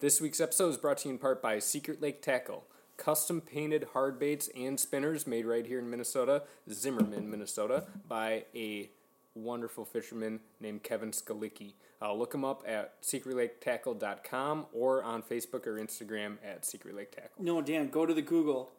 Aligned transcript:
This 0.00 0.20
week's 0.20 0.40
episode 0.40 0.68
is 0.70 0.76
brought 0.76 0.98
to 0.98 1.08
you 1.08 1.14
in 1.14 1.18
part 1.18 1.40
by 1.40 1.58
Secret 1.58 2.02
Lake 2.02 2.20
Tackle. 2.20 2.64
Custom 2.96 3.40
painted 3.40 3.88
hard 3.92 4.18
baits 4.18 4.48
and 4.56 4.78
spinners 4.78 5.26
made 5.26 5.46
right 5.46 5.66
here 5.66 5.78
in 5.78 5.88
Minnesota, 5.88 6.42
Zimmerman, 6.70 7.30
Minnesota, 7.30 7.86
by 8.08 8.44
a 8.54 8.90
wonderful 9.34 9.84
fisherman 9.84 10.40
named 10.60 10.82
Kevin 10.82 11.10
Skalicki. 11.12 11.74
Uh, 12.00 12.12
look 12.12 12.34
him 12.34 12.44
up 12.44 12.62
at 12.66 13.00
secretlaketackle.com 13.02 14.66
or 14.72 15.02
on 15.02 15.22
Facebook 15.22 15.66
or 15.66 15.76
Instagram 15.78 16.36
at 16.44 16.64
Secret 16.66 16.94
Lake 16.94 17.12
Tackle. 17.12 17.42
No, 17.42 17.60
Dan, 17.62 17.88
go 17.88 18.04
to 18.06 18.12
the 18.14 18.22
Google 18.22 18.70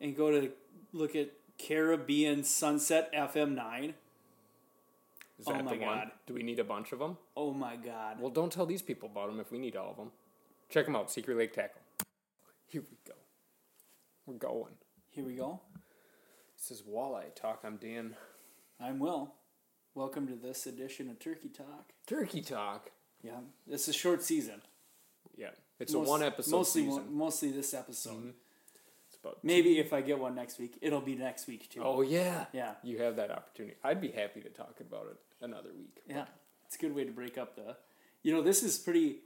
and 0.00 0.16
go 0.16 0.30
to 0.30 0.50
look 0.92 1.14
at 1.14 1.30
Caribbean 1.58 2.44
Sunset 2.44 3.12
FM9. 3.14 3.92
Is 5.38 5.44
that 5.46 5.60
Oh 5.60 5.62
my 5.64 5.74
the 5.76 5.84
one? 5.84 5.98
God. 5.98 6.10
Do 6.26 6.32
we 6.34 6.42
need 6.42 6.58
a 6.58 6.64
bunch 6.64 6.92
of 6.92 6.98
them? 6.98 7.18
Oh 7.36 7.52
my 7.52 7.76
God. 7.76 8.20
Well, 8.20 8.30
don't 8.30 8.50
tell 8.50 8.64
these 8.64 8.80
people 8.82 9.10
about 9.10 9.28
them 9.28 9.38
if 9.38 9.50
we 9.52 9.58
need 9.58 9.76
all 9.76 9.90
of 9.90 9.96
them. 9.98 10.12
Check 10.68 10.86
them 10.86 10.96
out, 10.96 11.10
Secret 11.10 11.36
Lake 11.36 11.52
Tackle. 11.52 11.80
Here 12.66 12.82
we 12.82 12.96
go. 13.06 13.14
We're 14.26 14.34
going. 14.34 14.74
Here 15.10 15.24
we 15.24 15.34
go. 15.34 15.60
This 16.58 16.70
is 16.70 16.82
Walleye 16.86 17.34
Talk. 17.34 17.60
I'm 17.64 17.76
Dan. 17.76 18.16
I'm 18.80 18.98
Will. 18.98 19.32
Welcome 19.94 20.26
to 20.28 20.34
this 20.34 20.66
edition 20.66 21.08
of 21.08 21.18
Turkey 21.18 21.48
Talk. 21.48 21.92
Turkey 22.06 22.42
Talk. 22.42 22.90
Yeah, 23.22 23.38
it's 23.68 23.88
a 23.88 23.92
short 23.92 24.22
season. 24.22 24.60
Yeah, 25.36 25.50
it's 25.78 25.92
Most- 25.92 26.06
a 26.06 26.10
one 26.10 26.22
episode 26.22 26.50
mostly, 26.56 26.82
season. 26.84 27.02
Mm-hmm. 27.04 27.18
mostly 27.18 27.50
this 27.52 27.72
episode. 27.72 28.34
It's 29.08 29.16
about 29.22 29.38
Maybe 29.44 29.78
if 29.78 29.92
I 29.92 30.00
get 30.00 30.18
one 30.18 30.34
next 30.34 30.58
week, 30.58 30.76
it'll 30.82 31.00
be 31.00 31.14
next 31.14 31.46
week 31.46 31.68
too. 31.70 31.80
Oh 31.82 32.02
yeah, 32.02 32.46
Yeah. 32.52 32.72
You 32.82 32.98
have 33.02 33.16
that 33.16 33.30
opportunity. 33.30 33.76
I'd 33.84 34.00
be 34.00 34.10
happy 34.10 34.40
to 34.40 34.48
talk 34.50 34.80
about 34.80 35.06
it 35.10 35.16
another 35.44 35.70
week. 35.78 36.00
Yeah, 36.08 36.24
it's 36.66 36.74
a 36.76 36.78
good 36.78 36.94
way 36.94 37.04
to 37.04 37.12
break 37.12 37.38
up 37.38 37.54
the. 37.56 37.76
You 38.22 38.32
know, 38.34 38.42
this 38.42 38.62
is 38.62 38.76
pretty. 38.78 39.18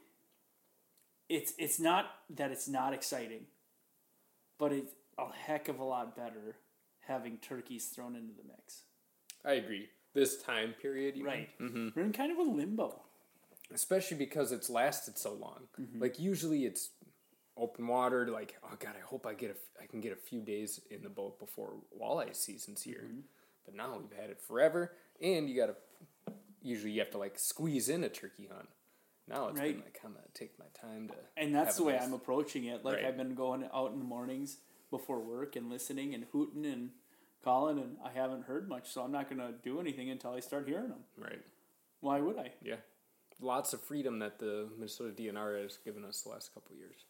It's 1.31 1.55
it's 1.59 1.79
not 1.79 2.07
that 2.31 2.51
it's 2.51 2.67
not 2.67 2.93
exciting, 2.93 3.47
but 4.59 4.73
it's 4.73 4.93
a 5.17 5.27
heck 5.33 5.69
of 5.69 5.79
a 5.79 5.85
lot 5.85 6.17
better 6.17 6.57
having 7.07 7.39
turkeys 7.39 7.87
thrown 7.87 8.17
into 8.17 8.33
the 8.35 8.43
mix. 8.49 8.83
I 9.45 9.53
agree. 9.53 9.91
This 10.13 10.43
time 10.43 10.75
period, 10.83 11.17
you 11.17 11.25
right? 11.25 11.49
Mm-hmm. 11.61 11.91
We're 11.95 12.03
in 12.03 12.13
kind 12.13 12.33
of 12.33 12.39
a 12.39 12.51
limbo. 12.51 13.03
Especially 13.73 14.17
because 14.17 14.51
it's 14.51 14.69
lasted 14.69 15.17
so 15.17 15.33
long. 15.33 15.69
Mm-hmm. 15.81 16.03
Like 16.03 16.19
usually 16.19 16.65
it's 16.65 16.91
open 17.57 17.87
water. 17.87 18.27
Like 18.27 18.57
oh 18.65 18.75
god, 18.81 18.97
I 19.01 19.07
hope 19.07 19.25
I 19.25 19.35
get 19.35 19.51
a, 19.51 19.83
I 19.83 19.87
can 19.87 20.01
get 20.01 20.13
a 20.13 20.17
few 20.17 20.41
days 20.41 20.81
in 20.91 21.05
the 21.05 21.09
boat 21.09 21.39
before 21.39 21.75
walleye 21.97 22.35
season's 22.35 22.83
here. 22.83 23.05
Mm-hmm. 23.07 23.21
But 23.65 23.77
now 23.77 23.97
we've 23.97 24.21
had 24.21 24.31
it 24.31 24.41
forever, 24.41 24.97
and 25.23 25.49
you 25.49 25.57
gotta 25.57 25.77
usually 26.61 26.91
you 26.91 26.99
have 26.99 27.13
to 27.13 27.19
like 27.19 27.39
squeeze 27.39 27.89
in 27.89 28.03
a 28.03 28.09
turkey 28.09 28.49
hunt. 28.53 28.69
Now 29.29 29.49
it's 29.49 29.59
Right. 29.61 29.75
been 29.75 29.85
like 29.85 30.01
I'm 30.05 30.13
gonna 30.13 30.27
take 30.35 30.59
my 30.59 30.67
time 30.75 31.09
to. 31.09 31.15
And 31.37 31.55
that's 31.55 31.77
the 31.77 31.85
way 31.85 31.95
nice- 31.95 32.03
I'm 32.05 32.13
approaching 32.13 32.65
it. 32.65 32.85
Like 32.85 32.97
Right. 32.97 33.05
I've 33.07 33.17
been 33.17 33.35
going 33.35 33.65
out 33.73 33.93
in 33.93 33.99
the 33.99 34.05
mornings 34.05 34.61
before 34.91 35.21
work 35.21 35.55
and 35.57 35.69
listening 35.71 36.15
and 36.15 36.25
hooting 36.25 36.67
and 36.67 36.93
calling, 37.43 37.79
and 37.79 37.99
I 38.03 38.11
haven't 38.11 38.43
heard 38.43 38.69
much, 38.69 38.91
so 38.91 39.03
I'm 39.03 39.13
not 39.13 39.29
gonna 39.29 39.53
do 39.53 39.79
anything 39.81 40.11
until 40.11 40.33
I 40.33 40.41
start 40.41 40.67
hearing 40.67 40.89
them. 40.89 41.05
Right. 41.17 41.41
Why 42.01 42.21
would 42.21 42.39
I? 42.39 42.55
Yeah. 42.63 42.81
Lots 43.41 43.73
of 43.73 43.81
freedom 43.81 44.19
that 44.19 44.39
the 44.39 44.69
Minnesota 44.75 45.13
DNR 45.13 45.57
has 45.63 45.77
given 45.79 46.05
us 46.05 46.23
the 46.23 46.29
last 46.31 46.53
couple 46.53 46.73
of 46.73 46.79
years. 46.79 47.05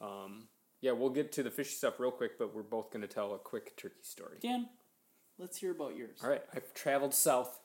Um, 0.00 0.48
yeah, 0.80 0.92
we'll 0.92 1.10
get 1.10 1.32
to 1.32 1.42
the 1.42 1.50
fishy 1.50 1.70
stuff 1.76 2.00
real 2.00 2.10
quick, 2.10 2.38
but 2.38 2.54
we're 2.54 2.62
both 2.62 2.90
going 2.90 3.02
to 3.02 3.08
tell 3.08 3.32
a 3.34 3.38
quick 3.38 3.76
turkey 3.76 4.02
story. 4.02 4.38
Dan, 4.40 4.68
let's 5.38 5.58
hear 5.58 5.70
about 5.70 5.96
yours. 5.96 6.18
All 6.22 6.30
right, 6.30 6.42
I've 6.52 6.74
traveled 6.74 7.14
south, 7.14 7.60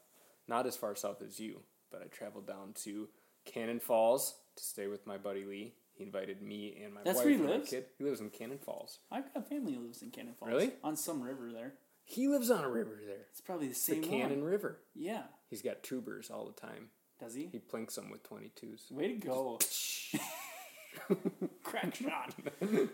not 0.47 0.67
as 0.67 0.77
far 0.77 0.95
south 0.95 1.21
as 1.21 1.39
you, 1.39 1.63
but 1.89 2.01
I 2.03 2.05
traveled 2.05 2.45
down 2.47 2.73
to 2.83 3.09
Cannon 3.51 3.79
Falls 3.79 4.35
to 4.55 4.63
stay 4.63 4.87
with 4.87 5.05
my 5.07 5.17
buddy 5.17 5.45
Lee. 5.45 5.73
He 5.93 6.03
invited 6.03 6.41
me 6.41 6.79
and 6.83 6.93
my 6.93 7.01
That's 7.03 7.17
wife 7.17 7.25
where 7.25 7.33
he 7.33 7.39
and 7.39 7.45
my 7.45 7.51
lives? 7.57 7.69
kid. 7.69 7.85
He 7.97 8.03
lives 8.05 8.21
in 8.21 8.29
Cannon 8.29 8.57
Falls. 8.59 8.99
I've 9.11 9.33
got 9.33 9.43
a 9.43 9.45
family 9.45 9.73
who 9.73 9.81
lives 9.81 10.01
in 10.01 10.11
Cannon 10.11 10.33
Falls. 10.39 10.51
Really? 10.51 10.71
On 10.83 10.95
some 10.95 11.21
river 11.21 11.51
there. 11.51 11.73
He 12.05 12.27
lives 12.27 12.49
on 12.49 12.63
a 12.63 12.69
river 12.69 12.99
there, 13.05 13.25
It's 13.31 13.41
probably 13.41 13.67
the 13.67 13.75
same. 13.75 14.01
the 14.01 14.07
same 14.07 14.19
Cannon 14.21 14.41
one. 14.41 14.49
River. 14.51 14.79
Yeah. 14.95 15.23
He's 15.49 15.61
got 15.61 15.83
tubers 15.83 16.31
all 16.31 16.45
the 16.45 16.59
time. 16.59 16.87
Does 17.19 17.35
he? 17.35 17.49
He 17.51 17.59
plinks 17.59 17.95
them 17.95 18.09
with 18.09 18.23
22s. 18.23 18.91
Way 18.91 19.09
to 19.09 19.13
go. 19.15 19.59
Crack 21.63 21.95
shot. 21.95 22.33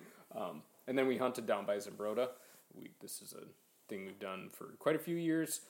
And 0.88 0.96
then 0.96 1.08
we 1.08 1.18
hunted 1.18 1.48
down 1.48 1.66
by 1.66 1.78
Zumbrota. 1.78 2.28
We, 2.76 2.92
this 3.02 3.20
is 3.20 3.34
a 3.34 3.42
thing 3.90 4.06
we've 4.06 4.20
done 4.20 4.52
for 4.54 4.66
quite 4.78 4.96
a 4.96 5.00
few 5.00 5.16
years. 5.16 5.62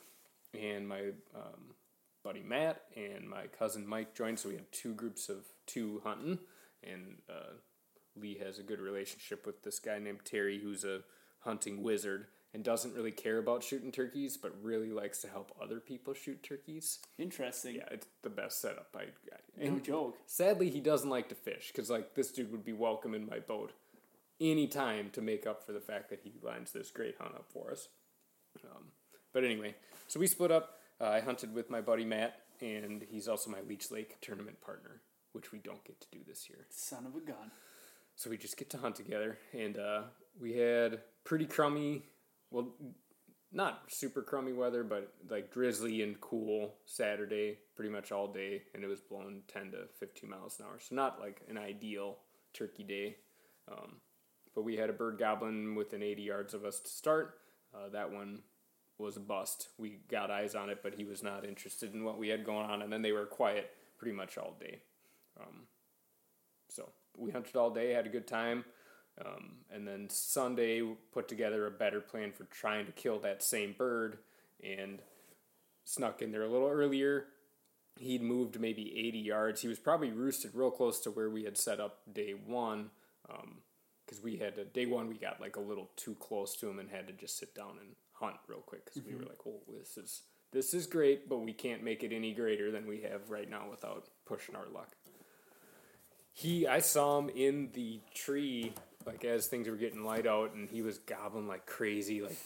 And 0.53 0.85
my 0.89 1.11
um, 1.33 1.71
buddy 2.25 2.41
Matt 2.41 2.81
and 2.97 3.29
my 3.29 3.45
cousin 3.57 3.87
Mike 3.87 4.15
joined, 4.15 4.39
so 4.39 4.49
we 4.49 4.55
had 4.55 4.71
two 4.71 4.93
groups 4.95 5.29
of 5.29 5.45
two 5.67 6.01
hunting. 6.03 6.39
And 6.83 7.17
uh, 7.29 7.53
Lee 8.19 8.37
has 8.43 8.57
a 8.57 8.63
good 8.63 8.79
relationship 8.81 9.45
with 9.45 9.61
this 9.61 9.79
guy 9.79 9.99
named 9.99 10.21
Terry, 10.25 10.59
who's 10.59 10.83
a 10.83 11.01
hunting 11.41 11.83
wizard 11.83 12.25
and 12.53 12.63
doesn't 12.63 12.95
really 12.95 13.11
care 13.11 13.37
about 13.37 13.63
shooting 13.63 13.91
turkeys, 13.91 14.37
but 14.37 14.51
really 14.63 14.91
likes 14.91 15.21
to 15.21 15.27
help 15.27 15.55
other 15.61 15.79
people 15.79 16.13
shoot 16.13 16.41
turkeys. 16.41 16.99
Interesting. 17.19 17.75
Yeah, 17.75 17.89
it's 17.91 18.07
the 18.23 18.29
best 18.29 18.59
setup. 18.59 18.95
I, 18.95 19.03
I 19.61 19.67
No 19.67 19.79
joke. 19.79 20.17
Sadly, 20.25 20.69
he 20.71 20.79
doesn't 20.79 21.09
like 21.09 21.29
to 21.29 21.35
fish 21.35 21.71
because 21.71 21.91
like 21.91 22.15
this 22.15 22.31
dude 22.31 22.51
would 22.51 22.65
be 22.65 22.73
welcome 22.73 23.13
in 23.13 23.27
my 23.27 23.39
boat 23.39 23.73
anytime 24.41 25.11
to 25.11 25.21
make 25.21 25.45
up 25.45 25.63
for 25.63 25.73
the 25.73 25.79
fact 25.79 26.09
that 26.09 26.21
he 26.23 26.33
lines 26.41 26.71
this 26.71 26.89
great 26.89 27.15
hunt 27.19 27.35
up 27.35 27.45
for 27.53 27.71
us. 27.71 27.89
Um, 28.63 28.85
but 29.31 29.43
anyway, 29.43 29.75
so 30.07 30.19
we 30.19 30.25
split 30.25 30.51
up. 30.51 30.79
Uh, 30.99 31.05
I 31.05 31.19
hunted 31.19 31.53
with 31.53 31.69
my 31.69 31.81
buddy 31.81 32.05
Matt, 32.05 32.39
and 32.61 33.03
he's 33.09 33.27
also 33.27 33.49
my 33.49 33.61
Leech 33.67 33.91
Lake 33.91 34.17
tournament 34.21 34.61
partner, 34.61 35.01
which 35.33 35.51
we 35.51 35.59
don't 35.59 35.83
get 35.83 35.99
to 36.01 36.07
do 36.11 36.19
this 36.25 36.47
year. 36.49 36.67
Son 36.69 37.05
of 37.05 37.15
a 37.15 37.19
gun. 37.19 37.51
So 38.15 38.29
we 38.29 38.37
just 38.37 38.57
get 38.57 38.69
to 38.69 38.77
hunt 38.77 38.95
together, 38.95 39.37
and 39.53 39.77
uh, 39.77 40.01
we 40.39 40.53
had 40.53 41.01
pretty 41.25 41.45
crummy, 41.45 42.03
well, 42.49 42.73
not 43.51 43.83
super 43.89 44.21
crummy 44.21 44.53
weather, 44.53 44.85
but 44.85 45.13
like 45.29 45.51
drizzly 45.51 46.01
and 46.01 46.19
cool 46.21 46.75
Saturday, 46.85 47.57
pretty 47.75 47.91
much 47.91 48.13
all 48.13 48.31
day, 48.31 48.63
and 48.73 48.83
it 48.83 48.87
was 48.87 49.01
blowing 49.01 49.41
ten 49.47 49.71
to 49.71 49.87
fifteen 49.99 50.29
miles 50.29 50.59
an 50.59 50.65
hour. 50.65 50.79
So 50.79 50.95
not 50.95 51.19
like 51.19 51.41
an 51.49 51.57
ideal 51.57 52.19
turkey 52.53 52.83
day, 52.83 53.17
um, 53.69 53.97
but 54.53 54.63
we 54.63 54.77
had 54.77 54.89
a 54.89 54.93
bird 54.93 55.19
goblin 55.19 55.75
within 55.75 56.01
eighty 56.01 56.23
yards 56.23 56.53
of 56.53 56.63
us 56.63 56.79
to 56.79 56.89
start. 56.89 57.39
Uh, 57.73 57.89
that 57.89 58.11
one 58.11 58.43
was 58.97 59.17
a 59.17 59.21
bust. 59.21 59.69
We 59.77 59.99
got 60.09 60.31
eyes 60.31 60.55
on 60.55 60.69
it, 60.69 60.79
but 60.81 60.95
he 60.95 61.03
was 61.03 61.21
not 61.21 61.45
interested 61.45 61.93
in 61.93 62.03
what 62.03 62.17
we 62.17 62.29
had 62.29 62.45
going 62.45 62.69
on, 62.69 62.81
and 62.81 62.91
then 62.91 63.01
they 63.01 63.11
were 63.11 63.25
quiet 63.25 63.71
pretty 63.97 64.15
much 64.15 64.37
all 64.37 64.55
day. 64.59 64.79
Um, 65.39 65.63
so 66.69 66.89
we 67.17 67.31
hunted 67.31 67.55
all 67.55 67.71
day, 67.71 67.91
had 67.91 68.05
a 68.05 68.09
good 68.09 68.27
time. 68.27 68.65
Um, 69.23 69.55
and 69.71 69.87
then 69.87 70.09
Sunday, 70.09 70.81
put 71.13 71.27
together 71.27 71.65
a 71.65 71.71
better 71.71 72.01
plan 72.01 72.31
for 72.31 72.43
trying 72.45 72.85
to 72.85 72.91
kill 72.91 73.19
that 73.19 73.43
same 73.43 73.73
bird 73.77 74.17
and 74.61 75.01
snuck 75.85 76.21
in 76.21 76.31
there 76.31 76.43
a 76.43 76.49
little 76.49 76.67
earlier. 76.67 77.27
He'd 77.97 78.21
moved 78.21 78.59
maybe 78.59 78.93
80 79.07 79.19
yards. 79.19 79.61
He 79.61 79.69
was 79.69 79.79
probably 79.79 80.11
roosted 80.11 80.51
real 80.53 80.71
close 80.71 80.99
to 81.01 81.11
where 81.11 81.29
we 81.29 81.45
had 81.45 81.57
set 81.57 81.79
up 81.79 81.99
day 82.11 82.33
one. 82.33 82.89
Because 84.05 84.21
we 84.21 84.35
had 84.35 84.73
day 84.73 84.85
one, 84.85 85.07
we 85.07 85.15
got 85.15 85.39
like 85.39 85.55
a 85.55 85.61
little 85.61 85.89
too 85.95 86.15
close 86.15 86.55
to 86.57 86.69
him 86.69 86.77
and 86.77 86.89
had 86.89 87.07
to 87.07 87.13
just 87.13 87.37
sit 87.37 87.55
down 87.55 87.77
and 87.79 87.95
hunt 88.19 88.35
real 88.47 88.59
quick 88.59 88.85
because 88.85 89.03
we 89.03 89.15
were 89.15 89.23
like, 89.23 89.39
oh, 89.47 89.61
this 89.77 89.97
is 89.97 90.21
this 90.51 90.73
is 90.73 90.87
great, 90.87 91.27
but 91.27 91.39
we 91.39 91.51
can't 91.51 91.83
make 91.83 92.03
it 92.03 92.13
any 92.13 92.33
greater 92.33 92.71
than 92.71 92.87
we 92.87 93.01
have 93.01 93.29
right 93.29 93.49
now 93.49 93.63
without 93.69 94.07
pushing 94.25 94.55
our 94.55 94.67
luck. 94.73 94.95
He 96.33 96.67
I 96.67 96.79
saw 96.79 97.19
him 97.19 97.29
in 97.29 97.69
the 97.73 97.99
tree 98.13 98.73
like 99.05 99.23
as 99.23 99.47
things 99.47 99.67
were 99.67 99.75
getting 99.75 100.03
light 100.03 100.25
out 100.25 100.53
and 100.53 100.69
he 100.69 100.81
was 100.81 100.97
gobbling 100.97 101.47
like 101.47 101.65
crazy 101.65 102.21
like 102.21 102.37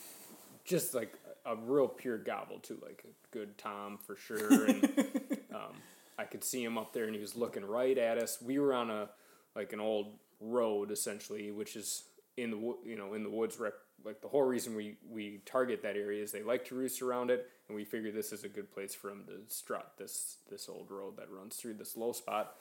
just 0.65 0.93
like 0.93 1.13
a 1.45 1.55
real 1.55 1.87
pure 1.87 2.17
gobble 2.17 2.59
too 2.59 2.77
like 2.83 3.03
a 3.05 3.33
good 3.33 3.57
tom 3.57 3.97
for 3.97 4.15
sure 4.15 4.65
and 4.65 4.83
um, 5.53 5.73
I 6.17 6.25
could 6.25 6.43
see 6.43 6.63
him 6.63 6.77
up 6.77 6.93
there 6.93 7.05
and 7.05 7.15
he 7.15 7.21
was 7.21 7.35
looking 7.35 7.63
right 7.63 7.97
at 7.97 8.17
us. 8.17 8.41
We 8.41 8.59
were 8.59 8.73
on 8.73 8.89
a 8.89 9.09
like 9.55 9.73
an 9.73 9.79
old 9.79 10.13
road 10.41 10.91
essentially 10.91 11.51
which 11.51 11.75
is 11.75 12.03
in 12.37 12.51
the 12.51 12.57
you 12.85 12.95
know 12.97 13.13
in 13.13 13.23
the 13.23 13.29
woods 13.29 13.59
rep 13.59 13.75
like 14.05 14.21
the 14.21 14.27
whole 14.27 14.43
reason 14.43 14.75
we 14.75 14.97
we 15.09 15.41
target 15.45 15.81
that 15.83 15.95
area 15.95 16.23
is 16.23 16.31
they 16.31 16.43
like 16.43 16.65
to 16.65 16.75
roost 16.75 17.01
around 17.01 17.29
it 17.31 17.47
and 17.67 17.75
we 17.75 17.83
figured 17.83 18.15
this 18.15 18.31
is 18.31 18.43
a 18.43 18.49
good 18.49 18.71
place 18.71 18.95
for 18.95 19.09
them 19.09 19.23
to 19.27 19.53
strut 19.53 19.93
this 19.97 20.37
this 20.49 20.69
old 20.69 20.89
road 20.89 21.17
that 21.17 21.29
runs 21.31 21.55
through 21.55 21.73
this 21.73 21.97
low 21.97 22.11
spot 22.11 22.55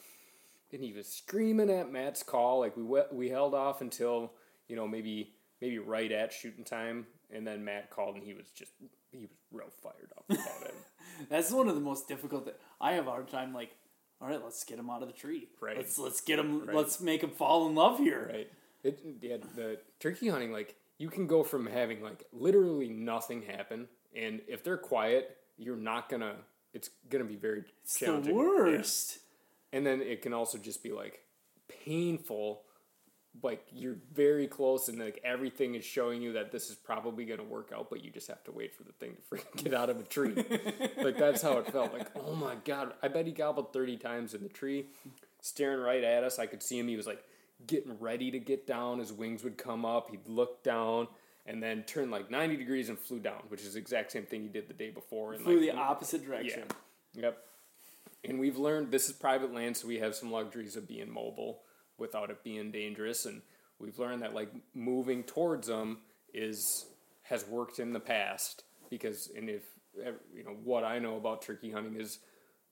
and 0.72 0.82
he 0.82 0.92
was 0.92 1.06
screaming 1.06 1.70
at 1.70 1.90
Matt's 1.90 2.22
call. 2.22 2.60
Like 2.60 2.76
we 2.76 2.82
we 2.82 3.00
we 3.12 3.28
held 3.28 3.54
off 3.54 3.80
until 3.80 4.32
you 4.68 4.76
know 4.76 4.86
maybe 4.86 5.32
maybe 5.60 5.78
right 5.78 6.10
at 6.10 6.32
shooting 6.32 6.64
time, 6.64 7.06
and 7.30 7.46
then 7.46 7.64
Matt 7.64 7.90
called, 7.90 8.16
and 8.16 8.24
he 8.24 8.34
was 8.34 8.48
just 8.50 8.72
he 9.10 9.18
was 9.18 9.30
real 9.52 9.70
fired 9.82 10.12
up 10.16 10.24
about 10.28 10.68
it. 10.68 10.74
That's 11.28 11.50
one 11.50 11.68
of 11.68 11.74
the 11.74 11.80
most 11.80 12.06
difficult. 12.08 12.44
Th- 12.44 12.56
I 12.80 12.92
have 12.92 13.06
a 13.06 13.10
hard 13.10 13.28
time. 13.28 13.54
Like, 13.54 13.74
all 14.20 14.28
right, 14.28 14.42
let's 14.42 14.62
get 14.64 14.78
him 14.78 14.90
out 14.90 15.02
of 15.02 15.08
the 15.08 15.14
tree. 15.14 15.48
Right. 15.60 15.76
Let's 15.76 15.98
let's 15.98 16.20
get 16.20 16.38
him. 16.38 16.66
Right. 16.66 16.76
Let's 16.76 17.00
make 17.00 17.22
him 17.22 17.30
fall 17.30 17.66
in 17.68 17.74
love 17.74 17.98
here. 17.98 18.30
Right? 18.32 18.50
It 18.84 19.00
yeah 19.20 19.38
the 19.56 19.78
turkey 19.98 20.28
hunting 20.28 20.52
like 20.52 20.76
you 20.98 21.08
can 21.08 21.26
go 21.26 21.42
from 21.42 21.66
having 21.66 22.02
like 22.02 22.24
literally 22.32 22.88
nothing 22.88 23.42
happen, 23.42 23.88
and 24.14 24.40
if 24.48 24.64
they're 24.64 24.76
quiet, 24.76 25.36
you're 25.56 25.76
not 25.76 26.08
gonna. 26.08 26.34
It's 26.74 26.90
gonna 27.08 27.24
be 27.24 27.36
very 27.36 27.64
It's 27.82 27.98
the 27.98 28.06
challenging. 28.06 28.34
worst. 28.36 29.18
And 29.72 29.86
then 29.86 30.00
it 30.00 30.22
can 30.22 30.32
also 30.32 30.58
just 30.58 30.82
be 30.82 30.92
like 30.92 31.20
painful. 31.84 32.62
Like 33.42 33.64
you're 33.72 33.98
very 34.12 34.48
close, 34.48 34.88
and 34.88 34.98
like 34.98 35.20
everything 35.22 35.74
is 35.76 35.84
showing 35.84 36.20
you 36.22 36.32
that 36.32 36.50
this 36.50 36.70
is 36.70 36.76
probably 36.76 37.24
to 37.26 37.44
work 37.44 37.70
out, 37.74 37.88
but 37.88 38.02
you 38.02 38.10
just 38.10 38.26
have 38.26 38.42
to 38.44 38.52
wait 38.52 38.74
for 38.74 38.82
the 38.82 38.92
thing 38.92 39.14
to 39.16 39.36
freaking 39.36 39.64
get 39.64 39.74
out 39.74 39.90
of 39.90 40.00
a 40.00 40.02
tree. 40.02 40.34
like 41.02 41.16
that's 41.16 41.42
how 41.42 41.58
it 41.58 41.70
felt. 41.70 41.92
Like 41.92 42.08
oh 42.16 42.34
my 42.34 42.56
god, 42.64 42.94
I 43.02 43.08
bet 43.08 43.26
he 43.26 43.32
gobbled 43.32 43.72
thirty 43.72 43.96
times 43.96 44.34
in 44.34 44.42
the 44.42 44.48
tree, 44.48 44.86
staring 45.40 45.80
right 45.80 46.02
at 46.02 46.24
us. 46.24 46.38
I 46.40 46.46
could 46.46 46.62
see 46.62 46.78
him. 46.78 46.88
He 46.88 46.96
was 46.96 47.06
like 47.06 47.22
getting 47.66 47.98
ready 47.98 48.30
to 48.30 48.38
get 48.38 48.66
down. 48.66 48.98
His 48.98 49.12
wings 49.12 49.44
would 49.44 49.58
come 49.58 49.84
up. 49.84 50.10
He'd 50.10 50.26
look 50.28 50.62
down 50.62 51.08
and 51.46 51.62
then 51.62 51.82
turned 51.84 52.10
like 52.10 52.30
90 52.30 52.56
degrees 52.56 52.88
and 52.88 52.98
flew 52.98 53.18
down, 53.18 53.42
which 53.48 53.62
is 53.62 53.72
the 53.72 53.78
exact 53.78 54.12
same 54.12 54.24
thing 54.24 54.42
he 54.42 54.48
did 54.48 54.68
the 54.68 54.74
day 54.74 54.90
before. 54.90 55.32
And 55.32 55.42
Flew 55.42 55.60
like, 55.60 55.70
the 55.70 55.76
opposite 55.76 56.24
direction. 56.24 56.64
Yeah. 57.14 57.22
Yep. 57.22 57.38
And 58.24 58.38
we've 58.38 58.58
learned 58.58 58.90
this 58.90 59.08
is 59.08 59.12
private 59.12 59.54
land, 59.54 59.76
so 59.76 59.88
we 59.88 59.98
have 59.98 60.14
some 60.14 60.30
luxuries 60.30 60.76
of 60.76 60.86
being 60.86 61.10
mobile 61.10 61.60
without 61.96 62.30
it 62.30 62.44
being 62.44 62.70
dangerous. 62.70 63.24
And 63.24 63.42
we've 63.78 63.98
learned 63.98 64.22
that 64.22 64.34
like 64.34 64.50
moving 64.74 65.22
towards 65.22 65.68
them 65.68 65.98
is 66.34 66.86
has 67.22 67.46
worked 67.46 67.78
in 67.78 67.92
the 67.92 68.00
past 68.00 68.64
because 68.90 69.30
and 69.36 69.48
if 69.48 69.62
you 70.34 70.44
know 70.44 70.56
what 70.64 70.84
I 70.84 70.98
know 70.98 71.16
about 71.16 71.42
turkey 71.42 71.70
hunting 71.70 72.00
is 72.00 72.18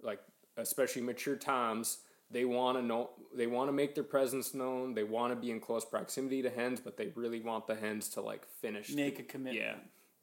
like 0.03 0.21
especially 0.57 1.03
mature 1.03 1.37
toms 1.37 1.99
they 2.31 2.45
want 2.45 2.77
to 2.79 2.83
know 2.83 3.11
they 3.35 3.47
want 3.47 3.69
to 3.69 3.73
make 3.73 3.95
their 3.95 4.05
presence 4.05 4.55
known. 4.55 4.95
They 4.95 5.05
want 5.05 5.33
to 5.33 5.37
be 5.37 5.51
in 5.51 5.61
close 5.61 5.85
proximity 5.85 6.43
to 6.43 6.51
hens 6.51 6.81
but 6.81 6.97
they 6.97 7.13
really 7.15 7.41
want 7.41 7.67
the 7.67 7.75
hens 7.75 8.09
to 8.11 8.21
like 8.21 8.47
finish 8.61 8.93
Make 8.93 9.17
the- 9.17 9.23
a 9.23 9.27
commitment. 9.27 9.57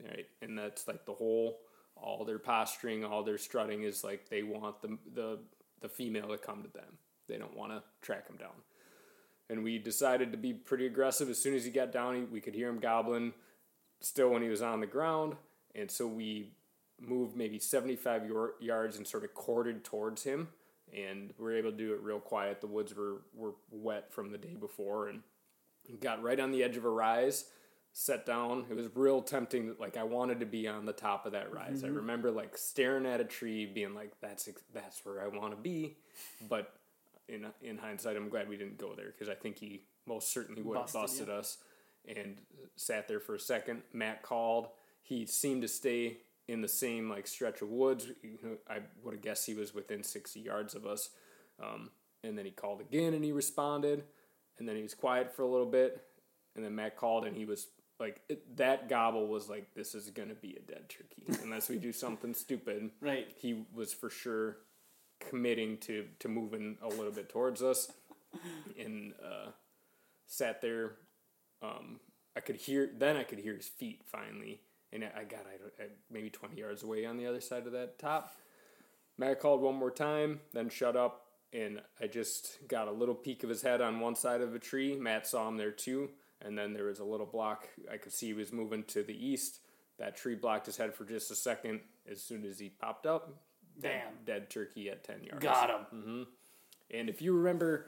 yeah. 0.01 0.07
Right. 0.09 0.27
And 0.41 0.57
that's 0.57 0.88
like 0.88 1.05
the 1.05 1.13
whole 1.13 1.59
all 1.95 2.25
their 2.25 2.39
posturing 2.39 3.05
all 3.05 3.23
their 3.23 3.38
strutting 3.38 3.83
is 3.83 4.03
like 4.03 4.27
they 4.29 4.44
want 4.44 4.81
the 4.81 4.97
the 5.13 5.39
the 5.81 5.89
female 5.89 6.27
to 6.29 6.38
come 6.38 6.63
to 6.63 6.69
them. 6.69 6.97
They 7.27 7.38
don't 7.38 7.55
want 7.55 7.71
to 7.71 7.83
track 8.01 8.27
them 8.27 8.38
down. 8.38 8.55
And 9.50 9.63
we 9.63 9.77
decided 9.77 10.31
to 10.31 10.38
be 10.38 10.53
pretty 10.53 10.85
aggressive. 10.85 11.29
As 11.29 11.38
soon 11.39 11.53
as 11.55 11.63
he 11.65 11.71
got 11.71 11.91
down 11.91 12.15
he, 12.15 12.21
we 12.23 12.41
could 12.41 12.55
hear 12.55 12.69
him 12.69 12.79
gobbling 12.79 13.33
still 14.01 14.29
when 14.29 14.41
he 14.41 14.50
was 14.50 14.61
on 14.61 14.79
the 14.79 14.88
ground. 14.88 15.35
And 15.75 15.89
so 15.91 16.07
we 16.07 16.51
moved 17.00 17.35
maybe 17.35 17.59
75 17.59 18.25
yor- 18.27 18.53
yards 18.59 18.97
and 18.97 19.05
sort 19.05 19.23
of 19.23 19.33
courted 19.33 19.83
towards 19.83 20.23
him 20.23 20.47
and 20.94 21.34
we 21.38 21.45
were 21.45 21.57
able 21.57 21.72
to 21.72 21.78
do 21.78 21.94
it 21.94 22.01
real 22.01 22.19
quiet. 22.19 22.62
The 22.62 22.68
woods 22.68 22.95
were, 22.95 23.22
were 23.34 23.54
wet 23.72 24.13
from 24.13 24.31
the 24.31 24.38
day 24.38 24.56
before 24.60 25.10
and 25.10 25.22
got 26.00 26.24
right 26.24 26.40
on 26.40 26.51
the 26.51 26.63
edge 26.63 26.78
of 26.78 26.86
a 26.86 26.90
rise 26.90 27.45
sat 27.94 28.25
down. 28.25 28.66
It 28.69 28.75
was 28.75 28.88
real 28.95 29.22
tempting 29.22 29.75
like 29.80 29.98
i 29.98 30.04
wanted 30.04 30.40
to 30.40 30.45
be 30.45 30.68
on 30.68 30.86
the 30.86 30.94
top 30.94 31.25
of 31.25 31.31
that 31.34 31.54
rise. 31.54 31.84
I 31.84 31.88
mm-hmm. 31.88 31.98
remember 31.98 32.31
like 32.31 32.57
staring 32.57 33.06
at 33.06 33.22
a 33.22 33.24
tree 33.24 33.66
being 33.66 33.94
like 33.94 34.13
that's 34.19 34.50
that's 34.74 35.06
where 35.06 35.22
i 35.22 35.28
want 35.28 35.51
to 35.51 35.62
be. 35.62 35.98
But 36.50 36.74
in 37.30 37.46
in 37.62 37.78
hindsight 37.78 38.18
i'm 38.18 38.30
glad 38.30 38.50
we 38.50 38.57
didn't 38.57 38.78
go 38.78 38.96
there 38.96 39.07
because 39.07 39.30
i 39.30 39.34
think 39.34 39.57
he 39.57 39.86
most 40.06 40.34
certainly 40.34 40.62
would 40.62 40.75
have 40.75 40.92
Busted 40.92 41.01
busted 41.01 41.28
you. 41.28 41.34
us. 41.34 41.57
And 42.06 42.38
sat 42.75 43.07
there 43.07 43.22
for 43.22 43.36
a 43.36 43.39
second. 43.39 43.84
Matt 43.94 44.24
called. 44.24 44.68
He 45.01 45.25
seemed 45.25 45.62
to 45.62 45.69
stay 45.69 46.18
in 46.48 46.62
the 46.62 46.68
same 46.68 47.10
like 47.10 47.28
stretch 47.28 47.62
of 47.62 47.69
woods. 47.69 48.07
You 48.22 48.38
know, 48.44 48.57
i 48.69 48.80
would 49.04 49.13
have 49.13 49.22
guessed 49.22 49.45
he 49.45 49.54
was 49.54 49.74
within 49.74 50.04
60 50.04 50.40
yards 50.40 50.75
of 50.75 50.86
us. 50.86 51.10
Um, 51.62 51.92
and 52.24 52.38
then 52.38 52.45
he 52.45 52.51
called 52.51 52.81
again 52.81 53.13
and 53.13 53.24
he 53.24 53.31
responded. 53.31 54.04
And 54.60 54.68
then 54.68 54.75
he 54.75 54.84
was 54.84 54.94
quiet 54.94 55.36
for 55.36 55.42
a 55.44 55.48
little 55.48 55.66
bit. 55.66 56.04
And 56.56 56.63
then 56.63 56.75
matt 56.75 56.98
called 56.98 57.25
and 57.25 57.36
he 57.36 57.45
was 57.45 57.68
like 58.00 58.22
it, 58.28 58.57
that 58.57 58.90
gobble 58.90 59.28
was 59.28 59.50
like 59.50 59.74
this 59.74 59.95
is 59.95 60.10
gonna 60.10 60.36
be 60.36 60.56
a 60.56 60.72
dead 60.72 60.90
turkey 60.90 61.42
unless 61.44 61.69
we 61.69 61.78
do 61.78 61.92
something 61.92 62.34
stupid. 62.34 62.92
Right. 63.01 63.28
he 63.38 63.66
was 63.74 63.94
for 63.94 64.10
sure 64.10 64.57
committing 65.19 65.78
to 65.78 66.06
to 66.19 66.28
moving 66.28 66.78
a 66.81 66.89
little 66.89 67.12
bit 67.12 67.30
towards 67.30 67.62
us. 67.62 67.92
And 68.80 69.13
uh, 69.24 69.51
sat 70.25 70.62
there. 70.62 70.96
Um, 71.62 72.00
i 72.36 72.39
could 72.39 72.56
hear 72.56 72.89
then 72.98 73.16
i 73.16 73.24
could 73.24 73.39
hear 73.39 73.56
his 73.56 73.68
feet 73.68 74.01
finally 74.12 74.60
and 74.94 75.04
i 75.04 75.24
got 75.24 75.42
I, 75.42 75.84
I, 75.84 75.88
maybe 76.12 76.30
20 76.30 76.56
yards 76.56 76.84
away 76.84 77.06
on 77.06 77.18
the 77.18 77.28
other 77.28 77.42
side 77.42 77.66
of 77.66 77.74
that 77.74 78.00
top. 78.00 78.36
Matt 79.18 79.40
called 79.40 79.62
one 79.62 79.75
more 79.75 79.92
time 79.92 80.40
then 80.54 80.69
shut 80.69 80.95
up 80.95 81.25
and 81.51 81.81
i 82.01 82.07
just 82.07 82.60
got 82.68 82.88
a 82.88 82.92
little 82.92 83.16
peek 83.16 83.44
of 83.44 83.50
his 83.50 83.62
head 83.62 83.81
on 83.81 84.00
one 84.00 84.16
side 84.16 84.42
of 84.42 84.56
a 84.56 84.60
tree. 84.60 84.95
Matt 84.95 85.28
saw 85.28 85.48
him 85.48 85.57
there 85.57 85.72
too 85.72 86.10
and 86.44 86.57
then 86.57 86.74
there 86.74 86.86
was 86.86 87.00
a 87.00 87.06
little 87.06 87.25
block. 87.25 87.68
I 87.92 87.98
could 87.98 88.12
see 88.12 88.28
he 88.28 88.34
was 88.34 88.51
moving 88.51 88.84
to 88.86 89.04
the 89.04 89.13
east. 89.13 89.60
That 89.98 90.18
tree 90.18 90.36
blocked 90.36 90.66
his 90.66 90.78
head 90.78 90.94
for 90.94 91.06
just 91.06 91.31
a 91.31 91.36
second. 91.36 91.81
As 92.10 92.22
soon 92.22 92.44
as 92.44 92.60
he 92.60 92.69
popped 92.69 93.06
up 93.06 93.34
dead, 93.80 94.04
dead 94.25 94.50
turkey 94.50 94.89
at 94.89 95.04
10 95.04 95.24
yards. 95.24 95.44
Got 95.44 95.69
him. 95.69 96.28
and 96.92 97.10
if 97.10 97.22
you 97.22 97.34
remember 97.34 97.86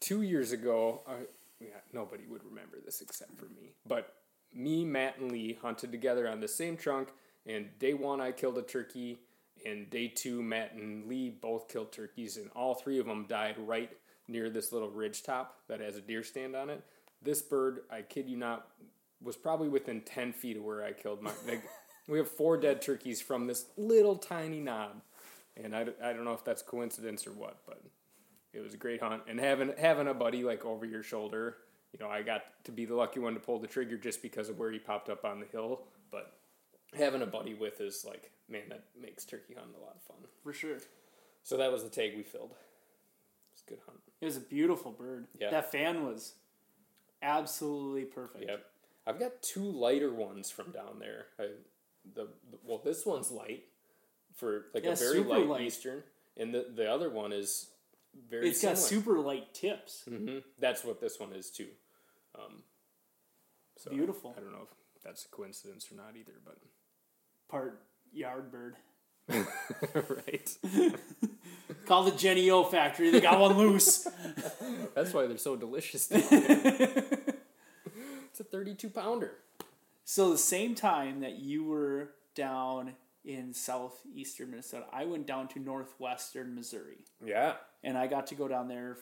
two 0.00 0.22
years 0.22 0.52
ago, 0.52 1.02
uh, 1.06 1.12
yeah, 1.60 1.68
nobody 1.92 2.24
would 2.26 2.44
remember 2.44 2.78
this 2.84 3.00
except 3.00 3.36
for 3.38 3.46
me. 3.46 3.72
But 3.86 4.14
me, 4.54 4.84
Matt, 4.84 5.18
and 5.18 5.30
Lee 5.30 5.58
hunted 5.60 5.92
together 5.92 6.28
on 6.28 6.40
the 6.40 6.48
same 6.48 6.76
trunk. 6.76 7.08
And 7.46 7.66
day 7.78 7.94
one, 7.94 8.20
I 8.20 8.32
killed 8.32 8.58
a 8.58 8.62
turkey. 8.62 9.20
And 9.66 9.90
day 9.90 10.08
two, 10.08 10.42
Matt 10.42 10.74
and 10.74 11.06
Lee 11.08 11.30
both 11.30 11.68
killed 11.68 11.92
turkeys. 11.92 12.36
And 12.36 12.50
all 12.54 12.74
three 12.74 12.98
of 12.98 13.06
them 13.06 13.26
died 13.28 13.56
right 13.58 13.90
near 14.28 14.50
this 14.50 14.72
little 14.72 14.90
ridge 14.90 15.22
top 15.22 15.56
that 15.68 15.80
has 15.80 15.96
a 15.96 16.00
deer 16.00 16.22
stand 16.22 16.54
on 16.54 16.70
it. 16.70 16.82
This 17.22 17.42
bird, 17.42 17.80
I 17.90 18.02
kid 18.02 18.28
you 18.28 18.36
not, 18.36 18.68
was 19.22 19.36
probably 19.36 19.68
within 19.68 20.02
10 20.02 20.32
feet 20.32 20.56
of 20.56 20.62
where 20.62 20.84
I 20.84 20.92
killed 20.92 21.22
my. 21.22 21.32
Like, 21.46 21.62
we 22.08 22.18
have 22.18 22.28
four 22.28 22.56
dead 22.56 22.82
turkeys 22.82 23.20
from 23.20 23.46
this 23.46 23.66
little 23.76 24.16
tiny 24.16 24.60
knob. 24.60 25.02
And 25.56 25.74
I, 25.74 25.86
I 26.02 26.12
don't 26.12 26.24
know 26.24 26.34
if 26.34 26.44
that's 26.44 26.62
coincidence 26.62 27.26
or 27.26 27.32
what, 27.32 27.58
but 27.66 27.82
it 28.52 28.60
was 28.60 28.74
a 28.74 28.76
great 28.76 29.02
hunt 29.02 29.22
and 29.28 29.38
having 29.38 29.72
having 29.78 30.08
a 30.08 30.14
buddy 30.14 30.42
like 30.42 30.64
over 30.64 30.84
your 30.84 31.02
shoulder 31.02 31.56
you 31.92 31.98
know 31.98 32.08
i 32.10 32.22
got 32.22 32.42
to 32.64 32.72
be 32.72 32.84
the 32.84 32.94
lucky 32.94 33.20
one 33.20 33.34
to 33.34 33.40
pull 33.40 33.58
the 33.58 33.66
trigger 33.66 33.96
just 33.96 34.22
because 34.22 34.48
of 34.48 34.58
where 34.58 34.70
he 34.70 34.78
popped 34.78 35.08
up 35.08 35.24
on 35.24 35.40
the 35.40 35.46
hill 35.46 35.82
but 36.10 36.34
having 36.96 37.22
a 37.22 37.26
buddy 37.26 37.54
with 37.54 37.80
is 37.80 38.04
like 38.06 38.30
man 38.48 38.62
that 38.68 38.84
makes 39.00 39.24
turkey 39.24 39.54
hunting 39.54 39.74
a 39.80 39.84
lot 39.84 39.94
of 39.96 40.02
fun 40.02 40.16
For 40.42 40.52
sure. 40.52 40.78
so 41.42 41.56
that 41.56 41.70
was 41.72 41.82
the 41.84 41.90
tag 41.90 42.12
we 42.16 42.22
filled 42.22 42.54
it's 43.52 43.62
a 43.66 43.70
good 43.70 43.80
hunt 43.86 43.98
It 44.20 44.24
was 44.26 44.36
a 44.36 44.40
beautiful 44.40 44.92
bird. 44.92 45.26
Yeah. 45.40 45.50
That 45.50 45.72
fan 45.72 46.04
was 46.04 46.34
absolutely 47.22 48.04
perfect. 48.04 48.44
yep 48.48 48.64
i've 49.06 49.18
got 49.18 49.42
two 49.42 49.64
lighter 49.64 50.12
ones 50.12 50.50
from 50.50 50.70
down 50.70 50.98
there 51.00 51.26
I, 51.38 51.46
the, 52.14 52.22
the 52.50 52.58
well 52.64 52.80
this 52.84 53.04
one's 53.04 53.30
light 53.30 53.64
for 54.36 54.66
like 54.74 54.84
Yeah, 54.84 54.92
a 54.92 54.96
very 54.96 55.20
light, 55.20 55.46
light. 55.46 55.60
eastern 55.62 56.02
and 56.36 56.54
the, 56.54 56.66
the 56.74 56.88
other 56.90 57.10
one 57.10 57.32
is 57.32 57.68
very 58.30 58.48
It's 58.48 58.62
got 58.62 58.78
super 58.78 59.18
light 59.18 59.52
tips. 59.52 60.04
hmm 60.08 60.38
That's 60.58 60.84
what 60.84 61.00
this 61.00 61.18
one 61.20 61.32
is 61.32 61.50
too. 61.50 61.66
Um, 62.38 62.62
so 63.76 63.90
Beautiful. 63.90 64.34
I 64.36 64.40
don't 64.40 64.52
know 64.52 64.66
if 64.96 65.02
that's 65.02 65.24
a 65.24 65.28
coincidence 65.28 65.90
or 65.90 65.96
not 65.96 66.16
either, 66.18 66.34
but 66.44 66.56
Part 67.48 67.82
yard 68.12 68.50
bird. 68.52 68.76
right. 69.28 70.56
Call 71.86 72.04
the 72.04 72.10
Jennie-O 72.12 72.64
factory. 72.64 73.10
They 73.10 73.20
got 73.20 73.38
one 73.40 73.56
loose. 73.56 74.06
That's 74.94 75.12
why 75.14 75.26
they're 75.26 75.36
so 75.38 75.54
delicious. 75.56 76.08
it's 76.10 76.20
a 78.40 78.44
thirty-two 78.44 78.90
pounder. 78.90 79.32
So 80.04 80.30
the 80.30 80.38
same 80.38 80.74
time 80.74 81.20
that 81.20 81.38
you 81.38 81.64
were 81.64 82.10
down 82.34 82.94
in 83.24 83.52
southeastern 83.52 84.50
Minnesota, 84.50 84.86
I 84.92 85.04
went 85.04 85.26
down 85.26 85.48
to 85.48 85.58
northwestern 85.58 86.54
Missouri, 86.54 87.04
Yeah. 87.24 87.54
and 87.82 87.98
I 87.98 88.06
got 88.06 88.26
to 88.28 88.34
go 88.34 88.48
down 88.48 88.68
there. 88.68 88.96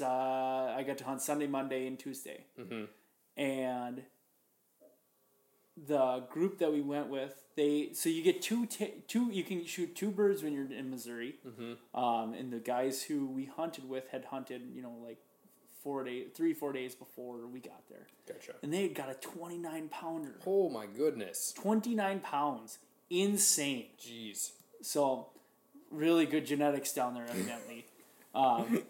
Uh, 0.00 0.74
I 0.76 0.82
got 0.86 0.98
to 0.98 1.04
hunt 1.04 1.22
Sunday, 1.22 1.46
Monday, 1.46 1.86
and 1.86 1.98
Tuesday, 1.98 2.44
Mhm. 2.58 2.88
and 3.36 4.04
the 5.76 6.20
group 6.30 6.58
that 6.58 6.72
we 6.72 6.80
went 6.80 7.08
with, 7.08 7.42
they 7.56 7.90
so 7.92 8.08
you 8.08 8.22
get 8.22 8.40
two 8.42 8.66
ta- 8.66 8.94
two 9.08 9.30
you 9.30 9.42
can 9.42 9.64
shoot 9.64 9.94
two 9.96 10.10
birds 10.10 10.42
when 10.42 10.52
you're 10.52 10.70
in 10.72 10.90
Missouri, 10.90 11.36
um, 11.94 12.32
and 12.34 12.52
the 12.52 12.60
guys 12.60 13.02
who 13.04 13.26
we 13.26 13.44
hunted 13.46 13.88
with 13.88 14.08
had 14.08 14.26
hunted 14.26 14.70
you 14.74 14.82
know 14.82 14.94
like 15.04 15.18
four 15.82 16.04
days, 16.04 16.28
three 16.34 16.54
four 16.54 16.72
days 16.72 16.94
before 16.94 17.46
we 17.46 17.58
got 17.60 17.88
there, 17.88 18.06
Gotcha. 18.26 18.54
and 18.62 18.72
they 18.72 18.82
had 18.82 18.94
got 18.94 19.10
a 19.10 19.14
twenty 19.14 19.58
nine 19.58 19.88
pounder. 19.88 20.36
Oh 20.46 20.68
my 20.68 20.86
goodness. 20.86 21.52
29 21.52 22.20
pounds. 22.20 22.78
Insane. 23.10 23.86
Jeez. 24.00 24.52
So, 24.80 25.28
really 25.90 26.24
good 26.26 26.46
genetics 26.46 26.92
down 26.92 27.14
there, 27.14 27.26
evidently. 27.28 27.86
um, 28.34 28.82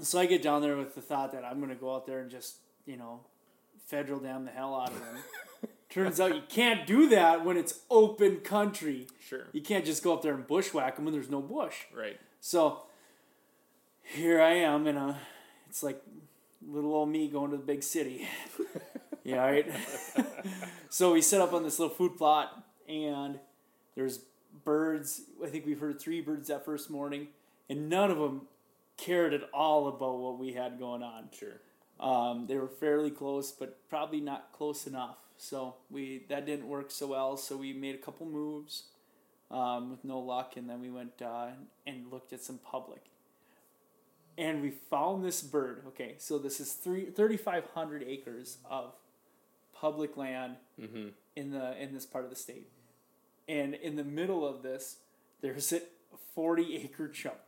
so, 0.00 0.18
I 0.18 0.26
get 0.26 0.42
down 0.42 0.62
there 0.62 0.76
with 0.76 0.94
the 0.94 1.00
thought 1.00 1.32
that 1.32 1.44
I'm 1.44 1.58
going 1.58 1.70
to 1.70 1.76
go 1.76 1.94
out 1.94 2.06
there 2.06 2.20
and 2.20 2.30
just, 2.30 2.56
you 2.86 2.96
know, 2.96 3.20
federal 3.86 4.20
dam 4.20 4.44
the 4.44 4.50
hell 4.50 4.74
out 4.74 4.90
of 4.90 5.00
them. 5.00 5.16
Turns 5.90 6.20
out 6.20 6.34
you 6.34 6.42
can't 6.48 6.86
do 6.86 7.08
that 7.08 7.44
when 7.44 7.56
it's 7.56 7.80
open 7.90 8.36
country. 8.36 9.06
Sure. 9.26 9.46
You 9.52 9.62
can't 9.62 9.84
just 9.84 10.04
go 10.04 10.12
up 10.12 10.22
there 10.22 10.34
and 10.34 10.46
bushwhack 10.46 10.96
them 10.96 11.06
when 11.06 11.14
there's 11.14 11.30
no 11.30 11.40
bush. 11.40 11.76
Right. 11.96 12.20
So, 12.40 12.82
here 14.02 14.40
I 14.40 14.54
am 14.54 14.86
in 14.86 14.96
a, 14.96 15.08
uh, 15.08 15.14
it's 15.68 15.82
like 15.82 16.02
little 16.66 16.94
old 16.94 17.08
me 17.08 17.28
going 17.28 17.50
to 17.50 17.56
the 17.56 17.62
big 17.62 17.82
city. 17.82 18.28
yeah, 19.24 19.36
right? 19.36 19.70
so 20.88 21.12
we 21.12 21.22
set 21.22 21.40
up 21.40 21.52
on 21.52 21.62
this 21.62 21.78
little 21.78 21.94
food 21.94 22.16
plot, 22.16 22.64
and 22.88 23.38
there's 23.94 24.20
birds. 24.64 25.22
I 25.44 25.48
think 25.48 25.66
we've 25.66 25.80
heard 25.80 26.00
three 26.00 26.20
birds 26.20 26.48
that 26.48 26.64
first 26.64 26.90
morning, 26.90 27.28
and 27.68 27.88
none 27.88 28.10
of 28.10 28.18
them 28.18 28.42
cared 28.98 29.32
at 29.32 29.48
all 29.54 29.88
about 29.88 30.18
what 30.18 30.38
we 30.38 30.52
had 30.52 30.78
going 30.78 31.02
on. 31.02 31.30
Sure. 31.36 31.60
Um, 31.98 32.46
they 32.46 32.56
were 32.58 32.68
fairly 32.68 33.10
close, 33.10 33.50
but 33.50 33.88
probably 33.88 34.20
not 34.20 34.52
close 34.52 34.86
enough. 34.86 35.16
So 35.38 35.76
we 35.90 36.24
that 36.28 36.44
didn't 36.46 36.68
work 36.68 36.90
so 36.90 37.06
well. 37.08 37.36
So 37.36 37.56
we 37.56 37.72
made 37.72 37.94
a 37.94 37.98
couple 37.98 38.26
moves 38.26 38.84
um, 39.50 39.90
with 39.90 40.04
no 40.04 40.18
luck, 40.18 40.56
and 40.56 40.68
then 40.68 40.80
we 40.80 40.90
went 40.90 41.22
uh, 41.22 41.46
and 41.86 42.10
looked 42.12 42.32
at 42.32 42.42
some 42.42 42.58
public. 42.58 43.04
And 44.36 44.62
we 44.62 44.70
found 44.70 45.24
this 45.24 45.42
bird. 45.42 45.82
Okay, 45.88 46.14
so 46.18 46.38
this 46.38 46.60
is 46.60 46.72
three, 46.74 47.06
3,500 47.10 48.04
acres 48.06 48.58
of 48.68 48.92
public 49.74 50.16
land 50.16 50.56
Mm-hmm. 50.80 51.08
in 51.34 51.50
the 51.50 51.80
in 51.82 51.92
this 51.94 52.06
part 52.06 52.24
of 52.24 52.30
the 52.30 52.36
state. 52.36 52.68
And 53.48 53.74
in 53.74 53.96
the 53.96 54.04
middle 54.04 54.46
of 54.46 54.62
this, 54.62 54.98
there's 55.40 55.72
a 55.72 55.80
40 56.34 56.76
acre 56.76 57.08
chunk, 57.08 57.38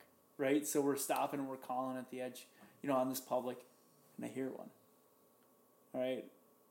right? 0.41 0.67
So 0.67 0.81
we're 0.81 0.97
stopping 0.97 1.39
and 1.41 1.49
we're 1.49 1.57
calling 1.57 1.97
at 1.97 2.11
the 2.11 2.21
edge, 2.21 2.47
you 2.83 2.89
know, 2.89 2.97
on 2.97 3.09
this 3.09 3.21
public, 3.21 3.59
and 4.17 4.27
I 4.27 4.29
hear 4.29 4.49
one. 4.49 4.71
All 5.95 6.01
right. 6.01 6.25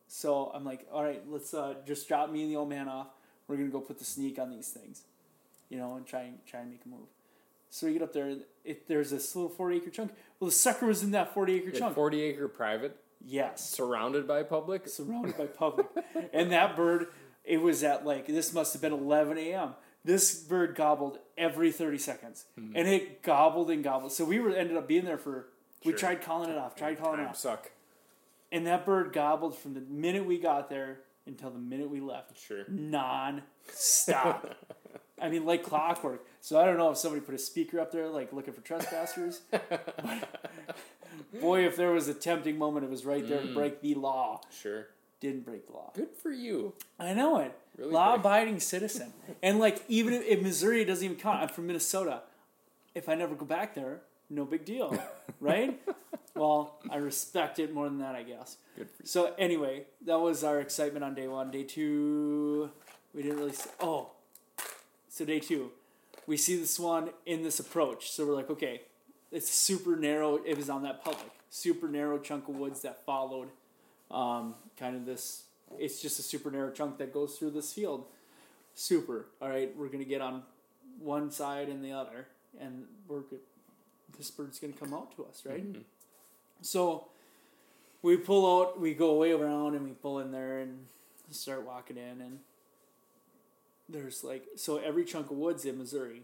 So 0.08 0.52
I'm 0.54 0.66
like, 0.66 0.88
all 0.92 1.04
right, 1.04 1.22
let's 1.30 1.54
uh, 1.54 1.76
just 1.86 2.08
drop 2.08 2.32
me 2.32 2.42
and 2.42 2.52
the 2.52 2.56
old 2.56 2.70
man 2.70 2.90
off. 2.90 3.08
We're 3.48 3.58
gonna 3.58 3.70
go 3.70 3.80
put 3.80 4.00
the 4.00 4.06
sneak 4.06 4.40
on 4.40 4.50
these 4.50 4.70
things, 4.70 5.04
you 5.70 5.78
know, 5.78 5.96
and 5.96 6.06
try 6.06 6.22
and 6.22 6.46
try 6.46 6.62
and 6.62 6.70
make 6.70 6.82
a 6.86 6.90
move. 6.90 7.08
So 7.70 7.86
we 7.88 7.94
get 7.94 8.02
up 8.02 8.14
there. 8.14 8.38
It, 8.66 8.88
there's 8.88 9.12
this 9.12 9.36
little 9.36 9.50
40 9.50 9.78
acre 9.78 9.90
chunk. 9.92 10.12
Well, 10.40 10.50
the 10.50 10.56
sucker 10.56 10.88
was 10.88 11.04
in 11.04 11.12
that 11.12 11.34
40 11.34 11.54
acre 11.56 11.72
chunk. 11.72 11.96
Forty 11.96 12.22
acre 12.24 12.48
private, 12.48 12.98
yes 13.24 13.70
surrounded 13.70 14.28
by 14.28 14.44
public. 14.44 14.88
surrounded 14.88 15.38
by 15.38 15.46
public. 15.64 15.88
and 16.34 16.52
that 16.52 16.76
bird, 16.76 17.08
it 17.44 17.62
was 17.62 17.84
at 17.84 18.06
like 18.06 18.26
this 18.28 18.54
must 18.54 18.74
have 18.74 18.82
been 18.82 18.94
11 18.94 19.38
a.m. 19.38 19.76
This 20.04 20.36
bird 20.42 20.76
gobbled 20.76 21.20
every 21.40 21.72
30 21.72 21.98
seconds, 21.98 22.46
hmm. 22.56 22.74
and 22.76 22.88
it 22.88 23.24
gobbled 23.24 23.72
and 23.72 23.84
gobbled. 23.84 24.12
So 24.12 24.26
we 24.26 24.40
were 24.40 24.52
ended 24.52 24.78
up 24.78 24.88
being 24.88 25.06
there 25.06 25.18
for. 25.18 25.48
We 25.86 25.94
Sure. 25.94 26.00
tried 26.00 26.22
calling 26.22 26.50
it 26.50 26.58
off. 26.58 26.76
Tried 26.76 27.00
calling 27.00 27.22
it 27.22 27.28
off, 27.28 27.38
suck. 27.38 27.72
and 28.52 28.68
that 28.68 28.86
bird 28.86 29.14
gobbled 29.14 29.58
from 29.58 29.74
the 29.74 29.82
minute 29.82 30.26
we 30.26 30.38
got 30.38 30.70
there 30.70 31.00
until 31.26 31.50
the 31.52 31.60
minute 31.60 31.90
we 31.90 32.02
left, 32.02 32.38
Sure. 32.38 32.66
non-stop. 32.68 34.56
I 35.22 35.30
mean, 35.30 35.46
like 35.46 35.64
clockwork. 35.64 36.26
So 36.42 36.60
I 36.60 36.66
don't 36.66 36.78
know 36.78 36.92
if 36.92 36.98
somebody 36.98 37.22
put 37.22 37.36
a 37.36 37.40
speaker 37.40 37.80
up 37.80 37.92
there, 37.92 38.08
like 38.08 38.34
looking 38.34 38.54
for 38.54 38.62
trespassers. 38.62 39.42
Boy, 41.42 41.66
if 41.66 41.76
there 41.76 41.92
was 41.92 42.08
a 42.08 42.14
tempting 42.14 42.58
moment, 42.58 42.86
it 42.86 42.90
was 42.90 43.06
right 43.06 43.28
there 43.28 43.42
to 43.42 43.48
hmm. 43.48 43.54
break 43.54 43.82
the 43.82 43.96
law. 43.96 44.42
Sure. 44.52 44.88
Didn't 45.20 45.46
break 45.46 45.68
the 45.68 45.74
law. 45.74 45.92
Good 45.94 46.16
for 46.16 46.32
you. 46.32 46.74
I 46.98 47.14
know 47.14 47.40
it. 47.40 47.54
Really 47.78 47.92
Law 47.92 48.16
abiding 48.16 48.60
citizen. 48.60 49.14
and 49.42 49.60
like 49.60 49.84
even 49.88 50.14
if, 50.14 50.24
if 50.26 50.42
Missouri 50.42 50.84
doesn't 50.86 51.04
even 51.04 51.18
count, 51.18 51.42
I'm 51.42 51.50
from 51.50 51.68
Minnesota. 51.68 52.22
If 52.96 53.08
I 53.08 53.16
never 53.16 53.36
go 53.36 53.46
back 53.46 53.76
there, 53.76 54.02
no 54.30 54.46
big 54.46 54.66
deal, 54.66 54.98
right? 55.40 55.80
well, 56.36 56.80
I 56.90 56.98
respect 56.98 57.60
it 57.60 57.74
more 57.74 57.86
than 57.86 58.00
that, 58.00 58.16
I 58.16 58.24
guess. 58.24 58.58
Good 58.78 58.90
for 58.90 59.04
you. 59.04 59.08
So 59.08 59.34
anyway, 59.38 59.84
that 60.06 60.20
was 60.20 60.44
our 60.44 60.60
excitement 60.60 61.04
on 61.04 61.16
day 61.16 61.28
one. 61.28 61.52
Day 61.52 61.64
two, 61.64 62.70
we 63.14 63.24
didn't 63.24 63.38
really. 63.38 63.54
See, 63.54 63.70
oh, 63.80 64.12
so 65.10 65.26
day 65.26 65.40
two, 65.40 65.72
we 66.28 66.38
see 66.38 66.56
the 66.58 66.68
swan 66.68 67.10
in 67.26 67.44
this 67.44 67.60
approach. 67.60 68.12
So 68.12 68.26
we're 68.26 68.36
like, 68.36 68.50
okay, 68.50 68.82
it's 69.32 69.50
super 69.50 69.96
narrow. 69.96 70.40
It 70.46 70.58
was 70.58 70.70
on 70.70 70.84
that 70.84 71.04
public, 71.04 71.32
super 71.50 71.88
narrow 71.88 72.18
chunk 72.20 72.48
of 72.48 72.56
woods 72.56 72.82
that 72.82 73.06
followed, 73.06 73.50
um, 74.12 74.56
kind 74.78 74.96
of 74.96 75.06
this. 75.06 75.44
It's 75.78 76.02
just 76.02 76.20
a 76.20 76.24
super 76.24 76.52
narrow 76.52 76.72
chunk 76.72 76.98
that 76.98 77.14
goes 77.14 77.38
through 77.38 77.52
this 77.52 77.72
field. 77.74 78.06
Super. 78.74 79.26
All 79.42 79.50
right, 79.50 79.76
we're 79.76 79.90
gonna 79.90 80.04
get 80.04 80.22
on 80.22 80.44
one 81.00 81.32
side 81.32 81.70
and 81.70 81.84
the 81.84 81.92
other, 81.92 82.28
and 82.60 82.86
we're. 83.08 83.22
This 84.18 84.32
bird's 84.32 84.60
gonna 84.60 84.74
come 84.74 84.94
out 84.94 85.16
to 85.16 85.26
us, 85.26 85.44
right? 85.46 85.66
Mm-hmm. 85.66 85.82
So 86.62 87.08
we 88.02 88.18
pull 88.18 88.62
out, 88.62 88.80
we 88.80 88.94
go 88.94 89.16
way 89.16 89.32
around, 89.32 89.76
and 89.76 89.86
we 89.86 89.92
pull 89.92 90.20
in 90.20 90.32
there 90.32 90.60
and 90.60 90.86
start 91.32 91.66
walking 91.66 91.98
in, 91.98 92.22
and 92.22 92.40
there's 93.88 94.24
like 94.24 94.44
so 94.56 94.78
every 94.78 95.04
chunk 95.06 95.32
of 95.32 95.38
woods 95.38 95.66
in 95.66 95.78
Missouri, 95.78 96.24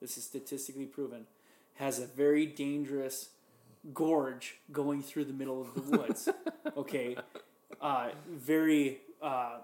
this 0.00 0.16
is 0.16 0.24
statistically 0.24 0.86
proven, 0.86 1.26
has 1.74 1.98
a 1.98 2.06
very 2.06 2.46
dangerous 2.46 3.30
gorge 3.94 4.56
going 4.72 5.02
through 5.02 5.24
the 5.24 5.32
middle 5.32 5.60
of 5.60 5.74
the 5.74 5.98
woods. 5.98 6.28
okay, 6.76 7.16
uh, 7.80 8.10
very. 8.30 8.98
Uh, 9.22 9.58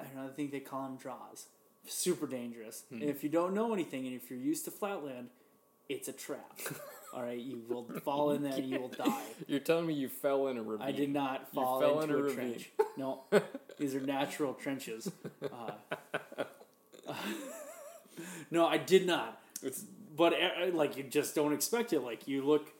I 0.00 0.04
don't 0.04 0.16
know. 0.16 0.26
I 0.26 0.34
think 0.34 0.52
they 0.52 0.60
call 0.60 0.82
them 0.84 0.96
draws. 0.96 1.46
Super 1.86 2.26
dangerous. 2.26 2.84
And 2.90 3.02
if 3.02 3.22
you 3.22 3.28
don't 3.28 3.54
know 3.54 3.72
anything, 3.72 4.06
and 4.06 4.14
if 4.14 4.30
you're 4.30 4.38
used 4.38 4.64
to 4.66 4.70
flatland, 4.70 5.28
it's 5.88 6.08
a 6.08 6.12
trap. 6.12 6.58
All 7.14 7.22
right, 7.22 7.38
you 7.38 7.62
will 7.68 7.84
fall 8.04 8.32
in 8.32 8.42
that. 8.42 8.62
You 8.62 8.80
will 8.80 8.88
die. 8.88 9.22
You're 9.46 9.60
telling 9.60 9.86
me 9.86 9.94
you 9.94 10.10
fell 10.10 10.48
in 10.48 10.58
a 10.58 10.62
ravine. 10.62 10.86
I 10.86 10.92
did 10.92 11.10
not 11.10 11.50
fall 11.54 11.80
fell 11.80 12.00
into 12.00 12.18
in 12.18 12.24
a 12.24 12.26
a, 12.26 12.34
trench. 12.34 12.70
No, 12.98 13.22
these 13.78 13.94
are 13.94 14.00
natural 14.00 14.54
trenches. 14.54 15.10
Uh, 15.40 15.70
no, 18.50 18.66
I 18.66 18.76
did 18.76 19.06
not. 19.06 19.40
It's 19.62 19.84
But 20.16 20.34
uh, 20.34 20.72
like 20.74 20.96
you 20.96 21.04
just 21.04 21.34
don't 21.34 21.52
expect 21.52 21.92
it. 21.92 22.00
Like 22.00 22.28
you 22.28 22.42
look 22.44 22.72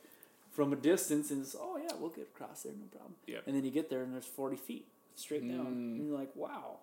from 0.51 0.73
a 0.73 0.75
distance 0.75 1.31
and 1.31 1.41
it's 1.41 1.55
oh 1.59 1.68
yeah, 1.89 1.95
we'll 1.99 2.09
get 2.09 2.29
across 2.33 2.63
there, 2.63 2.73
no 2.73 2.85
problem. 2.87 3.15
Yep. 3.27 3.43
And 3.47 3.55
then 3.55 3.63
you 3.65 3.71
get 3.71 3.89
there 3.89 4.03
and 4.03 4.13
there's 4.13 4.25
forty 4.25 4.55
feet 4.57 4.87
straight 5.15 5.47
down, 5.47 5.65
Mm. 5.65 5.67
and 5.97 6.07
you're 6.07 6.17
like, 6.17 6.35
wow, 6.35 6.77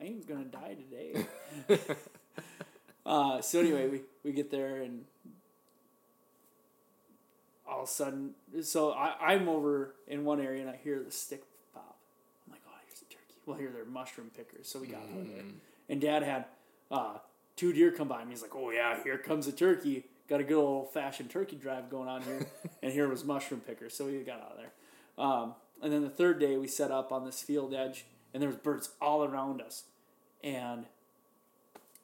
I 0.00 0.04
ain't 0.04 0.26
gonna 0.28 0.44
die 0.44 0.74
today. 0.74 1.26
uh, 3.06 3.40
so 3.40 3.60
anyway, 3.60 3.88
we 3.88 4.00
we 4.24 4.32
get 4.32 4.50
there 4.50 4.82
and 4.82 5.04
all 7.68 7.82
of 7.82 7.88
a 7.88 7.90
sudden, 7.90 8.30
so 8.62 8.92
I, 8.92 9.32
I'm 9.32 9.48
over 9.48 9.94
in 10.06 10.24
one 10.24 10.40
area 10.40 10.60
and 10.60 10.70
I 10.70 10.76
hear 10.82 11.02
the 11.04 11.10
stick 11.10 11.42
pop. 11.74 11.96
I'm 12.46 12.52
like, 12.52 12.60
oh, 12.68 12.72
here's 12.86 13.02
a 13.02 13.04
turkey. 13.06 13.34
Well, 13.44 13.58
here 13.58 13.70
they're 13.74 13.84
mushroom 13.84 14.30
pickers, 14.36 14.68
so 14.68 14.78
we 14.78 14.86
got 14.86 15.00
out 15.02 15.20
of 15.20 15.28
there. 15.28 15.42
And 15.88 16.00
Dad 16.00 16.22
had 16.22 16.44
uh, 16.92 17.18
two 17.56 17.72
deer 17.72 17.90
come 17.90 18.06
by, 18.08 18.20
and 18.22 18.30
he's 18.30 18.40
like, 18.42 18.54
oh 18.54 18.70
yeah, 18.70 19.02
here 19.02 19.18
comes 19.18 19.48
a 19.48 19.52
turkey. 19.52 20.04
Got 20.28 20.40
a 20.40 20.44
good 20.44 20.58
old 20.58 20.92
fashioned 20.92 21.30
turkey 21.30 21.56
drive 21.56 21.88
going 21.88 22.08
on 22.08 22.22
here, 22.22 22.46
and 22.82 22.92
here 22.92 23.08
was 23.08 23.24
mushroom 23.24 23.60
pickers, 23.60 23.94
so 23.94 24.06
we 24.06 24.18
got 24.20 24.40
out 24.40 24.52
of 24.52 24.58
there. 24.58 24.72
Um, 25.24 25.54
and 25.82 25.92
then 25.92 26.02
the 26.02 26.10
third 26.10 26.40
day, 26.40 26.56
we 26.56 26.66
set 26.66 26.90
up 26.90 27.12
on 27.12 27.24
this 27.24 27.42
field 27.42 27.72
edge, 27.72 28.06
and 28.34 28.42
there 28.42 28.48
was 28.48 28.58
birds 28.58 28.90
all 29.00 29.24
around 29.24 29.60
us, 29.62 29.84
and 30.42 30.86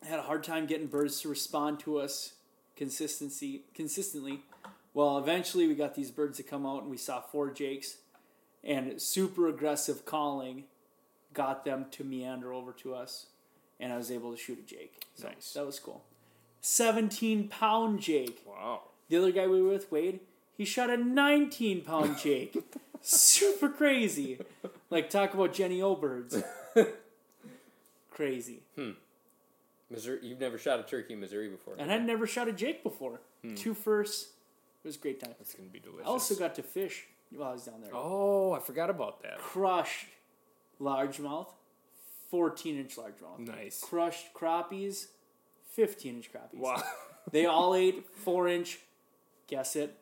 I 0.03 0.07
had 0.07 0.19
a 0.19 0.23
hard 0.23 0.45
time 0.45 0.67
getting 0.67 0.87
birds 0.87 1.21
to 1.23 1.29
respond 1.29 1.81
to 1.81 1.99
us 1.99 2.35
consistency 2.77 3.63
consistently. 3.75 4.41
Well, 4.95 5.19
eventually 5.19 5.67
we 5.67 5.75
got 5.75 5.95
these 5.95 6.11
birds 6.11 6.37
to 6.37 6.43
come 6.43 6.67
out, 6.67 6.83
and 6.83 6.91
we 6.91 6.97
saw 6.97 7.21
four 7.21 7.51
jakes, 7.51 7.97
and 8.63 9.01
super 9.01 9.49
aggressive 9.49 10.05
calling 10.05 10.65
got 11.33 11.65
them 11.65 11.87
to 11.93 12.05
meander 12.05 12.53
over 12.53 12.73
to 12.73 12.95
us, 12.95 13.27
and 13.81 13.93
I 13.93 13.97
was 13.97 14.11
able 14.11 14.31
to 14.33 14.37
shoot 14.37 14.59
a 14.59 14.63
jake. 14.63 15.07
So 15.15 15.29
Nice. 15.29 15.53
That 15.55 15.67
was 15.67 15.79
cool. 15.79 16.05
Seventeen 16.63 17.49
pound 17.49 18.01
jake. 18.01 18.43
wow. 18.47 18.83
The 19.09 19.19
other 19.19 19.33
guy 19.33 19.47
we 19.47 19.61
were 19.61 19.69
with, 19.69 19.93
Wade, 19.93 20.21
he 20.57 20.65
shot 20.65 20.89
a 20.89 20.97
19 20.97 21.83
pound 21.83 22.17
jake. 22.17 22.57
Super 23.03 23.69
crazy. 23.69 24.39
Like, 24.89 25.11
talk 25.11 25.35
about 25.35 25.53
Jennie-O 25.53 25.97
birds. 25.97 26.43
crazy. 28.11 28.63
Hmm. 28.77 28.93
Missouri. 29.91 30.21
You've 30.23 30.41
never 30.41 30.57
shot 30.57 30.81
a 30.81 30.83
turkey 30.83 31.13
in 31.15 31.21
Missouri 31.21 31.49
before. 31.49 31.75
And 31.79 31.93
I'd 31.93 32.07
never 32.07 32.27
shot 32.27 32.49
a 32.49 32.53
jake 32.53 32.83
before. 32.83 33.21
Hmm. 33.45 33.55
Two 33.55 33.75
firsts. 33.75 34.31
It 34.85 34.89
was 34.89 34.97
a 34.97 35.01
great 35.01 35.21
time. 35.21 35.35
That's 35.39 35.55
gonna 35.55 35.69
be 35.69 35.79
delicious. 35.79 36.07
I 36.07 36.11
also 36.11 36.35
got 36.35 36.55
to 36.55 36.63
fish 36.63 37.05
while 37.31 37.51
I 37.51 37.53
was 37.53 37.65
down 37.65 37.83
there. 37.83 37.91
Oh, 37.95 38.53
I 38.53 38.61
forgot 38.61 38.89
about 38.89 39.23
that. 39.23 39.39
Crushed 39.39 40.07
largemouth, 40.81 41.49
14 42.31 42.79
inch 42.79 42.97
largemouth. 42.97 43.39
Nice. 43.41 43.81
Crushed 43.81 44.33
crappies, 44.35 45.09
15 45.75 46.17
inch 46.17 46.31
crappies. 46.33 46.59
Wow. 46.59 46.83
They 47.31 47.47
all 47.47 47.77
ate 47.77 48.05
4 48.25 48.49
inch, 48.49 48.81
guess 49.47 49.77
it, 49.77 49.97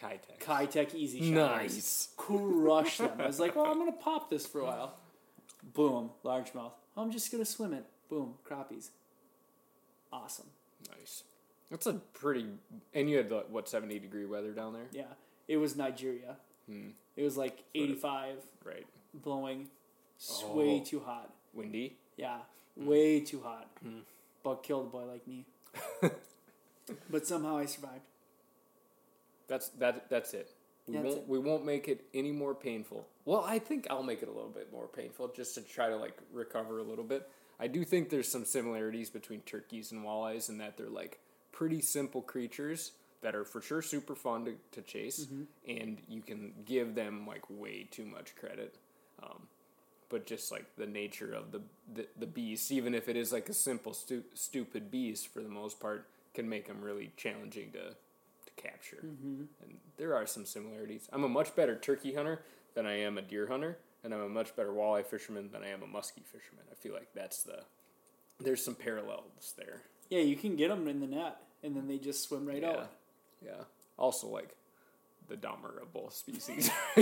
Keitech. 0.00 0.38
Keitech 0.38 0.94
Easy 0.94 1.18
Shot. 1.34 1.56
Nice. 1.56 2.10
crush 2.16 2.98
them. 2.98 3.10
I 3.18 3.26
was 3.26 3.40
like, 3.40 3.56
well, 3.56 3.66
I'm 3.66 3.76
gonna 3.76 3.90
pop 4.00 4.30
this 4.30 4.46
for 4.46 4.60
a 4.60 4.64
while. 4.66 4.94
Boom, 5.74 6.10
largemouth. 6.24 6.70
I'm 6.96 7.10
just 7.10 7.32
gonna 7.32 7.44
swim 7.44 7.74
it. 7.74 7.84
Boom, 8.08 8.34
crappies. 8.48 8.90
Awesome. 10.12 10.46
Nice. 10.96 11.24
That's 11.72 11.86
a 11.86 11.94
pretty. 11.94 12.46
And 12.94 13.10
you 13.10 13.16
had 13.16 13.28
the, 13.30 13.44
what 13.50 13.68
seventy 13.68 13.98
degree 13.98 14.24
weather 14.26 14.52
down 14.52 14.72
there, 14.72 14.86
Yeah, 14.92 15.04
it 15.48 15.56
was 15.56 15.74
Nigeria. 15.76 16.36
Hmm. 16.68 16.90
It 17.16 17.24
was 17.24 17.36
like 17.36 17.64
85, 17.74 18.36
right? 18.64 18.86
blowing, 19.12 19.68
s- 20.20 20.44
way 20.54 20.80
Oh. 20.80 20.84
too 20.84 21.00
hot. 21.00 21.32
Windy. 21.52 21.96
Yeah, 22.16 22.38
way 22.76 23.18
too 23.20 23.40
hot. 23.42 23.68
But 24.42 24.62
killed 24.62 24.86
a 24.86 24.90
boy 24.90 25.04
like 25.04 25.26
me. 25.26 25.46
but 27.10 27.26
somehow 27.26 27.58
I 27.58 27.66
survived. 27.66 28.02
That's 29.48 29.68
that. 29.70 30.08
That's 30.08 30.32
it. 30.34 30.52
We 30.86 30.94
That's 30.94 31.04
won't. 31.06 31.18
it. 31.18 31.28
We 31.28 31.38
won't 31.38 31.64
make 31.64 31.88
it 31.88 32.04
any 32.14 32.32
more 32.32 32.54
painful. 32.54 33.06
Well, 33.24 33.44
I 33.46 33.58
think 33.58 33.86
I'll 33.90 34.02
make 34.02 34.22
it 34.22 34.28
a 34.28 34.32
little 34.32 34.50
bit 34.50 34.72
more 34.72 34.88
painful 34.88 35.28
just 35.28 35.54
to 35.56 35.60
try 35.62 35.88
to 35.88 35.96
like 35.96 36.16
recover 36.32 36.78
a 36.78 36.82
little 36.82 37.04
bit. 37.04 37.28
I 37.58 37.66
do 37.66 37.84
think 37.84 38.08
there's 38.08 38.28
some 38.28 38.44
similarities 38.44 39.10
between 39.10 39.40
turkeys 39.42 39.92
and 39.92 40.04
walleyes 40.04 40.48
in 40.48 40.58
that 40.58 40.78
they're 40.78 40.88
like 40.88 41.18
pretty 41.52 41.82
simple 41.82 42.22
creatures 42.22 42.92
that 43.20 43.34
are 43.34 43.44
for 43.44 43.60
sure 43.60 43.82
super 43.82 44.14
fun 44.14 44.46
to, 44.46 44.54
to 44.72 44.80
chase, 44.80 45.26
and 45.68 45.98
you 46.08 46.22
can 46.22 46.54
give 46.64 46.94
them 46.94 47.26
like 47.26 47.42
way 47.50 47.86
too 47.90 48.06
much 48.06 48.34
credit. 48.36 48.76
Um, 49.22 49.46
but 50.10 50.26
just 50.26 50.52
like 50.52 50.66
the 50.76 50.86
nature 50.86 51.32
of 51.32 51.52
the, 51.52 51.62
the 51.94 52.06
the 52.18 52.26
beast, 52.26 52.70
even 52.70 52.94
if 52.94 53.08
it 53.08 53.16
is 53.16 53.32
like 53.32 53.48
a 53.48 53.54
simple 53.54 53.94
stu- 53.94 54.24
stupid 54.34 54.90
beast 54.90 55.28
for 55.32 55.40
the 55.40 55.48
most 55.48 55.80
part, 55.80 56.08
can 56.34 56.48
make 56.48 56.66
them 56.66 56.82
really 56.82 57.12
challenging 57.16 57.70
to 57.72 57.90
to 57.90 58.62
capture. 58.62 59.02
Mm-hmm. 59.06 59.44
And 59.62 59.78
there 59.96 60.14
are 60.14 60.26
some 60.26 60.44
similarities. 60.44 61.08
I'm 61.12 61.24
a 61.24 61.28
much 61.28 61.56
better 61.56 61.76
turkey 61.76 62.14
hunter 62.14 62.42
than 62.74 62.86
I 62.86 62.98
am 62.98 63.16
a 63.16 63.22
deer 63.22 63.46
hunter, 63.46 63.78
and 64.04 64.12
I'm 64.12 64.20
a 64.20 64.28
much 64.28 64.54
better 64.56 64.70
walleye 64.70 65.06
fisherman 65.06 65.50
than 65.52 65.62
I 65.62 65.68
am 65.68 65.82
a 65.82 65.86
muskie 65.86 66.26
fisherman. 66.26 66.64
I 66.70 66.74
feel 66.74 66.92
like 66.92 67.08
that's 67.14 67.42
the 67.44 67.60
there's 68.40 68.64
some 68.64 68.74
parallels 68.74 69.54
there. 69.56 69.82
Yeah, 70.10 70.20
you 70.20 70.36
can 70.36 70.56
get 70.56 70.68
them 70.68 70.88
in 70.88 71.00
the 71.00 71.06
net, 71.06 71.36
and 71.62 71.76
then 71.76 71.86
they 71.86 71.98
just 71.98 72.28
swim 72.28 72.46
right 72.46 72.62
yeah, 72.62 72.70
out. 72.70 72.90
yeah. 73.44 73.62
Also, 73.96 74.26
like 74.28 74.56
the 75.28 75.36
dumber 75.36 75.78
of 75.80 75.92
both 75.92 76.14
species. 76.14 76.68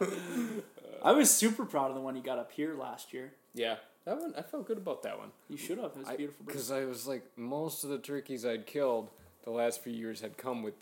I 1.02 1.12
was 1.12 1.30
super 1.30 1.64
proud 1.64 1.90
of 1.90 1.94
the 1.94 2.00
one 2.00 2.16
you 2.16 2.22
got 2.22 2.38
up 2.38 2.52
here 2.52 2.74
last 2.74 3.12
year. 3.12 3.32
yeah, 3.54 3.76
that 4.04 4.18
one 4.20 4.34
I 4.36 4.42
felt 4.42 4.66
good 4.66 4.78
about 4.78 5.02
that 5.04 5.18
one. 5.18 5.30
You 5.48 5.56
should 5.56 5.78
have. 5.78 5.92
It 5.92 5.98
was 5.98 6.08
a 6.08 6.16
beautiful. 6.16 6.44
Because 6.46 6.70
I 6.70 6.84
was 6.84 7.06
like, 7.06 7.24
most 7.36 7.84
of 7.84 7.90
the 7.90 7.98
turkeys 7.98 8.44
I'd 8.44 8.66
killed 8.66 9.10
the 9.44 9.50
last 9.50 9.82
few 9.82 9.92
years 9.92 10.20
had 10.20 10.36
come 10.36 10.62
with 10.62 10.74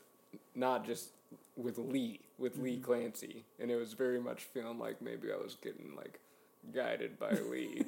not 0.54 0.84
just 0.86 1.10
with 1.56 1.78
Lee, 1.78 2.20
with 2.38 2.56
Lee 2.58 2.74
Mm-hmm. 2.76 2.84
Clancy, 2.84 3.44
and 3.60 3.70
it 3.70 3.76
was 3.76 3.92
very 3.92 4.18
much 4.20 4.42
feeling 4.44 4.78
like 4.78 5.00
maybe 5.02 5.28
I 5.32 5.36
was 5.36 5.56
getting 5.62 5.94
like 5.96 6.18
guided 6.74 7.18
by 7.18 7.30
Lee. 7.32 7.84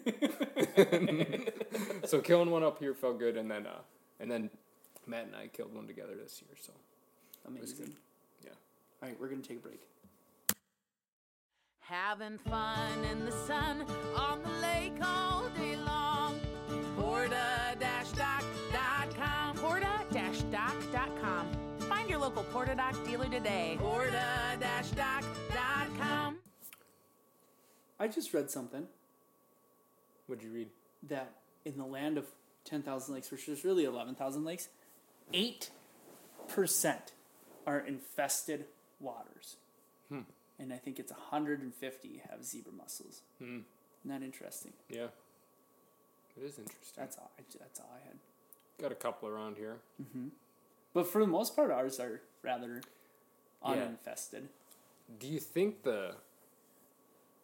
so 2.05 2.21
killing 2.21 2.51
one 2.51 2.63
up 2.63 2.79
here 2.79 2.95
felt 2.95 3.19
good, 3.19 3.37
and 3.37 3.51
then 3.51 3.67
uh, 3.67 3.81
and 4.21 4.31
then 4.31 4.51
Matt 5.07 5.27
and 5.27 5.37
I 5.37 5.49
killed 5.49 5.75
one 5.75 5.87
together 5.87 6.15
this 6.15 6.43
year. 6.43 6.57
So 6.61 6.73
Amazing. 7.49 7.95
yeah, 8.45 8.51
All 9.03 9.09
right, 9.09 9.19
we're 9.21 9.29
gonna 9.29 9.43
take 9.43 9.59
a 9.59 9.61
break. 9.61 9.81
Having 11.89 12.39
fun 12.39 13.05
in 13.11 13.25
the 13.25 13.33
sun 13.33 13.85
on 14.17 14.43
the 14.43 14.51
lake 14.61 14.95
all 15.03 15.49
day 15.51 15.77
long. 15.77 16.41
Porta-doc.com. 16.97 19.57
Porta-doc.com. 19.57 21.47
Find 21.81 22.11
your 22.11 22.19
local 22.19 22.43
Porta-Doc 22.45 23.05
dealer 23.05 23.29
today. 23.29 23.77
Porta-doc.com. 23.79 26.39
I 27.99 28.09
just 28.09 28.35
read 28.35 28.51
something 28.51 28.87
what'd 30.27 30.45
you 30.45 30.51
read? 30.53 30.69
that 31.09 31.35
in 31.65 31.77
the 31.77 31.85
land 31.85 32.19
of 32.19 32.27
ten 32.65 32.83
thousand 32.83 33.15
lakes, 33.15 33.31
which 33.31 33.49
is 33.49 33.65
really 33.65 33.85
eleven 33.85 34.15
thousand 34.15 34.45
lakes, 34.45 34.69
eight 35.33 35.71
percent 36.49 37.13
are 37.67 37.79
infested 37.79 38.67
waters, 39.01 39.57
and 40.59 40.73
I 40.73 40.77
think 40.77 40.99
it's 40.99 41.13
hundred 41.13 41.61
and 41.63 41.75
fifty 41.75 42.23
have 42.31 42.45
zebra 42.45 42.73
mussels. 42.73 43.23
Hmm. 43.39 43.61
Isn't 44.05 44.21
that 44.21 44.23
interesting? 44.23 44.73
Yeah, 44.89 45.09
it 46.37 46.43
is 46.45 46.59
interesting. 46.59 46.95
That's 46.97 47.17
all. 47.19 47.31
I, 47.39 47.43
that's 47.59 47.81
all 47.81 47.91
I 47.95 48.07
had. 48.07 48.17
Got 48.81 48.93
a 48.93 48.97
couple 48.97 49.29
around 49.29 49.57
here. 49.57 49.77
But 50.95 51.07
for 51.07 51.21
the 51.21 51.27
most 51.27 51.57
part, 51.57 51.71
ours 51.71 51.99
are 52.01 52.21
rather 52.43 52.83
Yeah. 53.65 53.71
uninfested. 53.73 54.49
Do 55.19 55.27
you 55.27 55.41
think 55.41 55.83
the 55.83 56.15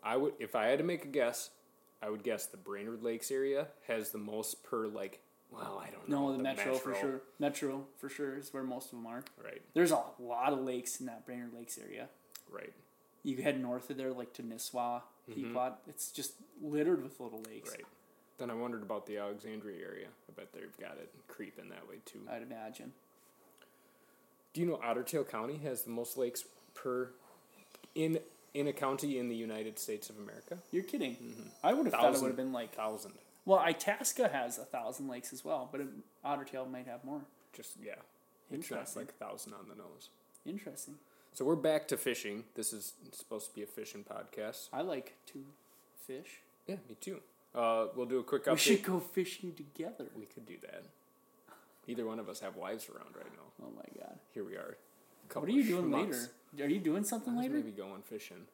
I 0.02 0.16
would 0.16 0.34
if 0.38 0.54
I 0.54 0.66
had 0.66 0.78
to 0.78 0.84
make 0.84 1.04
a 1.04 1.08
guess, 1.08 1.50
I 2.02 2.10
would 2.10 2.22
guess 2.22 2.46
the 2.46 2.56
Brainerd 2.56 3.02
Lakes 3.02 3.30
area 3.30 3.68
has 3.88 4.10
the 4.10 4.18
most 4.18 4.62
per 4.64 4.86
like 4.86 5.20
well, 5.50 5.82
I 5.86 5.90
don't 5.90 6.08
know. 6.08 6.30
No, 6.30 6.36
the, 6.36 6.42
metro, 6.42 6.74
for 6.76 6.94
sure. 6.94 7.20
Metro 7.38 7.84
for 7.98 8.08
sure 8.08 8.36
is 8.38 8.54
where 8.54 8.62
most 8.62 8.86
of 8.86 8.92
them 8.92 9.06
are. 9.06 9.22
Right, 9.42 9.60
There's 9.74 9.90
a 9.90 10.00
lot 10.18 10.54
of 10.54 10.60
lakes 10.60 10.98
in 10.98 11.04
that 11.06 11.26
Brainerd 11.26 11.52
Lakes 11.54 11.76
area. 11.78 12.08
right, 12.50 12.72
You 13.24 13.42
head 13.42 13.60
north 13.60 13.90
of 13.90 13.96
there, 13.96 14.12
like 14.12 14.32
to 14.34 14.42
Nisswa, 14.42 15.02
mm-hmm. 15.30 15.32
Pequot. 15.32 15.74
It's 15.88 16.10
just 16.10 16.32
littered 16.60 17.02
with 17.02 17.20
little 17.20 17.42
lakes. 17.48 17.70
right. 17.70 17.84
Then 18.38 18.50
I 18.50 18.54
wondered 18.54 18.82
about 18.82 19.06
the 19.06 19.18
Alexandria 19.18 19.84
area. 19.86 20.08
I 20.28 20.32
bet 20.34 20.52
they've 20.52 20.76
got 20.80 20.98
it 20.98 21.10
creeping 21.28 21.68
that 21.68 21.88
way 21.88 21.96
too. 22.04 22.20
I'd 22.30 22.42
imagine. 22.42 22.92
Do 24.52 24.60
you 24.60 24.66
know 24.66 24.80
Otter 24.82 25.02
Tail 25.02 25.24
County 25.24 25.58
has 25.58 25.82
the 25.82 25.90
most 25.90 26.18
lakes 26.18 26.44
per 26.74 27.10
in 27.94 28.18
in 28.54 28.66
a 28.66 28.72
county 28.72 29.18
in 29.18 29.28
the 29.28 29.36
United 29.36 29.78
States 29.78 30.10
of 30.10 30.18
America? 30.18 30.58
You're 30.72 30.82
kidding. 30.82 31.12
Mm-hmm. 31.12 31.48
I 31.62 31.72
would 31.72 31.86
have 31.86 31.94
thought 31.94 32.14
it 32.14 32.20
would 32.20 32.28
have 32.28 32.36
been 32.36 32.52
like. 32.52 32.74
Thousand. 32.74 33.12
Well, 33.44 33.58
Itasca 33.60 34.28
has 34.28 34.58
a 34.58 34.64
thousand 34.64 35.08
lakes 35.08 35.32
as 35.32 35.44
well, 35.44 35.68
but 35.70 35.80
Otter 36.24 36.44
Tail 36.44 36.66
might 36.66 36.86
have 36.86 37.04
more. 37.04 37.22
Just 37.52 37.72
yeah. 37.82 37.94
It's 38.50 38.70
not 38.70 38.94
like 38.96 39.08
a 39.08 39.24
thousand 39.24 39.54
on 39.54 39.68
the 39.68 39.74
nose. 39.74 40.10
Interesting. 40.44 40.96
So 41.34 41.46
we're 41.46 41.56
back 41.56 41.88
to 41.88 41.96
fishing. 41.96 42.44
This 42.54 42.74
is 42.74 42.92
supposed 43.10 43.48
to 43.48 43.54
be 43.54 43.62
a 43.62 43.66
fishing 43.66 44.04
podcast. 44.04 44.68
I 44.70 44.82
like 44.82 45.16
to 45.28 45.44
fish. 46.06 46.42
Yeah, 46.66 46.76
me 46.86 46.96
too. 47.00 47.20
Uh, 47.54 47.86
we'll 47.96 48.06
do 48.06 48.18
a 48.18 48.22
quick 48.22 48.44
update. 48.44 48.52
We 48.52 48.58
should 48.58 48.82
go 48.82 49.00
fishing 49.00 49.54
together. 49.54 50.06
We 50.14 50.26
could 50.26 50.44
do 50.44 50.56
that. 50.60 50.84
Neither 51.88 52.04
one 52.04 52.18
of 52.18 52.28
us 52.28 52.40
have 52.40 52.56
wives 52.56 52.88
around 52.90 53.16
right 53.16 53.32
now. 53.32 53.64
Oh 53.66 53.70
my 53.74 54.00
god. 54.00 54.18
Here 54.34 54.44
we 54.44 54.56
are. 54.56 54.76
What 55.32 55.46
are 55.46 55.50
you 55.50 55.64
doing 55.64 55.90
later? 55.90 56.30
Are 56.60 56.68
you 56.68 56.78
doing 56.78 57.02
something 57.02 57.34
later? 57.34 57.54
maybe 57.54 57.70
going 57.70 58.02
fishing. 58.02 58.44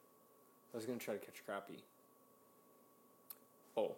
I 0.73 0.77
was 0.77 0.87
gonna 0.87 0.99
try 1.01 1.15
to 1.15 1.21
catch 1.21 1.43
crappie. 1.49 1.81
Oh, 3.77 3.97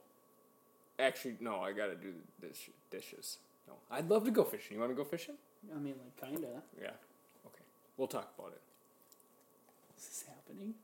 actually, 0.99 1.37
no. 1.41 1.61
I 1.61 1.73
gotta 1.73 1.97
do 1.97 2.13
the 2.41 2.49
dish, 2.49 2.71
dishes. 2.91 3.39
No, 3.69 3.75
I'd 3.91 4.09
love 4.09 4.25
to 4.25 4.31
go 4.31 4.45
fishing. 4.45 4.77
You 4.77 4.81
want 4.81 4.91
to 4.93 4.97
go 4.97 5.05
fishing? 5.05 5.35
I 5.71 5.79
mean, 5.79 5.95
like, 6.03 6.31
kinda. 6.31 6.63
Yeah. 6.81 6.89
Okay. 7.47 7.65
We'll 7.99 8.09
talk 8.09 8.33
about 8.39 8.53
it. 8.53 8.63
Is 10.01 10.07
this 10.07 10.25
happening? 10.29 10.75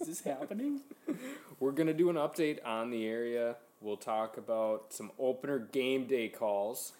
Is 0.00 0.06
this 0.08 0.20
happening? 0.22 0.80
We're 1.60 1.70
gonna 1.70 1.94
do 1.94 2.10
an 2.10 2.16
update 2.16 2.58
on 2.66 2.90
the 2.90 3.06
area. 3.06 3.54
We'll 3.80 3.96
talk 3.96 4.36
about 4.36 4.86
some 4.92 5.12
opener 5.16 5.60
game 5.60 6.06
day 6.06 6.28
calls. 6.28 6.92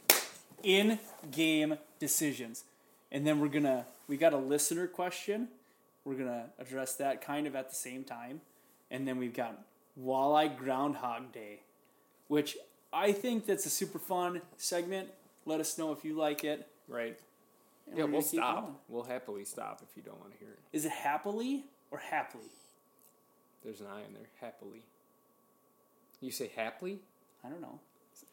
In 0.63 1.01
game 1.33 1.79
decisions. 1.99 2.63
And 3.11 3.27
then 3.27 3.41
we're 3.41 3.49
gonna, 3.49 3.87
we 4.07 4.17
got 4.17 4.33
a 4.33 4.39
listener 4.39 4.87
question. 4.87 5.49
We're 6.05 6.15
gonna 6.15 6.47
address 6.61 6.95
that 6.97 7.23
kind 7.23 7.49
of 7.49 7.57
at 7.57 7.71
the 7.71 7.75
same 7.75 8.05
time. 8.05 8.41
And 8.91 9.07
then 9.07 9.19
we've 9.19 9.35
got 9.35 9.59
Walleye 10.01 10.57
Groundhog 10.57 11.33
Day, 11.33 11.61
which 12.29 12.57
I 12.93 13.11
think 13.13 13.47
that's 13.47 13.67
a 13.67 13.71
super 13.71 13.99
fun 13.99 14.43
segment. 14.57 15.09
Let 15.45 15.59
us 15.59 15.77
know 15.77 15.91
if 15.91 16.05
you 16.05 16.17
like 16.17 16.45
it. 16.45 16.69
Right. 16.87 17.19
And 17.89 17.99
Yeah, 17.99 18.05
we're 18.05 18.13
we'll 18.13 18.23
stop. 18.23 18.63
going. 18.65 18.75
We'll 18.89 19.05
happily 19.05 19.45
stop 19.45 19.83
if 19.89 19.97
you 19.97 20.03
don't 20.03 20.19
want 20.21 20.33
to 20.33 20.39
hear 20.39 20.49
it. 20.51 20.59
Is 20.73 20.85
it 20.85 20.93
happily 20.93 21.65
or 21.91 21.99
happily? 21.99 22.51
There's 23.65 23.81
an 23.81 23.87
I 23.93 24.05
in 24.07 24.13
there. 24.15 24.29
Happily. 24.41 24.83
You 26.21 26.31
say 26.31 26.51
happily? 26.55 27.01
I 27.45 27.49
don't 27.49 27.61
know. 27.61 27.79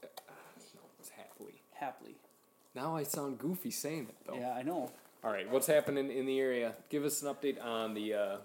No, 0.04 0.82
it's 1.00 1.10
happily. 1.10 1.62
Happily. 1.74 2.16
Now 2.74 2.96
I 2.96 3.04
sound 3.04 3.38
goofy 3.38 3.72
saying 3.72 4.08
it 4.10 4.16
though. 4.28 4.36
Yeah, 4.38 4.52
I 4.54 4.62
know. 4.64 4.92
All 5.24 5.32
right, 5.32 5.50
what's 5.50 5.68
happening 5.68 6.12
in 6.12 6.26
the 6.26 6.40
area? 6.40 6.74
Give 6.90 7.04
us 7.06 7.22
an 7.24 7.34
update 7.34 7.64
on 7.64 7.94
the 7.94 8.14
uh, 8.14 8.38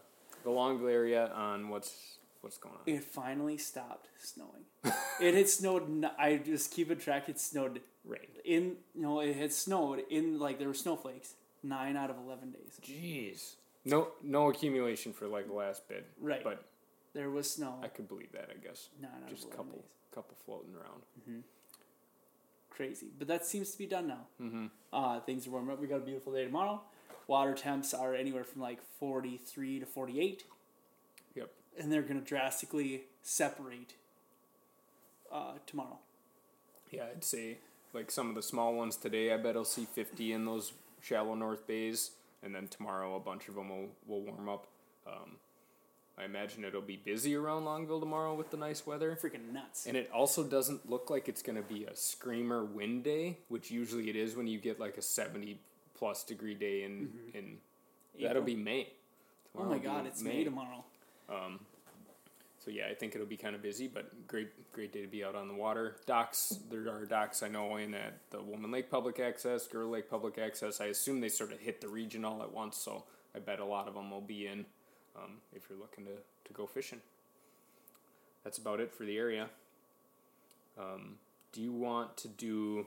the 0.44 0.50
Longville 0.50 0.90
area 0.90 1.30
on 1.34 1.68
what's 1.68 2.16
what's 2.40 2.58
going 2.58 2.74
on. 2.74 2.80
It 2.86 3.04
finally 3.04 3.56
stopped 3.58 4.08
snowing. 4.18 4.64
it 5.20 5.34
had 5.34 5.48
snowed. 5.48 6.04
I 6.18 6.36
just 6.38 6.72
keep 6.72 6.90
a 6.90 6.94
track. 6.94 7.28
It 7.28 7.38
snowed 7.40 7.80
Right. 8.04 8.30
in. 8.44 8.76
No, 8.94 9.20
it 9.20 9.36
had 9.36 9.52
snowed 9.52 10.02
in 10.10 10.38
like 10.38 10.58
there 10.58 10.68
were 10.68 10.74
snowflakes. 10.74 11.34
Nine 11.62 11.96
out 11.96 12.08
of 12.10 12.16
eleven 12.16 12.50
days. 12.52 12.78
Jeez. 12.82 13.54
No 13.84 14.08
no 14.22 14.48
accumulation 14.48 15.12
for 15.12 15.26
like 15.28 15.46
the 15.46 15.52
last 15.54 15.86
bit. 15.88 16.06
Right. 16.20 16.42
But 16.42 16.64
There 17.12 17.28
was 17.30 17.50
snow. 17.50 17.74
I 17.82 17.88
could 17.88 18.08
believe 18.08 18.32
that. 18.32 18.48
I 18.50 18.56
guess. 18.66 18.88
Nine 19.00 19.10
out 19.24 19.28
Just 19.28 19.44
of 19.44 19.50
a 19.50 19.54
11 19.54 19.56
couple 19.66 19.80
days. 19.80 19.90
couple 20.14 20.36
floating 20.46 20.74
around. 20.74 21.42
Crazy, 22.70 23.08
but 23.18 23.28
that 23.28 23.44
seems 23.44 23.70
to 23.72 23.78
be 23.78 23.84
done 23.86 24.06
now. 24.06 24.26
Mm-hmm. 24.40 24.66
Uh, 24.92 25.20
things 25.20 25.46
are 25.46 25.50
warming 25.50 25.72
up. 25.72 25.80
We 25.82 25.86
got 25.86 25.96
a 25.96 26.00
beautiful 26.00 26.32
day 26.32 26.44
tomorrow. 26.44 26.80
Water 27.26 27.52
temps 27.52 27.92
are 27.92 28.14
anywhere 28.14 28.44
from 28.44 28.62
like 28.62 28.78
forty-three 28.98 29.80
to 29.80 29.86
forty-eight, 29.86 30.44
Yep. 30.44 30.56
And 31.78 31.92
they're 31.92 32.02
going 32.02 32.20
to 32.20 32.26
drastically 32.26 33.04
separate 33.22 33.94
uh, 35.32 35.54
tomorrow. 35.66 35.98
Yeah, 36.90 37.04
I'd 37.14 37.24
say 37.24 37.58
like 37.92 38.10
some 38.10 38.28
of 38.28 38.34
the 38.34 38.42
small 38.42 38.74
ones 38.74 38.96
today. 38.96 39.32
I 39.32 39.36
bet 39.36 39.56
I'll 39.56 39.64
see 39.64 39.86
fifty 39.86 40.32
in 40.32 40.44
those 40.44 40.72
shallow 41.00 41.34
north 41.34 41.66
bays, 41.66 42.10
and 42.42 42.54
then 42.54 42.68
tomorrow 42.68 43.16
a 43.16 43.20
bunch 43.20 43.48
of 43.48 43.54
them 43.54 43.68
will 43.68 43.88
will 44.06 44.22
warm 44.22 44.48
up. 44.48 44.66
Um, 45.06 45.36
I 46.18 46.24
imagine 46.24 46.64
it'll 46.64 46.82
be 46.82 46.96
busy 46.96 47.34
around 47.34 47.62
Longville 47.64 48.00
tomorrow 48.00 48.34
with 48.34 48.50
the 48.50 48.56
nice 48.56 48.86
weather. 48.86 49.16
Freaking 49.20 49.52
nuts. 49.52 49.86
And 49.86 49.96
it 49.96 50.10
also 50.12 50.44
doesn't 50.44 50.88
look 50.90 51.08
like 51.08 51.28
it's 51.28 51.40
going 51.40 51.56
to 51.56 51.62
be 51.62 51.84
a 51.84 51.96
screamer 51.96 52.62
wind 52.62 53.04
day, 53.04 53.38
which 53.48 53.70
usually 53.70 54.10
it 54.10 54.16
is 54.16 54.36
when 54.36 54.46
you 54.46 54.58
get 54.58 54.78
like 54.78 54.98
a 54.98 55.02
70 55.02 55.58
plus 55.96 56.22
degree 56.24 56.54
day 56.54 56.82
in 56.82 57.10
in 57.32 57.58
that'll 58.20 58.42
be 58.42 58.56
May. 58.56 58.88
oh 59.56 59.64
my 59.64 59.78
god, 59.78 60.06
it's 60.06 60.22
May 60.22 60.44
tomorrow. 60.44 60.84
So 62.58 62.70
yeah, 62.70 62.84
I 62.90 62.94
think 62.94 63.14
it'll 63.14 63.26
be 63.26 63.36
kind 63.36 63.54
of 63.54 63.62
busy, 63.62 63.88
but 63.88 64.26
great 64.26 64.48
great 64.72 64.92
day 64.92 65.00
to 65.00 65.08
be 65.08 65.24
out 65.24 65.34
on 65.34 65.48
the 65.48 65.54
water. 65.54 65.96
Docks, 66.06 66.58
there 66.70 66.88
are 66.92 67.06
docks 67.06 67.42
I 67.42 67.48
know 67.48 67.76
in 67.76 67.94
at 67.94 68.18
the 68.30 68.42
Woman 68.42 68.70
Lake 68.70 68.90
Public 68.90 69.18
Access, 69.18 69.66
Girl 69.66 69.88
Lake 69.88 70.10
Public 70.10 70.38
Access. 70.38 70.80
I 70.80 70.86
assume 70.86 71.20
they 71.20 71.28
sort 71.28 71.52
of 71.52 71.58
hit 71.58 71.80
the 71.80 71.88
region 71.88 72.24
all 72.24 72.42
at 72.42 72.52
once, 72.52 72.76
so 72.76 73.04
I 73.34 73.38
bet 73.38 73.60
a 73.60 73.64
lot 73.64 73.88
of 73.88 73.94
them 73.94 74.10
will 74.10 74.20
be 74.20 74.46
in 74.46 74.66
um, 75.16 75.38
if 75.54 75.62
you're 75.68 75.78
looking 75.78 76.04
to, 76.04 76.12
to 76.12 76.52
go 76.52 76.66
fishing. 76.66 77.00
That's 78.44 78.58
about 78.58 78.80
it 78.80 78.92
for 78.92 79.04
the 79.04 79.16
area. 79.16 79.48
Um, 80.78 81.16
do 81.52 81.62
you 81.62 81.72
want 81.72 82.16
to 82.18 82.28
do 82.28 82.86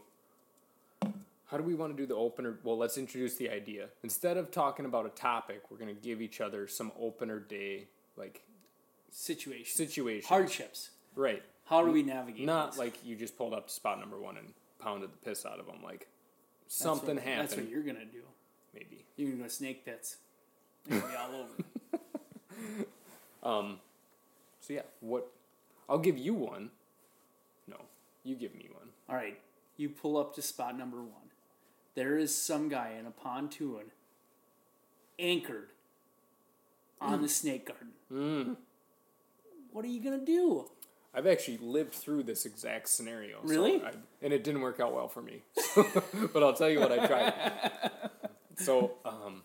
how 1.48 1.58
do 1.58 1.64
we 1.64 1.76
want 1.76 1.96
to 1.96 2.02
do 2.02 2.08
the 2.08 2.16
opener? 2.16 2.58
Well, 2.64 2.78
let's 2.78 2.98
introduce 2.98 3.36
the 3.36 3.50
idea. 3.50 3.90
Instead 4.02 4.38
of 4.38 4.50
talking 4.50 4.86
about 4.86 5.06
a 5.06 5.10
topic, 5.10 5.64
we're 5.70 5.78
going 5.78 5.94
to 5.94 6.02
give 6.02 6.22
each 6.22 6.42
other 6.42 6.68
some 6.68 6.92
opener 7.00 7.40
day 7.40 7.88
like 8.18 8.44
Situation. 9.12 9.76
situations. 9.76 10.26
Hardships. 10.28 10.90
Right. 11.16 11.44
How 11.66 11.86
do 11.86 11.92
we 11.92 12.02
navigate? 12.04 12.46
Not 12.46 12.72
this? 12.72 12.80
like 12.80 13.06
you 13.06 13.16
just 13.16 13.38
pulled 13.38 13.54
up 13.54 13.68
to 13.68 13.74
spot 13.74 14.00
number 14.00 14.20
one 14.20 14.38
and 14.38 14.54
pounded 14.80 15.12
the 15.12 15.18
piss 15.18 15.46
out 15.46 15.60
of 15.60 15.66
them. 15.68 15.78
Like 15.84 16.08
That's 16.64 16.76
something 16.76 17.16
what, 17.16 17.24
happened. 17.24 17.50
That's 17.50 17.56
what 17.58 17.70
you're 17.70 17.84
gonna 17.84 18.06
do. 18.06 18.24
maybe. 18.74 19.06
You're 19.16 19.30
gonna 19.32 19.44
go 19.44 19.48
snake 19.50 19.86
pits. 19.86 20.18
You're 20.90 21.00
gonna 21.00 21.12
be 21.12 21.18
all 21.18 21.36
over. 21.42 22.04
Um. 23.44 23.80
So 24.62 24.74
yeah, 24.74 24.84
what? 25.02 25.28
I'll 25.90 25.98
give 26.00 26.18
you 26.18 26.34
one. 26.34 26.70
No, 27.68 27.76
you 28.24 28.36
give 28.36 28.56
me 28.56 28.70
one. 28.72 28.88
All 29.10 29.16
right, 29.16 29.38
you 29.76 29.90
pull 29.90 30.16
up 30.18 30.34
to 30.36 30.42
spot 30.42 30.78
number 30.78 31.02
one. 31.02 31.30
There 31.96 32.18
is 32.18 32.34
some 32.34 32.70
guy 32.70 32.92
in 32.98 33.06
a 33.06 33.12
pontoon 33.12 33.92
anchored 35.20 35.72
on 37.02 37.22
the 37.22 37.30
snake 37.30 37.68
garden. 37.68 37.90
Mm. 38.12 38.56
What 39.72 39.86
are 39.86 39.90
you 39.90 40.02
gonna 40.02 40.24
do? 40.24 40.70
I've 41.16 41.28
actually 41.28 41.58
lived 41.58 41.94
through 41.94 42.24
this 42.24 42.46
exact 42.46 42.90
scenario. 42.90 43.38
so 43.44 43.50
Really? 43.50 43.84
I, 43.84 43.92
and 44.22 44.34
it 44.34 44.44
didn't 44.44 44.62
work 44.62 44.80
out 44.80 44.94
well 44.94 45.08
for 45.08 45.22
me. 45.22 45.44
but 46.34 46.42
I'll 46.42 46.56
tell 46.56 46.70
you 46.70 46.80
what 46.80 46.92
I 46.92 47.06
tried. 47.06 47.62
so, 48.56 48.94
um, 49.06 49.44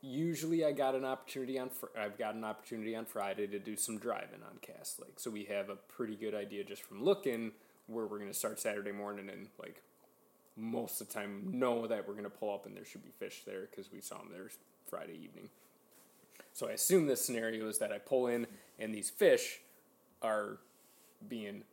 usually 0.00 0.64
I 0.64 0.72
got 0.72 0.96
an 0.96 1.04
opportunity 1.04 1.58
on 1.58 1.70
fr- 1.70 1.96
I've 1.96 2.18
got 2.18 2.34
an 2.34 2.42
opportunity 2.42 2.96
on 2.96 3.04
Friday 3.04 3.46
to 3.46 3.58
do 3.60 3.76
some 3.76 3.98
driving 3.98 4.40
on 4.44 4.58
Cass 4.60 4.98
Lake. 5.00 5.20
So 5.20 5.30
we 5.30 5.44
have 5.44 5.70
a 5.70 5.76
pretty 5.76 6.16
good 6.16 6.34
idea 6.34 6.64
just 6.64 6.82
from 6.82 7.04
looking 7.04 7.52
where 7.86 8.06
we're 8.06 8.18
going 8.18 8.30
to 8.30 8.36
start 8.36 8.58
Saturday 8.58 8.92
morning 8.92 9.28
and 9.28 9.48
like 9.60 9.80
most 10.56 11.00
of 11.00 11.08
the 11.08 11.14
time 11.14 11.46
know 11.52 11.86
that 11.86 12.06
we're 12.06 12.14
going 12.14 12.24
to 12.24 12.30
pull 12.30 12.52
up 12.52 12.66
and 12.66 12.76
there 12.76 12.84
should 12.84 13.04
be 13.04 13.10
fish 13.10 13.42
there 13.46 13.68
because 13.70 13.92
we 13.92 14.00
saw 14.00 14.18
them 14.18 14.28
there 14.32 14.48
Friday 14.90 15.18
evening. 15.22 15.48
So 16.52 16.68
I 16.68 16.72
assume 16.72 17.06
this 17.06 17.24
scenario 17.24 17.68
is 17.68 17.78
that 17.78 17.92
I 17.92 17.98
pull 17.98 18.26
in 18.26 18.46
and 18.78 18.94
these 18.94 19.10
fish 19.10 19.60
are 20.20 20.58
being 21.28 21.64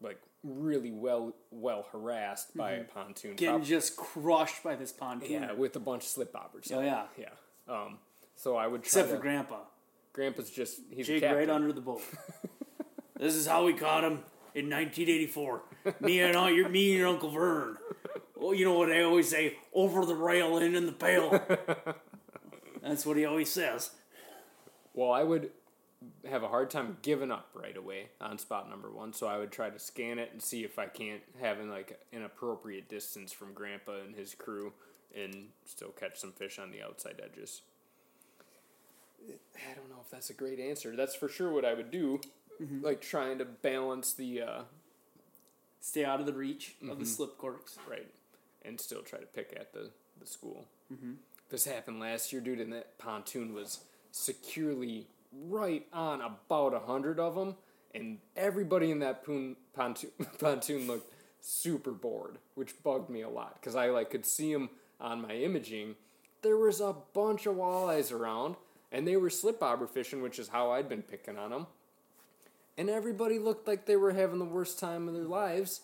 like 0.00 0.20
really 0.42 0.90
well 0.90 1.34
well 1.50 1.86
harassed 1.92 2.56
by 2.56 2.72
a 2.72 2.84
pontoon. 2.84 3.36
Getting 3.36 3.62
just 3.62 3.96
crushed 3.96 4.62
by 4.62 4.76
this 4.76 4.92
pontoon. 4.92 5.30
yeah, 5.30 5.52
with 5.52 5.76
a 5.76 5.80
bunch 5.80 6.04
of 6.04 6.08
slip 6.08 6.32
bobbers. 6.32 6.70
Oh, 6.72 6.80
yeah. 6.80 7.04
yeah. 7.16 7.28
Um, 7.68 7.98
so 8.36 8.56
I 8.56 8.66
would 8.66 8.82
try 8.82 9.00
Except 9.00 9.08
to, 9.08 9.16
for 9.16 9.20
Grandpa. 9.20 9.60
Grandpa's 10.12 10.50
just 10.50 10.80
he's 10.90 11.08
a 11.08 11.34
right 11.34 11.50
under 11.50 11.72
the 11.72 11.80
boat. 11.80 12.02
this 13.18 13.34
is 13.34 13.46
how 13.46 13.64
we 13.64 13.72
caught 13.72 14.04
him 14.04 14.20
in 14.54 14.70
1984. 14.70 15.62
Me 16.00 16.20
and 16.20 16.36
all 16.36 16.50
your 16.50 16.68
me 16.68 16.90
and 16.90 16.98
your 16.98 17.08
Uncle 17.08 17.30
Vern. 17.30 17.76
Oh, 18.40 18.52
you 18.52 18.64
know 18.64 18.78
what 18.78 18.92
I 18.92 19.02
always 19.02 19.28
say? 19.28 19.56
Over 19.72 20.04
the 20.04 20.14
rail 20.14 20.58
and 20.58 20.76
in 20.76 20.86
the 20.86 20.92
pail. 20.92 21.42
That's 22.82 23.06
what 23.06 23.16
he 23.16 23.24
always 23.24 23.50
says. 23.50 23.90
Well, 24.94 25.12
I 25.12 25.22
would 25.22 25.50
have 26.28 26.42
a 26.42 26.48
hard 26.48 26.70
time 26.70 26.98
giving 27.02 27.30
up 27.30 27.48
right 27.54 27.76
away 27.76 28.08
on 28.20 28.38
spot 28.38 28.68
number 28.68 28.90
one, 28.90 29.12
so 29.12 29.26
I 29.26 29.38
would 29.38 29.50
try 29.50 29.70
to 29.70 29.78
scan 29.78 30.18
it 30.18 30.30
and 30.32 30.42
see 30.42 30.64
if 30.64 30.78
I 30.78 30.86
can't 30.86 31.22
have 31.40 31.60
in 31.60 31.70
like 31.70 32.00
an 32.12 32.22
appropriate 32.22 32.88
distance 32.88 33.32
from 33.32 33.52
Grandpa 33.52 34.00
and 34.04 34.14
his 34.14 34.34
crew, 34.34 34.72
and 35.16 35.48
still 35.66 35.90
catch 35.90 36.18
some 36.18 36.32
fish 36.32 36.58
on 36.58 36.70
the 36.70 36.82
outside 36.82 37.20
edges. 37.22 37.62
I 39.26 39.74
don't 39.74 39.88
know 39.88 40.00
if 40.04 40.10
that's 40.10 40.30
a 40.30 40.34
great 40.34 40.60
answer. 40.60 40.94
That's 40.94 41.14
for 41.14 41.28
sure 41.28 41.50
what 41.50 41.64
I 41.64 41.72
would 41.74 41.90
do, 41.90 42.20
mm-hmm. 42.62 42.84
like 42.84 43.00
trying 43.00 43.38
to 43.38 43.44
balance 43.44 44.12
the 44.12 44.42
uh, 44.42 44.62
Stay 45.84 46.02
out 46.02 46.18
of 46.18 46.24
the 46.24 46.32
reach 46.32 46.76
of 46.80 46.88
the 46.88 46.94
mm-hmm. 46.94 47.04
slip 47.04 47.36
corks. 47.36 47.76
right, 47.86 48.06
and 48.64 48.80
still 48.80 49.02
try 49.02 49.18
to 49.18 49.26
pick 49.26 49.54
at 49.54 49.74
the 49.74 49.90
the 50.18 50.26
school. 50.26 50.64
Mm-hmm. 50.90 51.12
This 51.50 51.66
happened 51.66 52.00
last 52.00 52.32
year, 52.32 52.40
dude, 52.40 52.58
and 52.58 52.72
that 52.72 52.96
pontoon 52.96 53.52
was 53.52 53.80
securely 54.14 55.08
right 55.48 55.84
on 55.92 56.20
about 56.20 56.72
a 56.72 56.78
hundred 56.78 57.18
of 57.18 57.34
them, 57.34 57.56
and 57.94 58.18
everybody 58.36 58.90
in 58.92 59.00
that 59.00 59.24
poon, 59.24 59.56
pontoon 59.74 60.10
pontoon 60.38 60.86
looked 60.86 61.12
super 61.40 61.90
bored, 61.90 62.38
which 62.54 62.80
bugged 62.82 63.10
me 63.10 63.22
a 63.22 63.28
lot 63.28 63.56
because 63.60 63.74
I 63.74 63.88
like 63.88 64.10
could 64.10 64.24
see 64.24 64.52
them 64.52 64.70
on 65.00 65.22
my 65.22 65.34
imaging. 65.34 65.96
There 66.42 66.56
was 66.56 66.80
a 66.80 66.94
bunch 67.12 67.46
of 67.46 67.56
walleyes 67.56 68.12
around, 68.12 68.54
and 68.92 69.06
they 69.06 69.16
were 69.16 69.30
slip 69.30 69.58
bobber 69.58 69.86
fishing, 69.86 70.22
which 70.22 70.38
is 70.38 70.48
how 70.48 70.70
I'd 70.70 70.88
been 70.88 71.02
picking 71.02 71.36
on 71.36 71.50
them. 71.50 71.66
And 72.78 72.88
everybody 72.88 73.38
looked 73.38 73.66
like 73.66 73.86
they 73.86 73.96
were 73.96 74.12
having 74.12 74.38
the 74.38 74.44
worst 74.44 74.78
time 74.78 75.08
of 75.08 75.14
their 75.14 75.24
lives. 75.24 75.80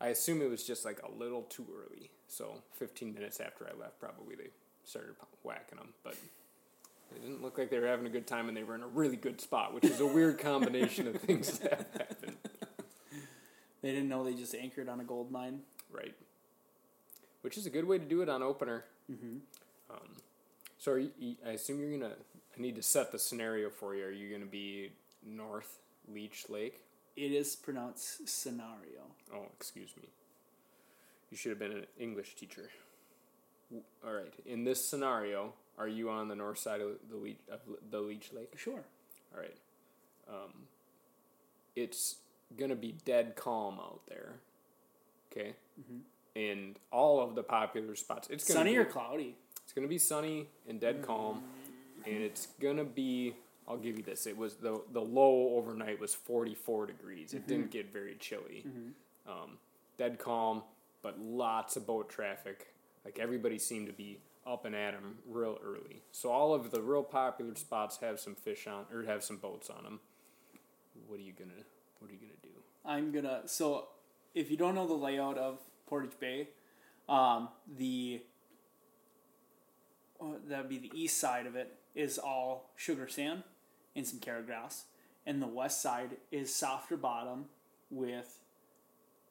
I 0.00 0.08
assume 0.08 0.40
it 0.40 0.50
was 0.50 0.64
just 0.64 0.84
like 0.84 1.00
a 1.02 1.10
little 1.10 1.42
too 1.42 1.66
early. 1.74 2.10
So 2.28 2.62
15 2.74 3.12
minutes 3.12 3.40
after 3.40 3.66
I 3.66 3.78
left, 3.78 4.00
probably 4.00 4.36
they 4.36 4.48
started 4.84 5.14
whacking 5.42 5.78
them. 5.78 5.94
But 6.02 6.16
they 7.14 7.20
didn't 7.20 7.42
look 7.42 7.58
like 7.58 7.70
they 7.70 7.78
were 7.78 7.86
having 7.86 8.06
a 8.06 8.10
good 8.10 8.26
time, 8.26 8.48
and 8.48 8.56
they 8.56 8.62
were 8.64 8.74
in 8.74 8.82
a 8.82 8.86
really 8.88 9.16
good 9.16 9.40
spot, 9.40 9.74
which 9.74 9.84
is 9.84 10.00
a 10.00 10.06
weird 10.06 10.38
combination 10.38 11.06
of 11.08 11.16
things 11.20 11.58
that 11.60 11.70
have 11.78 11.86
happened. 12.08 12.36
They 13.82 13.90
didn't 13.90 14.08
know 14.08 14.24
they 14.24 14.34
just 14.34 14.54
anchored 14.54 14.88
on 14.88 15.00
a 15.00 15.04
gold 15.04 15.30
mine. 15.32 15.60
Right. 15.90 16.14
Which 17.42 17.58
is 17.58 17.66
a 17.66 17.70
good 17.70 17.84
way 17.86 17.98
to 17.98 18.04
do 18.04 18.22
it 18.22 18.28
on 18.28 18.42
opener. 18.42 18.84
Mm-hmm. 19.10 19.38
Um, 19.90 19.98
so 20.78 20.94
you, 20.94 21.10
you- 21.18 21.36
I 21.46 21.50
assume 21.50 21.80
you're 21.80 21.98
gonna. 21.98 22.14
I 22.56 22.60
need 22.60 22.76
to 22.76 22.82
set 22.82 23.10
the 23.12 23.18
scenario 23.18 23.70
for 23.70 23.94
you. 23.94 24.04
Are 24.04 24.10
you 24.10 24.30
gonna 24.32 24.46
be 24.50 24.92
North 25.26 25.78
Leech 26.12 26.46
Lake? 26.48 26.80
It 27.16 27.32
is 27.32 27.56
pronounced 27.56 28.28
scenario. 28.28 29.02
Oh, 29.34 29.46
excuse 29.58 29.90
me. 30.00 30.08
You 31.30 31.36
should 31.36 31.50
have 31.50 31.58
been 31.58 31.72
an 31.72 31.86
English 31.98 32.34
teacher. 32.36 32.68
W- 33.70 33.84
All 34.06 34.12
right. 34.12 34.32
In 34.46 34.64
this 34.64 34.84
scenario, 34.86 35.54
are 35.78 35.88
you 35.88 36.10
on 36.10 36.28
the 36.28 36.34
north 36.34 36.58
side 36.58 36.80
of 36.80 36.90
the 37.10 37.16
leech 37.16 37.38
of 37.50 37.60
the 37.90 38.00
Leech 38.00 38.32
Lake? 38.32 38.52
Sure. 38.56 38.84
All 39.34 39.40
right. 39.40 39.56
Um, 40.28 40.66
it's 41.74 42.16
gonna 42.58 42.76
be 42.76 42.94
dead 43.04 43.34
calm 43.36 43.78
out 43.78 44.00
there. 44.08 44.34
Okay. 45.30 45.54
And 46.34 46.78
all 46.90 47.20
of 47.20 47.34
the 47.34 47.42
popular 47.42 47.94
spots. 47.94 48.28
It's 48.30 48.46
gonna 48.46 48.60
Sunny 48.60 48.72
be, 48.72 48.78
or 48.78 48.84
cloudy? 48.84 49.36
It's 49.64 49.72
gonna 49.72 49.88
be 49.88 49.98
sunny 49.98 50.48
and 50.68 50.80
dead 50.80 51.02
calm, 51.02 51.42
and 52.06 52.16
it's 52.16 52.48
gonna 52.60 52.84
be. 52.84 53.34
I'll 53.68 53.76
give 53.78 53.96
you 53.96 54.02
this. 54.02 54.26
It 54.26 54.36
was 54.36 54.56
the 54.56 54.80
the 54.92 55.00
low 55.00 55.54
overnight 55.56 56.00
was 56.00 56.14
forty 56.14 56.54
four 56.54 56.86
degrees. 56.86 57.32
It 57.32 57.46
didn't 57.46 57.70
get 57.70 57.92
very 57.92 58.16
chilly. 58.16 58.64
Um, 59.26 59.58
dead 59.96 60.18
calm, 60.18 60.62
but 61.00 61.20
lots 61.20 61.76
of 61.76 61.86
boat 61.86 62.08
traffic. 62.10 62.74
Like 63.04 63.18
everybody 63.18 63.58
seemed 63.58 63.86
to 63.86 63.92
be 63.92 64.18
up 64.46 64.64
and 64.64 64.74
at 64.74 64.94
'em 64.94 65.18
real 65.26 65.58
early. 65.62 66.02
So 66.10 66.30
all 66.30 66.54
of 66.54 66.70
the 66.70 66.82
real 66.82 67.04
popular 67.04 67.54
spots 67.54 67.98
have 67.98 68.18
some 68.20 68.34
fish 68.34 68.66
on 68.66 68.86
or 68.92 69.04
have 69.04 69.22
some 69.22 69.36
boats 69.36 69.70
on 69.70 69.84
them. 69.84 70.00
What 71.06 71.18
are 71.18 71.22
you 71.22 71.32
gonna 71.32 71.64
What 71.98 72.10
are 72.10 72.14
you 72.14 72.18
gonna 72.18 72.32
do? 72.42 72.48
I'm 72.84 73.12
gonna. 73.12 73.46
So, 73.46 73.88
if 74.34 74.50
you 74.50 74.56
don't 74.56 74.74
know 74.74 74.86
the 74.88 74.94
layout 74.94 75.38
of 75.38 75.60
Portage 75.86 76.18
Bay, 76.18 76.48
um, 77.08 77.48
the 77.76 78.22
uh, 80.20 80.38
that'd 80.46 80.68
be 80.68 80.78
the 80.78 80.90
east 80.94 81.18
side 81.18 81.46
of 81.46 81.54
it 81.54 81.78
is 81.94 82.18
all 82.18 82.70
sugar 82.76 83.06
sand 83.08 83.44
and 83.94 84.06
some 84.06 84.18
chara 84.20 84.42
grass, 84.42 84.86
and 85.26 85.40
the 85.40 85.46
west 85.46 85.80
side 85.80 86.16
is 86.30 86.52
softer 86.54 86.96
bottom 86.96 87.46
with 87.90 88.40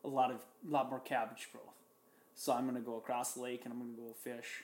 a 0.04 0.08
lot 0.08 0.32
of 0.32 0.46
a 0.66 0.72
lot 0.72 0.90
more 0.90 1.00
cabbage 1.00 1.50
growth. 1.52 1.66
So 2.36 2.54
I'm 2.54 2.66
gonna 2.66 2.80
go 2.80 2.96
across 2.98 3.34
the 3.34 3.42
lake 3.42 3.62
and 3.66 3.74
I'm 3.74 3.80
gonna 3.80 4.08
go 4.08 4.14
fish. 4.14 4.64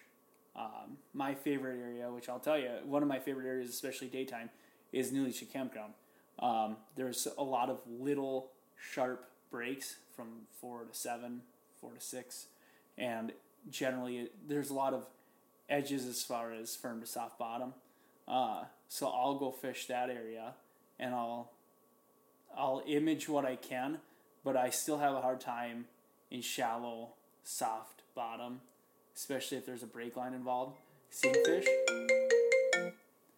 Um, 0.58 0.98
my 1.14 1.36
favorite 1.36 1.80
area, 1.80 2.12
which 2.12 2.30
I'll 2.30 2.40
tell 2.40 2.58
you, 2.58 2.70
one 2.86 3.04
of 3.04 3.08
my 3.08 3.20
favorite 3.20 3.46
areas, 3.46 3.70
especially 3.70 4.08
daytime, 4.08 4.50
is 4.92 5.12
New 5.12 5.32
Campground. 5.54 5.94
Um, 6.40 6.78
there's 6.96 7.28
a 7.38 7.44
lot 7.44 7.70
of 7.70 7.80
little 7.88 8.52
sharp 8.76 9.30
breaks 9.52 9.98
from 10.16 10.28
four 10.60 10.84
to 10.84 10.98
seven, 10.98 11.42
four 11.80 11.92
to 11.92 12.02
six, 12.02 12.48
and 12.98 13.32
generally 13.70 14.18
it, 14.18 14.34
there's 14.48 14.70
a 14.70 14.74
lot 14.74 14.94
of 14.94 15.06
edges 15.70 16.06
as 16.06 16.24
far 16.24 16.52
as 16.52 16.76
firm 16.76 17.02
to 17.02 17.08
soft 17.08 17.38
bottom. 17.38 17.74
Uh, 18.28 18.64
so 18.88 19.08
I'll 19.08 19.38
go 19.38 19.52
fish 19.52 19.86
that 19.88 20.10
area, 20.10 20.54
and 21.00 21.14
I'll 21.14 21.52
I'll 22.58 22.82
image 22.88 23.30
what 23.30 23.46
I 23.46 23.56
can, 23.56 24.00
but 24.44 24.58
I 24.58 24.70
still 24.70 24.98
have 24.98 25.14
a 25.14 25.22
hard 25.22 25.40
time 25.40 25.86
in 26.32 26.42
shallow, 26.42 27.10
soft 27.44 28.02
bottom, 28.16 28.62
especially 29.18 29.58
if 29.58 29.66
there's 29.66 29.82
a 29.82 29.88
break 29.88 30.16
line 30.16 30.34
involved. 30.34 30.78
Seeing 31.10 31.36
fish, 31.44 31.66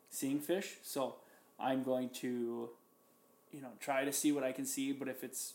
seeing 0.09 0.39
fish. 0.39 0.75
So 0.83 1.15
I'm 1.59 1.83
going 1.83 2.09
to, 2.15 2.69
you 3.51 3.61
know, 3.61 3.69
try 3.79 4.03
to 4.03 4.11
see 4.11 4.31
what 4.31 4.43
I 4.43 4.51
can 4.51 4.65
see. 4.65 4.91
But 4.91 5.07
if 5.07 5.23
it's 5.23 5.53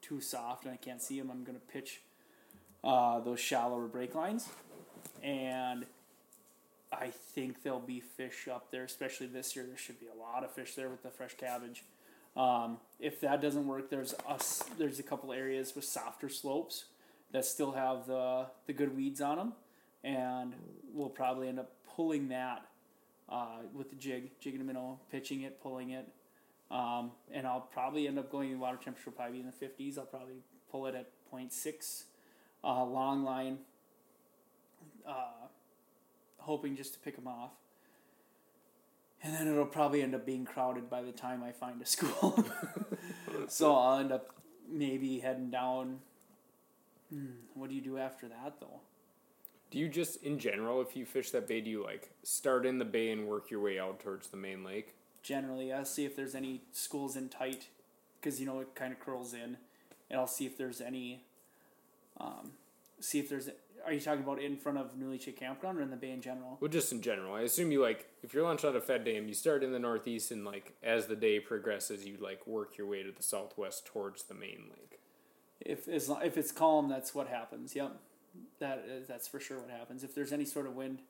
too 0.00 0.20
soft 0.20 0.64
and 0.64 0.72
I 0.72 0.76
can't 0.76 1.02
see 1.02 1.20
them, 1.20 1.30
I'm 1.30 1.44
going 1.44 1.58
to 1.58 1.66
pitch 1.66 2.00
uh, 2.82 3.20
those 3.20 3.38
shallower 3.38 3.86
break 3.86 4.14
lines. 4.14 4.48
And 5.22 5.84
I 6.92 7.08
think 7.08 7.62
there'll 7.62 7.80
be 7.80 8.00
fish 8.00 8.48
up 8.48 8.70
there, 8.70 8.84
especially 8.84 9.26
this 9.26 9.54
year. 9.54 9.66
There 9.66 9.76
should 9.76 10.00
be 10.00 10.06
a 10.06 10.18
lot 10.18 10.44
of 10.44 10.52
fish 10.52 10.74
there 10.74 10.88
with 10.88 11.02
the 11.02 11.10
fresh 11.10 11.34
cabbage. 11.36 11.82
Um, 12.36 12.78
if 13.00 13.20
that 13.20 13.42
doesn't 13.42 13.66
work, 13.66 13.90
there's 13.90 14.14
us. 14.26 14.62
There's 14.78 14.98
a 14.98 15.02
couple 15.02 15.32
areas 15.32 15.74
with 15.74 15.84
softer 15.84 16.28
slopes 16.28 16.84
that 17.36 17.44
still 17.44 17.72
have 17.72 18.06
the 18.06 18.46
the 18.66 18.72
good 18.72 18.96
weeds 18.96 19.20
on 19.20 19.36
them, 19.36 19.52
and 20.02 20.54
we'll 20.92 21.10
probably 21.10 21.48
end 21.48 21.60
up 21.60 21.70
pulling 21.94 22.28
that 22.28 22.64
uh, 23.28 23.58
with 23.74 23.90
the 23.90 23.96
jig, 23.96 24.30
jigging 24.40 24.58
the 24.58 24.64
minnow, 24.64 24.98
pitching 25.12 25.42
it, 25.42 25.60
pulling 25.62 25.90
it, 25.90 26.08
um, 26.70 27.10
and 27.30 27.46
I'll 27.46 27.60
probably 27.60 28.08
end 28.08 28.18
up 28.18 28.32
going 28.32 28.50
The 28.50 28.56
water 28.56 28.78
temperature 28.82 29.10
will 29.10 29.16
probably 29.16 29.34
be 29.34 29.40
in 29.40 29.46
the 29.46 29.52
fifties. 29.52 29.98
I'll 29.98 30.06
probably 30.06 30.36
pull 30.70 30.86
it 30.86 30.94
at 30.94 31.10
0.6, 31.30 32.04
uh, 32.64 32.84
long 32.84 33.22
line, 33.22 33.58
uh, 35.06 35.48
hoping 36.38 36.74
just 36.74 36.94
to 36.94 37.00
pick 37.00 37.16
them 37.16 37.28
off. 37.28 37.50
And 39.22 39.34
then 39.34 39.46
it'll 39.46 39.66
probably 39.66 40.02
end 40.02 40.14
up 40.14 40.24
being 40.24 40.46
crowded 40.46 40.88
by 40.88 41.02
the 41.02 41.12
time 41.12 41.42
I 41.42 41.52
find 41.52 41.82
a 41.82 41.86
school. 41.86 42.42
so 43.48 43.74
I'll 43.74 43.98
end 43.98 44.12
up 44.12 44.30
maybe 44.70 45.18
heading 45.18 45.50
down. 45.50 45.98
Hmm, 47.10 47.26
what 47.54 47.68
do 47.68 47.76
you 47.76 47.82
do 47.82 47.98
after 47.98 48.28
that 48.28 48.60
though? 48.60 48.80
Do 49.70 49.78
you 49.78 49.88
just, 49.88 50.22
in 50.22 50.38
general, 50.38 50.80
if 50.80 50.96
you 50.96 51.04
fish 51.04 51.30
that 51.32 51.48
bay, 51.48 51.60
do 51.60 51.70
you 51.70 51.82
like 51.82 52.10
start 52.22 52.64
in 52.64 52.78
the 52.78 52.84
bay 52.84 53.10
and 53.10 53.26
work 53.26 53.50
your 53.50 53.60
way 53.60 53.78
out 53.78 54.00
towards 54.00 54.28
the 54.28 54.36
main 54.36 54.64
lake? 54.64 54.94
Generally, 55.22 55.72
I'll 55.72 55.84
see 55.84 56.04
if 56.04 56.14
there's 56.14 56.34
any 56.36 56.62
schools 56.72 57.16
in 57.16 57.28
tight, 57.28 57.66
because 58.20 58.40
you 58.40 58.46
know 58.46 58.60
it 58.60 58.74
kind 58.74 58.92
of 58.92 59.00
curls 59.00 59.34
in, 59.34 59.56
and 60.08 60.20
I'll 60.20 60.28
see 60.28 60.46
if 60.46 60.56
there's 60.56 60.80
any. 60.80 61.24
Um, 62.18 62.52
see 63.00 63.18
if 63.18 63.28
there's. 63.28 63.50
Are 63.84 63.92
you 63.92 64.00
talking 64.00 64.22
about 64.22 64.40
in 64.40 64.56
front 64.56 64.78
of 64.78 64.92
Chick 65.20 65.38
Campground 65.38 65.78
or 65.78 65.82
in 65.82 65.90
the 65.90 65.96
bay 65.96 66.10
in 66.10 66.20
general? 66.20 66.58
Well, 66.60 66.70
just 66.70 66.92
in 66.92 67.02
general, 67.02 67.34
I 67.34 67.42
assume 67.42 67.70
you 67.72 67.82
like 67.82 68.08
if 68.22 68.34
you're 68.34 68.44
lunch 68.44 68.64
on 68.64 68.76
a 68.76 68.80
Fed 68.80 69.04
Dam, 69.04 69.28
you 69.28 69.34
start 69.34 69.64
in 69.64 69.72
the 69.72 69.78
northeast, 69.78 70.30
and 70.30 70.44
like 70.44 70.74
as 70.82 71.06
the 71.06 71.16
day 71.16 71.40
progresses, 71.40 72.06
you 72.06 72.16
like 72.20 72.46
work 72.46 72.78
your 72.78 72.86
way 72.86 73.02
to 73.02 73.10
the 73.10 73.22
southwest 73.22 73.84
towards 73.84 74.24
the 74.24 74.34
main 74.34 74.70
lake. 74.70 75.00
If 75.60 75.88
as 75.88 76.08
lo- 76.08 76.20
if 76.22 76.36
it's 76.36 76.52
calm, 76.52 76.88
that's 76.88 77.14
what 77.14 77.28
happens. 77.28 77.74
Yep, 77.74 77.96
that 78.58 78.84
is, 78.88 79.06
that's 79.06 79.26
for 79.26 79.40
sure 79.40 79.58
what 79.58 79.70
happens. 79.70 80.04
If 80.04 80.14
there's 80.14 80.32
any 80.32 80.44
sort 80.44 80.66
of 80.66 80.74
wind, 80.76 81.00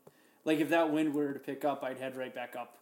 like 0.44 0.60
if 0.60 0.68
that 0.70 0.92
wind 0.92 1.14
were 1.14 1.32
to 1.32 1.38
pick 1.38 1.64
up, 1.64 1.82
I'd 1.82 1.98
head 1.98 2.16
right 2.16 2.34
back 2.34 2.54
up 2.56 2.78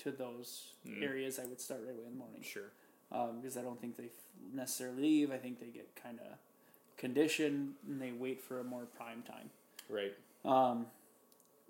to 0.00 0.10
those 0.10 0.72
areas. 1.00 1.38
I 1.38 1.46
would 1.46 1.60
start 1.60 1.80
right 1.84 1.94
away 1.94 2.04
in 2.06 2.12
the 2.12 2.18
morning 2.18 2.42
Sure. 2.42 2.70
um, 3.12 3.40
because 3.40 3.56
I 3.56 3.62
don't 3.62 3.80
think 3.80 3.96
they 3.96 4.10
necessarily 4.52 5.02
leave. 5.02 5.30
I 5.32 5.36
think 5.38 5.60
they 5.60 5.66
get 5.66 5.88
kind 6.00 6.18
of 6.20 6.36
conditioned 6.96 7.74
and 7.88 8.00
they 8.00 8.12
wait 8.12 8.40
for 8.40 8.60
a 8.60 8.64
more 8.64 8.84
prime 8.96 9.22
time. 9.22 9.50
Right. 9.88 10.14
Um, 10.44 10.86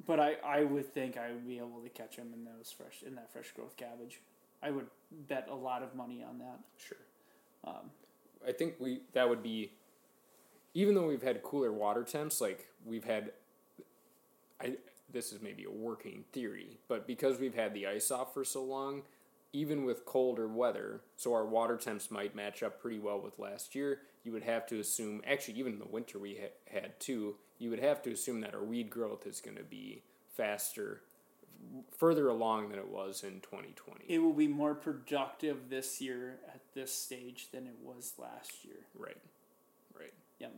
but 0.06 0.20
I, 0.20 0.34
I 0.44 0.64
would 0.64 0.92
think 0.92 1.16
I 1.16 1.30
would 1.32 1.46
be 1.46 1.58
able 1.58 1.80
to 1.82 1.88
catch 1.88 2.16
them 2.16 2.28
in 2.34 2.44
those 2.44 2.72
fresh 2.76 3.02
in 3.06 3.14
that 3.14 3.32
fresh 3.32 3.52
growth 3.52 3.76
cabbage. 3.76 4.20
I 4.62 4.70
would 4.70 4.86
bet 5.28 5.48
a 5.50 5.54
lot 5.54 5.82
of 5.82 5.94
money 5.94 6.24
on 6.28 6.38
that. 6.38 6.58
Sure. 6.78 6.98
Um, 7.64 7.90
I 8.46 8.52
think 8.52 8.74
we 8.78 9.00
that 9.12 9.28
would 9.28 9.42
be 9.42 9.72
even 10.74 10.94
though 10.94 11.06
we've 11.06 11.22
had 11.22 11.42
cooler 11.42 11.72
water 11.72 12.02
temps, 12.02 12.40
like 12.40 12.68
we've 12.84 13.04
had 13.04 13.32
I 14.60 14.76
this 15.12 15.32
is 15.32 15.40
maybe 15.40 15.64
a 15.64 15.70
working 15.70 16.24
theory, 16.32 16.78
but 16.88 17.06
because 17.06 17.38
we've 17.38 17.54
had 17.54 17.72
the 17.72 17.86
ice 17.86 18.10
off 18.10 18.34
for 18.34 18.44
so 18.44 18.64
long, 18.64 19.02
even 19.52 19.84
with 19.84 20.04
colder 20.04 20.48
weather, 20.48 21.02
so 21.16 21.32
our 21.32 21.44
water 21.44 21.76
temps 21.76 22.10
might 22.10 22.34
match 22.34 22.62
up 22.62 22.80
pretty 22.80 22.98
well 22.98 23.20
with 23.20 23.38
last 23.38 23.74
year, 23.74 24.00
you 24.24 24.32
would 24.32 24.42
have 24.42 24.66
to 24.66 24.80
assume 24.80 25.22
actually 25.26 25.54
even 25.58 25.74
in 25.74 25.78
the 25.78 25.86
winter 25.86 26.18
we 26.18 26.34
ha- 26.34 26.80
had 26.80 26.98
too, 26.98 27.36
you 27.58 27.70
would 27.70 27.78
have 27.78 28.02
to 28.02 28.10
assume 28.10 28.40
that 28.40 28.54
our 28.54 28.64
weed 28.64 28.90
growth 28.90 29.26
is 29.26 29.40
going 29.40 29.56
to 29.56 29.62
be 29.62 30.02
faster 30.36 31.02
further 31.96 32.28
along 32.28 32.70
than 32.70 32.78
it 32.78 32.88
was 32.88 33.22
in 33.22 33.40
2020. 33.40 34.04
it 34.08 34.18
will 34.18 34.32
be 34.32 34.48
more 34.48 34.74
productive 34.74 35.68
this 35.70 36.00
year 36.00 36.38
at 36.48 36.60
this 36.74 36.92
stage 36.92 37.48
than 37.52 37.66
it 37.66 37.76
was 37.82 38.14
last 38.18 38.64
year. 38.64 38.76
right. 38.98 39.16
Right. 39.98 40.12
Yeah. 40.40 40.48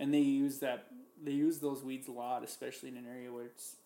And 0.00 0.12
they 0.12 0.18
use 0.20 0.58
that 0.58 0.86
they 1.22 1.30
use 1.32 1.58
those 1.58 1.82
weeds 1.84 2.08
a 2.08 2.12
lot, 2.12 2.42
especially 2.42 2.88
in 2.88 2.96
an 2.96 3.06
area 3.08 3.32
where 3.32 3.44
it's 3.44 3.76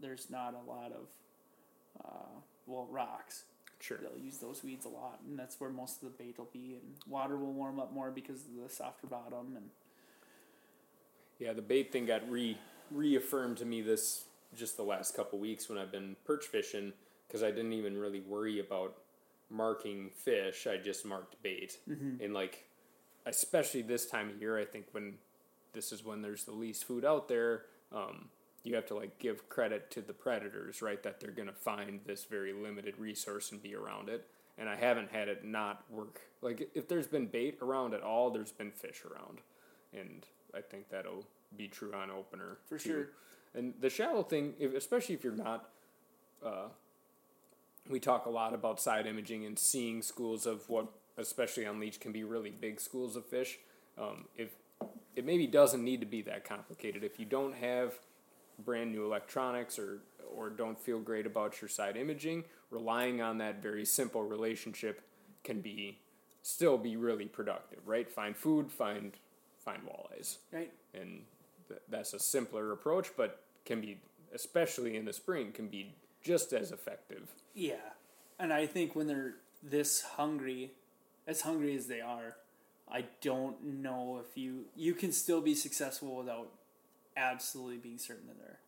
there's 0.00 0.30
not 0.30 0.54
a 0.54 0.70
lot 0.70 0.92
of 0.92 2.04
uh, 2.04 2.40
well 2.66 2.86
rocks. 2.90 3.44
Sure. 3.80 3.98
They'll 3.98 4.22
use 4.24 4.38
those 4.38 4.62
weeds 4.64 4.84
a 4.86 4.88
lot, 4.88 5.20
and 5.28 5.38
that's 5.38 5.60
where 5.60 5.70
most 5.70 6.02
of 6.02 6.08
the 6.10 6.22
bait 6.24 6.36
will 6.38 6.48
be. 6.52 6.74
And 6.80 6.94
water 7.06 7.36
will 7.36 7.52
warm 7.52 7.78
up 7.78 7.92
more 7.92 8.10
because 8.10 8.40
of 8.42 8.62
the 8.62 8.68
softer 8.68 9.06
bottom. 9.06 9.54
And 9.56 9.70
Yeah, 11.38 11.52
the 11.52 11.62
bait 11.62 11.92
thing 11.92 12.06
got 12.06 12.28
re 12.30 12.58
reaffirmed 12.90 13.58
to 13.58 13.64
me 13.64 13.82
this 13.82 14.24
just 14.54 14.76
the 14.76 14.82
last 14.82 15.14
couple 15.14 15.38
weeks 15.38 15.68
when 15.68 15.78
I've 15.78 15.92
been 15.92 16.16
perch 16.24 16.46
fishing 16.46 16.92
because 17.26 17.42
I 17.42 17.50
didn't 17.50 17.72
even 17.74 17.96
really 17.98 18.20
worry 18.20 18.58
about 18.60 18.94
marking 19.50 20.10
fish. 20.10 20.66
I 20.66 20.76
just 20.78 21.04
marked 21.04 21.42
bait, 21.42 21.78
and 21.86 22.32
like 22.34 22.64
especially 23.26 23.82
this 23.82 24.06
time 24.06 24.30
of 24.30 24.40
year, 24.40 24.58
I 24.58 24.64
think 24.64 24.86
when 24.92 25.14
this 25.72 25.92
is 25.92 26.04
when 26.04 26.22
there's 26.22 26.44
the 26.44 26.52
least 26.52 26.84
food 26.84 27.04
out 27.04 27.28
there. 27.28 27.64
Um, 27.92 28.28
you 28.64 28.74
have 28.74 28.86
to 28.86 28.94
like 28.94 29.18
give 29.18 29.48
credit 29.48 29.90
to 29.92 30.02
the 30.02 30.12
predators, 30.12 30.82
right? 30.82 31.02
That 31.02 31.20
they're 31.20 31.30
gonna 31.30 31.52
find 31.52 32.00
this 32.04 32.24
very 32.24 32.52
limited 32.52 32.98
resource 32.98 33.52
and 33.52 33.62
be 33.62 33.74
around 33.74 34.08
it. 34.08 34.26
And 34.58 34.68
I 34.68 34.74
haven't 34.76 35.10
had 35.12 35.28
it 35.28 35.44
not 35.44 35.84
work. 35.88 36.20
Like 36.42 36.68
if 36.74 36.88
there's 36.88 37.06
been 37.06 37.26
bait 37.26 37.58
around 37.62 37.94
at 37.94 38.02
all, 38.02 38.30
there's 38.30 38.50
been 38.52 38.72
fish 38.72 39.02
around, 39.04 39.38
and 39.94 40.26
I 40.54 40.60
think 40.60 40.88
that'll 40.90 41.24
be 41.56 41.68
true 41.68 41.94
on 41.94 42.10
opener 42.10 42.58
For 42.68 42.78
too. 42.78 42.88
sure. 42.90 43.08
And 43.54 43.74
the 43.80 43.90
shallow 43.90 44.22
thing, 44.22 44.54
if, 44.58 44.74
especially 44.74 45.14
if 45.14 45.24
you're 45.24 45.32
not, 45.32 45.70
uh, 46.44 46.68
we 47.88 48.00
talk 48.00 48.26
a 48.26 48.30
lot 48.30 48.54
about 48.54 48.80
side 48.80 49.06
imaging 49.06 49.44
and 49.44 49.58
seeing 49.58 50.02
schools 50.02 50.46
of 50.46 50.68
what, 50.68 50.88
especially 51.16 51.66
on 51.66 51.80
leech, 51.80 52.00
can 52.00 52.12
be 52.12 52.24
really 52.24 52.50
big 52.50 52.80
schools 52.80 53.16
of 53.16 53.24
fish. 53.26 53.58
Um, 53.98 54.26
if 54.36 54.50
it 55.16 55.24
maybe 55.24 55.48
doesn't 55.48 55.82
need 55.82 55.98
to 56.00 56.06
be 56.06 56.22
that 56.22 56.44
complicated. 56.44 57.02
If 57.02 57.18
you 57.18 57.26
don't 57.26 57.54
have 57.54 57.94
brand 58.64 58.92
new 58.92 59.04
electronics 59.04 59.78
or 59.78 59.98
or 60.36 60.50
don't 60.50 60.78
feel 60.78 61.00
great 61.00 61.26
about 61.26 61.60
your 61.60 61.68
side 61.68 61.96
imaging, 61.96 62.44
relying 62.70 63.20
on 63.20 63.38
that 63.38 63.62
very 63.62 63.84
simple 63.84 64.22
relationship 64.22 65.00
can 65.42 65.60
be 65.60 65.98
still 66.42 66.78
be 66.78 66.96
really 66.96 67.24
productive, 67.24 67.80
right? 67.86 68.08
Find 68.08 68.36
food, 68.36 68.70
find 68.70 69.12
find 69.58 69.82
walleyes 69.82 70.36
right, 70.52 70.72
and 70.94 71.22
that's 71.88 72.12
a 72.14 72.18
simpler 72.18 72.72
approach, 72.72 73.10
but 73.16 73.42
can 73.64 73.80
be, 73.80 73.98
especially 74.34 74.96
in 74.96 75.04
the 75.04 75.12
spring, 75.12 75.52
can 75.52 75.68
be 75.68 75.94
just 76.22 76.52
as 76.52 76.72
effective. 76.72 77.30
yeah. 77.54 77.76
And 78.40 78.52
I 78.52 78.66
think 78.66 78.94
when 78.94 79.08
they're 79.08 79.34
this 79.62 80.02
hungry, 80.02 80.70
as 81.26 81.40
hungry 81.40 81.74
as 81.74 81.88
they 81.88 82.00
are, 82.00 82.36
I 82.88 83.06
don't 83.20 83.60
know 83.82 84.20
if 84.24 84.36
you 84.38 84.66
you 84.76 84.94
can 84.94 85.10
still 85.12 85.40
be 85.40 85.54
successful 85.56 86.14
without 86.16 86.48
absolutely 87.16 87.78
being 87.78 87.98
certain 87.98 88.28
that 88.28 88.38
they're 88.38 88.58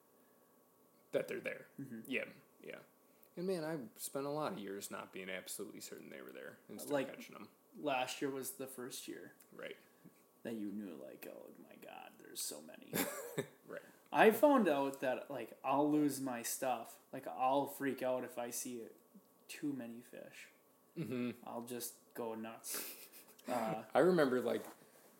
That 1.12 1.28
they're 1.28 1.38
there. 1.40 1.66
Mm-hmm. 1.80 2.00
Yeah, 2.08 2.24
yeah. 2.66 2.76
And 3.36 3.46
man, 3.46 3.62
I 3.64 3.76
spent 3.96 4.26
a 4.26 4.30
lot 4.30 4.52
of 4.52 4.58
years 4.58 4.90
not 4.90 5.12
being 5.12 5.28
absolutely 5.30 5.80
certain 5.80 6.10
they 6.10 6.20
were 6.20 6.32
there 6.32 6.58
and 6.68 6.80
still 6.80 6.92
Like- 6.94 7.14
catching 7.16 7.34
them. 7.34 7.46
last 7.80 8.20
year 8.20 8.30
was 8.30 8.50
the 8.52 8.66
first 8.66 9.06
year 9.06 9.32
Right, 9.56 9.76
that 10.42 10.54
you 10.54 10.72
knew 10.72 10.94
like 11.06 11.28
oh 11.32 11.46
my 11.62 11.76
there's 12.30 12.40
so 12.40 12.58
many 12.64 13.04
right. 13.68 13.80
i 14.12 14.30
found 14.30 14.68
out 14.68 15.00
that 15.00 15.26
like 15.28 15.50
i'll 15.64 15.90
lose 15.90 16.20
my 16.20 16.42
stuff 16.42 16.94
like 17.12 17.26
i'll 17.40 17.66
freak 17.66 18.04
out 18.04 18.22
if 18.22 18.38
i 18.38 18.50
see 18.50 18.74
it, 18.74 18.92
too 19.48 19.74
many 19.76 20.00
fish 20.10 20.46
Mm-hmm. 20.98 21.30
i'll 21.46 21.62
just 21.62 21.94
go 22.14 22.34
nuts 22.34 22.80
uh, 23.50 23.74
I 23.94 23.98
remember 24.00 24.40
like, 24.40 24.64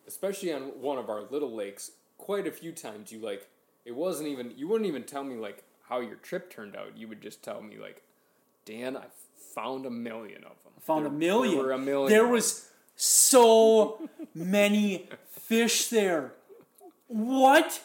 especially 0.07 0.53
on 0.53 0.63
one 0.81 0.97
of 0.97 1.09
our 1.09 1.21
little 1.23 1.53
lakes, 1.53 1.91
quite 2.17 2.45
a 2.47 2.51
few 2.51 2.71
times 2.71 3.11
you 3.11 3.19
like, 3.19 3.47
it 3.85 3.95
wasn't 3.95 4.27
even 4.29 4.53
you 4.57 4.67
wouldn't 4.67 4.87
even 4.87 5.03
tell 5.03 5.23
me 5.23 5.35
like 5.35 5.63
how 5.89 5.99
your 6.01 6.15
trip 6.17 6.49
turned 6.53 6.75
out. 6.75 6.97
You 6.97 7.07
would 7.07 7.21
just 7.21 7.41
tell 7.43 7.61
me 7.61 7.77
like, 7.77 8.03
Dan, 8.65 8.95
I 8.95 9.05
found 9.55 9.85
a 9.85 9.89
million 9.89 10.43
of 10.43 10.55
them. 10.63 10.73
found 10.81 11.07
a 11.07 11.09
million 11.09 11.55
There 11.55 11.65
were 11.65 11.71
a 11.71 11.77
million. 11.79 12.09
there 12.09 12.27
was 12.27 12.69
so 12.95 14.09
many 14.35 15.09
fish 15.31 15.87
there 15.87 16.33
what 17.11 17.81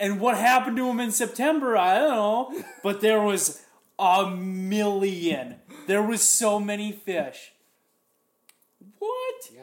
and 0.00 0.18
what 0.20 0.36
happened 0.36 0.76
to 0.76 0.88
him 0.88 0.98
in 1.00 1.10
september 1.12 1.76
i 1.76 1.98
don't 1.98 2.10
know 2.10 2.64
but 2.82 3.00
there 3.00 3.20
was 3.20 3.62
a 3.98 4.30
million 4.30 5.56
there 5.86 6.02
was 6.02 6.22
so 6.22 6.58
many 6.58 6.90
fish 6.92 7.52
what 8.98 9.50
Yeah. 9.54 9.62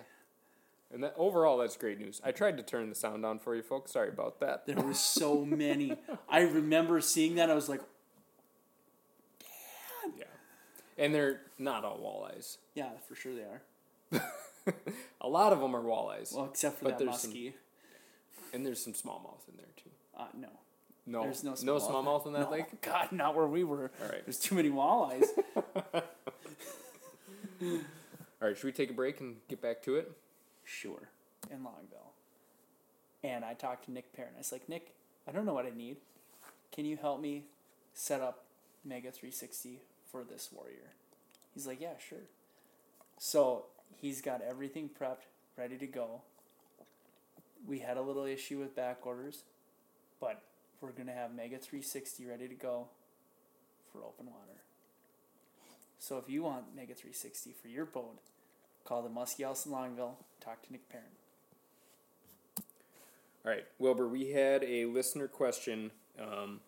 And 0.91 1.03
that 1.03 1.13
overall, 1.17 1.59
that's 1.59 1.77
great 1.77 1.99
news. 1.99 2.19
I 2.25 2.31
tried 2.31 2.57
to 2.57 2.63
turn 2.63 2.89
the 2.89 2.95
sound 2.95 3.21
down 3.21 3.37
for 3.37 3.55
you 3.55 3.61
folks. 3.61 3.91
Sorry 3.91 4.09
about 4.09 4.39
that. 4.39 4.65
There 4.65 4.75
were 4.75 4.95
so 4.95 5.45
many. 5.45 5.95
I 6.27 6.39
remember 6.41 6.99
seeing 6.99 7.35
that. 7.35 7.47
I 7.49 7.53
was 7.53 7.69
like, 7.69 7.81
damn. 9.39 10.13
Yeah. 10.17 10.23
and 10.97 11.13
they're 11.13 11.41
not 11.59 11.85
all 11.85 11.99
walleyes. 11.99 12.57
Yeah, 12.73 12.89
for 13.07 13.13
sure 13.15 13.33
they 13.35 13.43
are. 13.43 14.23
a 15.21 15.29
lot 15.29 15.53
of 15.53 15.59
them 15.59 15.75
are 15.75 15.83
walleyes, 15.83 16.33
Well, 16.35 16.45
except 16.45 16.79
for 16.79 16.85
But 16.85 16.97
that 16.97 17.05
there's 17.05 17.19
some- 17.19 17.31
muskie. 17.33 17.53
And 18.53 18.65
there's 18.65 18.83
some 18.83 18.93
smallmouth 18.93 19.47
in 19.49 19.57
there 19.57 19.67
too. 19.77 19.89
Uh, 20.17 20.25
no. 20.37 20.47
No, 21.05 21.23
There's 21.23 21.43
no 21.43 21.51
no 21.63 21.77
smallmouth. 21.77 21.89
smallmouth 22.05 22.27
in 22.27 22.33
that 22.33 22.39
No, 22.41 22.51
lake. 22.51 22.81
God, 22.81 23.11
not 23.11 23.35
where 23.35 23.47
we 23.47 23.63
were. 23.63 23.89
All 24.01 24.09
right. 24.09 24.23
There's 24.25 24.37
too 24.39 24.53
many 24.55 24.69
walleyes. 24.69 25.25
All 27.61 28.47
right, 28.47 28.55
should 28.55 28.65
we 28.65 28.71
take 28.71 28.89
a 28.89 28.93
break 28.93 29.19
and 29.19 29.35
get 29.47 29.61
back 29.61 29.81
to 29.83 29.95
it? 29.95 30.11
sure. 30.63 31.09
In 31.51 31.59
Longville. 31.59 32.11
And 33.23 33.43
I 33.43 33.53
talked 33.55 33.85
to 33.85 33.91
Nick 33.91 34.13
Perrin. 34.13 34.31
I 34.35 34.37
was 34.37 34.51
like, 34.51 34.69
Nick, 34.69 34.93
I 35.27 35.31
don't 35.31 35.45
know 35.45 35.53
what 35.53 35.65
I 35.65 35.71
need. 35.75 35.97
Can 36.71 36.85
you 36.85 36.95
help 36.95 37.19
me 37.19 37.45
set 37.93 38.21
up 38.21 38.43
Mega 38.85 39.09
360 39.11 39.79
for 40.11 40.23
this 40.23 40.49
warrior? 40.53 40.93
He's 41.55 41.65
like, 41.65 41.81
yeah, 41.81 41.93
sure. 42.07 42.19
So 43.17 43.65
he's 43.99 44.21
got 44.21 44.41
everything 44.47 44.89
prepped, 44.89 45.25
ready 45.57 45.77
to 45.77 45.87
go. 45.87 46.21
We 47.67 47.79
had 47.79 47.97
a 47.97 48.01
little 48.01 48.25
issue 48.25 48.59
with 48.59 48.75
back 48.75 49.05
orders, 49.05 49.43
but 50.19 50.41
we're 50.81 50.91
going 50.91 51.07
to 51.07 51.13
have 51.13 51.33
Mega 51.35 51.57
360 51.57 52.25
ready 52.25 52.47
to 52.47 52.55
go 52.55 52.87
for 53.91 53.99
open 53.99 54.27
water. 54.27 54.61
So 55.99 56.17
if 56.17 56.29
you 56.29 56.43
want 56.43 56.75
Mega 56.75 56.93
360 56.93 57.53
for 57.61 57.67
your 57.67 57.85
boat, 57.85 58.19
call 58.85 59.01
the 59.01 59.09
Muskie 59.09 59.45
House 59.45 59.65
in 59.65 59.71
Longville, 59.71 60.15
talk 60.39 60.61
to 60.65 60.71
Nick 60.71 60.87
Perrin. 60.89 61.05
All 63.45 63.51
right, 63.51 63.65
Wilbur, 63.77 64.07
we 64.07 64.31
had 64.31 64.63
a 64.63 64.85
listener 64.85 65.27
question, 65.27 65.91
um, 66.19 66.61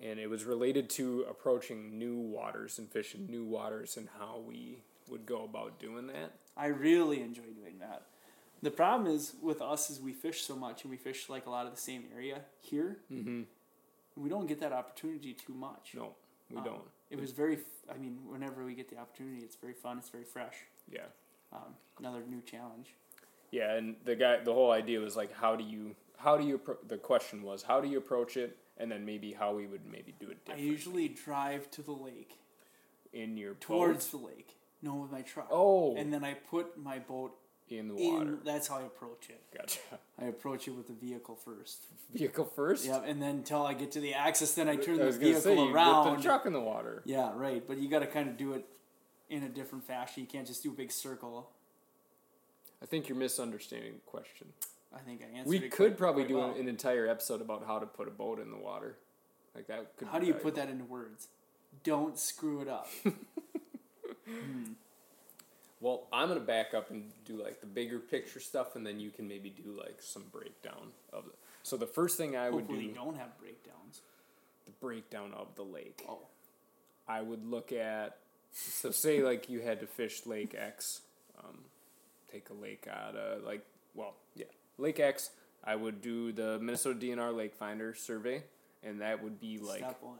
and 0.00 0.18
it 0.18 0.28
was 0.28 0.44
related 0.44 0.90
to 0.90 1.24
approaching 1.28 1.98
new 1.98 2.16
waters 2.16 2.78
and 2.78 2.90
fishing 2.90 3.26
new 3.30 3.44
waters 3.44 3.96
and 3.96 4.08
how 4.18 4.40
we 4.46 4.78
would 5.08 5.26
go 5.26 5.44
about 5.44 5.78
doing 5.78 6.06
that. 6.08 6.32
I 6.56 6.66
really 6.66 7.20
enjoy 7.20 7.42
doing 7.42 7.78
that. 7.80 8.02
The 8.62 8.70
problem 8.70 9.10
is 9.14 9.34
with 9.42 9.60
us 9.60 9.90
is 9.90 10.00
we 10.00 10.12
fish 10.12 10.42
so 10.42 10.56
much 10.56 10.82
and 10.82 10.90
we 10.90 10.96
fish 10.96 11.28
like 11.28 11.46
a 11.46 11.50
lot 11.50 11.66
of 11.66 11.74
the 11.74 11.80
same 11.80 12.04
area 12.14 12.40
here. 12.60 12.98
Mm-hmm. 13.12 13.42
We 14.16 14.28
don't 14.30 14.46
get 14.46 14.60
that 14.60 14.72
opportunity 14.72 15.34
too 15.34 15.52
much. 15.54 15.92
No, 15.94 16.14
we 16.50 16.56
Um, 16.56 16.64
don't. 16.64 16.82
It 17.10 17.20
was 17.20 17.32
very. 17.32 17.58
I 17.88 17.96
mean, 17.98 18.18
whenever 18.28 18.64
we 18.64 18.74
get 18.74 18.88
the 18.88 18.96
opportunity, 18.98 19.42
it's 19.44 19.56
very 19.56 19.74
fun. 19.74 19.98
It's 19.98 20.08
very 20.08 20.24
fresh. 20.24 20.56
Yeah, 20.90 21.06
Um, 21.52 21.76
another 21.98 22.22
new 22.26 22.40
challenge. 22.42 22.94
yeah, 23.52 23.74
and 23.74 23.96
the 24.04 24.16
guy, 24.16 24.38
the 24.42 24.52
whole 24.54 24.72
idea 24.72 24.98
was 25.00 25.14
like, 25.16 25.32
how 25.32 25.54
do 25.54 25.62
you, 25.64 25.94
how 26.16 26.36
do 26.36 26.44
you? 26.44 26.60
The 26.88 26.96
question 26.96 27.42
was, 27.42 27.62
how 27.62 27.80
do 27.80 27.88
you 27.88 27.98
approach 27.98 28.36
it, 28.36 28.56
and 28.78 28.90
then 28.90 29.04
maybe 29.04 29.32
how 29.32 29.54
we 29.54 29.66
would 29.66 29.84
maybe 29.86 30.14
do 30.18 30.28
it 30.30 30.38
I 30.50 30.56
usually 30.56 31.08
drive 31.08 31.70
to 31.72 31.82
the 31.82 31.92
lake, 31.92 32.38
in 33.12 33.36
your 33.36 33.54
towards 33.54 34.06
boat? 34.08 34.20
the 34.20 34.26
lake. 34.26 34.56
No, 34.82 34.94
with 34.96 35.12
my 35.12 35.22
truck. 35.22 35.48
Oh, 35.50 35.94
And 35.96 36.12
then 36.12 36.24
I 36.24 36.34
put 36.34 36.76
my 36.78 36.98
boat 36.98 37.36
in 37.68 37.88
the 37.88 37.96
in. 37.96 38.14
water. 38.14 38.38
That's 38.44 38.68
how 38.68 38.76
I 38.76 38.82
approach 38.82 39.28
it. 39.28 39.40
Gotcha. 39.56 39.78
I 40.20 40.26
approach 40.26 40.68
it 40.68 40.72
with 40.72 40.86
the 40.86 40.92
vehicle 40.94 41.36
first. 41.36 41.84
Vehicle 42.14 42.44
first. 42.44 42.86
Yeah, 42.86 43.02
and 43.04 43.20
then 43.20 43.36
until 43.36 43.66
I 43.66 43.74
get 43.74 43.92
to 43.92 44.00
the 44.00 44.14
axis, 44.14 44.54
then 44.54 44.68
I 44.68 44.76
turn 44.76 45.00
I 45.00 45.06
the 45.06 45.12
vehicle 45.12 45.40
say 45.40 45.56
you 45.56 45.74
around. 45.74 46.08
put 46.08 46.16
the 46.18 46.22
truck 46.22 46.46
in 46.46 46.52
the 46.52 46.60
water. 46.60 47.02
Yeah, 47.04 47.32
right. 47.34 47.66
But 47.66 47.78
you 47.78 47.88
got 47.88 48.00
to 48.00 48.06
kind 48.06 48.28
of 48.28 48.36
do 48.36 48.52
it 48.52 48.64
in 49.28 49.42
a 49.42 49.48
different 49.48 49.84
fashion. 49.84 50.22
You 50.22 50.28
can't 50.28 50.46
just 50.46 50.62
do 50.62 50.70
a 50.70 50.74
big 50.74 50.92
circle. 50.92 51.50
I 52.82 52.86
think 52.86 53.08
you're 53.08 53.18
misunderstanding 53.18 53.94
the 53.94 54.10
question. 54.10 54.48
I 54.94 55.00
think 55.00 55.22
I 55.22 55.36
answered. 55.38 55.50
We 55.50 55.60
could 55.60 55.72
quite- 55.72 55.96
probably 55.98 56.22
quite 56.24 56.28
do 56.28 56.38
well. 56.38 56.54
an, 56.54 56.68
entire 56.68 57.06
episode 57.08 57.40
about 57.40 57.66
how 57.66 57.78
to 57.78 57.86
put 57.86 58.06
a 58.06 58.10
boat 58.12 58.38
in 58.38 58.50
the 58.50 58.56
water. 58.56 58.96
Like 59.54 59.66
that 59.66 59.96
could. 59.96 60.08
How 60.08 60.18
do 60.18 60.26
you 60.26 60.34
put 60.34 60.54
that 60.54 60.68
into 60.68 60.84
words? 60.84 61.28
Don't 61.82 62.18
screw 62.18 62.60
it 62.60 62.68
up. 62.68 62.88
Hmm. 64.28 64.72
Well, 65.80 66.06
I'm 66.12 66.28
gonna 66.28 66.40
back 66.40 66.72
up 66.74 66.90
and 66.90 67.12
do 67.24 67.42
like 67.42 67.60
the 67.60 67.66
bigger 67.66 67.98
picture 67.98 68.40
stuff, 68.40 68.76
and 68.76 68.86
then 68.86 68.98
you 68.98 69.10
can 69.10 69.28
maybe 69.28 69.50
do 69.50 69.78
like 69.78 70.00
some 70.00 70.24
breakdown 70.32 70.92
of 71.12 71.26
it. 71.26 71.34
So 71.62 71.76
the 71.76 71.86
first 71.86 72.16
thing 72.16 72.36
I 72.36 72.48
would 72.48 72.60
Hopefully, 72.60 72.80
do 72.80 72.86
you 72.86 72.94
don't 72.94 73.16
have 73.16 73.38
breakdowns. 73.38 74.00
the 74.64 74.72
breakdown 74.80 75.32
of 75.34 75.54
the 75.54 75.62
lake. 75.62 76.02
Oh, 76.08 76.20
I 77.06 77.20
would 77.20 77.44
look 77.44 77.72
at 77.72 78.18
so 78.52 78.90
say 78.90 79.22
like 79.22 79.50
you 79.50 79.60
had 79.60 79.80
to 79.80 79.86
fish 79.86 80.24
Lake 80.26 80.54
X, 80.56 81.02
um, 81.38 81.58
take 82.32 82.48
a 82.50 82.54
lake 82.54 82.86
out 82.90 83.14
of 83.14 83.44
like 83.44 83.64
well 83.94 84.14
yeah 84.34 84.46
Lake 84.78 84.98
X. 85.00 85.30
I 85.62 85.74
would 85.76 86.00
do 86.00 86.32
the 86.32 86.58
Minnesota 86.60 86.98
DNR 86.98 87.36
Lake 87.36 87.54
Finder 87.54 87.94
survey, 87.94 88.44
and 88.82 89.00
that 89.00 89.22
would 89.22 89.40
be 89.40 89.58
like 89.58 89.78
step 89.80 89.98
one. 90.00 90.18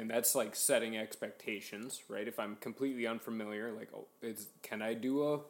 And 0.00 0.10
that's 0.10 0.34
like 0.34 0.56
setting 0.56 0.96
expectations, 0.96 2.00
right? 2.08 2.26
If 2.26 2.38
I'm 2.38 2.56
completely 2.56 3.06
unfamiliar, 3.06 3.70
like, 3.70 3.90
oh, 3.94 4.06
it's 4.22 4.46
can 4.62 4.80
I 4.80 4.94
do 4.94 5.34
a, 5.34 5.40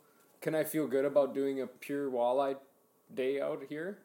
can 0.40 0.56
I 0.56 0.64
feel 0.64 0.88
good 0.88 1.04
about 1.04 1.34
doing 1.34 1.60
a 1.60 1.68
pure 1.68 2.10
walleye 2.10 2.56
day 3.14 3.40
out 3.40 3.62
here? 3.68 3.98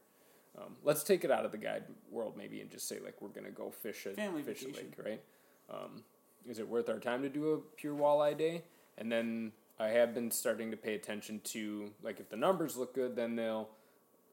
Um, 0.56 0.76
let's 0.84 1.04
take 1.04 1.24
it 1.24 1.32
out 1.32 1.46
of 1.46 1.52
the 1.52 1.58
guide 1.58 1.86
world 2.12 2.36
maybe 2.38 2.62
and 2.62 2.70
just 2.70 2.88
say 2.88 3.00
like 3.04 3.22
we're 3.22 3.30
gonna 3.30 3.50
go 3.50 3.72
fish 3.72 4.06
a 4.06 4.12
Family 4.12 4.44
fish 4.44 4.62
vacation. 4.62 4.94
lake, 4.98 5.06
right? 5.06 5.22
Um, 5.70 6.04
is 6.48 6.60
it 6.60 6.70
worth 6.70 6.90
our 6.90 7.00
time 7.00 7.24
to 7.24 7.30
do 7.30 7.54
a 7.54 7.58
pure 7.58 7.96
walleye 7.96 8.38
day? 8.38 8.64
And 9.00 9.12
then 9.12 9.52
I 9.80 9.88
have 9.88 10.14
been 10.14 10.30
starting 10.30 10.70
to 10.72 10.78
pay 10.78 10.94
attention 10.94 11.42
to 11.46 11.92
like 12.04 12.20
if 12.20 12.30
the 12.30 12.38
numbers 12.38 12.78
look 12.78 12.94
good, 12.94 13.16
then 13.16 13.36
they'll 13.36 13.70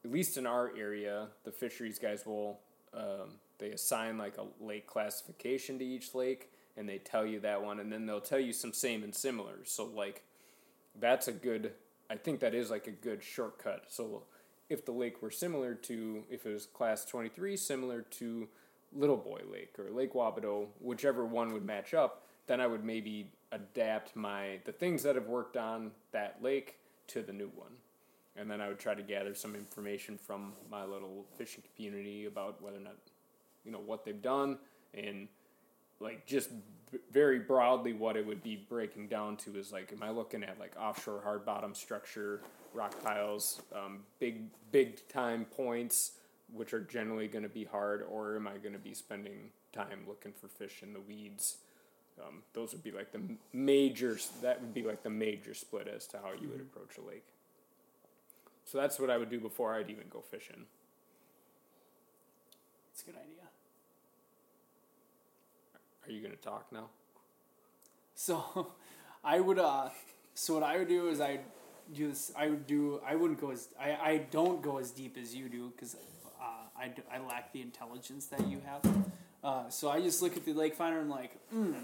at 0.04 0.12
least 0.12 0.36
in 0.36 0.46
our 0.46 0.72
area, 0.76 1.28
the 1.44 1.52
fisheries 1.52 1.98
guys 1.98 2.26
will 2.26 2.60
um, 2.92 3.38
they 3.62 3.70
assign 3.70 4.18
like 4.18 4.36
a 4.38 4.64
lake 4.64 4.86
classification 4.86 5.78
to 5.78 5.84
each 5.84 6.14
lake, 6.14 6.50
and 6.76 6.88
they 6.88 6.98
tell 6.98 7.24
you 7.24 7.38
that 7.40 7.62
one, 7.62 7.78
and 7.78 7.92
then 7.92 8.06
they'll 8.06 8.20
tell 8.20 8.40
you 8.40 8.52
some 8.52 8.72
same 8.72 9.04
and 9.04 9.14
similar. 9.14 9.60
So 9.64 9.84
like, 9.84 10.24
that's 10.98 11.28
a 11.28 11.32
good. 11.32 11.72
I 12.10 12.16
think 12.16 12.40
that 12.40 12.54
is 12.54 12.70
like 12.70 12.88
a 12.88 12.92
good 12.92 13.22
shortcut. 13.22 13.84
So 13.88 14.24
if 14.68 14.84
the 14.84 14.92
lake 14.92 15.22
were 15.22 15.30
similar 15.30 15.74
to 15.74 16.24
if 16.28 16.44
it 16.44 16.52
was 16.52 16.66
class 16.66 17.04
twenty 17.04 17.28
three, 17.28 17.56
similar 17.56 18.02
to 18.02 18.48
Little 18.92 19.16
Boy 19.16 19.42
Lake 19.50 19.78
or 19.78 19.90
Lake 19.90 20.12
Wabedo, 20.12 20.66
whichever 20.80 21.24
one 21.24 21.52
would 21.52 21.64
match 21.64 21.94
up, 21.94 22.24
then 22.48 22.60
I 22.60 22.66
would 22.66 22.84
maybe 22.84 23.30
adapt 23.52 24.16
my 24.16 24.58
the 24.64 24.72
things 24.72 25.04
that 25.04 25.14
have 25.14 25.28
worked 25.28 25.56
on 25.56 25.92
that 26.10 26.42
lake 26.42 26.78
to 27.08 27.22
the 27.22 27.32
new 27.32 27.50
one 27.54 27.72
and 28.36 28.50
then 28.50 28.60
I 28.60 28.68
would 28.68 28.78
try 28.78 28.94
to 28.94 29.02
gather 29.02 29.34
some 29.34 29.54
information 29.54 30.16
from 30.16 30.52
my 30.70 30.84
little 30.84 31.26
fishing 31.36 31.62
community 31.74 32.26
about 32.26 32.62
whether 32.62 32.78
or 32.78 32.80
not, 32.80 32.96
you 33.64 33.72
know, 33.72 33.80
what 33.84 34.04
they've 34.04 34.22
done 34.22 34.58
and 34.94 35.28
like 36.00 36.26
just 36.26 36.50
b- 36.90 36.98
very 37.10 37.38
broadly 37.38 37.92
what 37.92 38.16
it 38.16 38.26
would 38.26 38.42
be 38.42 38.56
breaking 38.68 39.08
down 39.08 39.36
to 39.38 39.56
is 39.56 39.72
like, 39.72 39.92
am 39.92 40.02
I 40.02 40.10
looking 40.10 40.42
at 40.42 40.58
like 40.58 40.74
offshore 40.78 41.20
hard 41.22 41.44
bottom 41.44 41.74
structure, 41.74 42.40
rock 42.74 43.02
piles, 43.02 43.62
um, 43.74 44.00
big 44.18 44.42
big 44.70 45.06
time 45.08 45.44
points, 45.44 46.12
which 46.52 46.74
are 46.74 46.80
generally 46.80 47.28
going 47.28 47.44
to 47.44 47.48
be 47.48 47.64
hard, 47.64 48.04
or 48.10 48.36
am 48.36 48.46
I 48.46 48.58
going 48.58 48.72
to 48.72 48.78
be 48.78 48.94
spending 48.94 49.50
time 49.72 50.00
looking 50.06 50.32
for 50.32 50.48
fish 50.48 50.82
in 50.82 50.92
the 50.92 51.00
weeds? 51.00 51.58
Um, 52.20 52.42
those 52.52 52.72
would 52.72 52.82
be 52.82 52.92
like 52.92 53.12
the 53.12 53.20
major. 53.52 54.18
That 54.42 54.60
would 54.60 54.74
be 54.74 54.82
like 54.82 55.02
the 55.02 55.10
major 55.10 55.54
split 55.54 55.88
as 55.88 56.06
to 56.08 56.18
how 56.18 56.32
you 56.38 56.48
would 56.48 56.60
approach 56.60 56.98
a 56.98 57.08
lake. 57.08 57.24
So 58.64 58.78
that's 58.78 58.98
what 58.98 59.10
I 59.10 59.18
would 59.18 59.30
do 59.30 59.40
before 59.40 59.74
I'd 59.74 59.90
even 59.90 60.04
go 60.10 60.20
fishing. 60.20 60.66
It's 62.92 63.02
a 63.02 63.06
good 63.06 63.16
idea. 63.16 63.41
Are 66.06 66.10
you 66.12 66.20
gonna 66.20 66.36
talk 66.36 66.66
now? 66.72 66.88
So, 68.14 68.72
I 69.24 69.40
would. 69.40 69.58
uh 69.58 69.88
So 70.34 70.54
what 70.54 70.62
I 70.62 70.78
would 70.78 70.88
do 70.88 71.08
is 71.08 71.20
I 71.20 71.40
do 71.94 72.08
this. 72.08 72.32
I 72.36 72.48
would 72.48 72.66
do. 72.66 73.00
I 73.06 73.14
wouldn't 73.14 73.40
go 73.40 73.50
as. 73.50 73.68
I. 73.80 73.90
I 74.10 74.16
don't 74.30 74.62
go 74.62 74.78
as 74.78 74.90
deep 74.90 75.16
as 75.20 75.34
you 75.34 75.48
do 75.48 75.72
because 75.74 75.94
uh, 76.40 76.66
I, 76.78 76.92
I 77.14 77.18
lack 77.18 77.52
the 77.52 77.60
intelligence 77.62 78.26
that 78.26 78.46
you 78.48 78.60
have. 78.64 78.82
Uh, 79.44 79.68
so 79.68 79.90
I 79.90 80.00
just 80.00 80.22
look 80.22 80.36
at 80.36 80.44
the 80.44 80.52
lake 80.52 80.74
finder 80.74 81.00
and 81.00 81.10
like, 81.10 81.32
mm, 81.54 81.74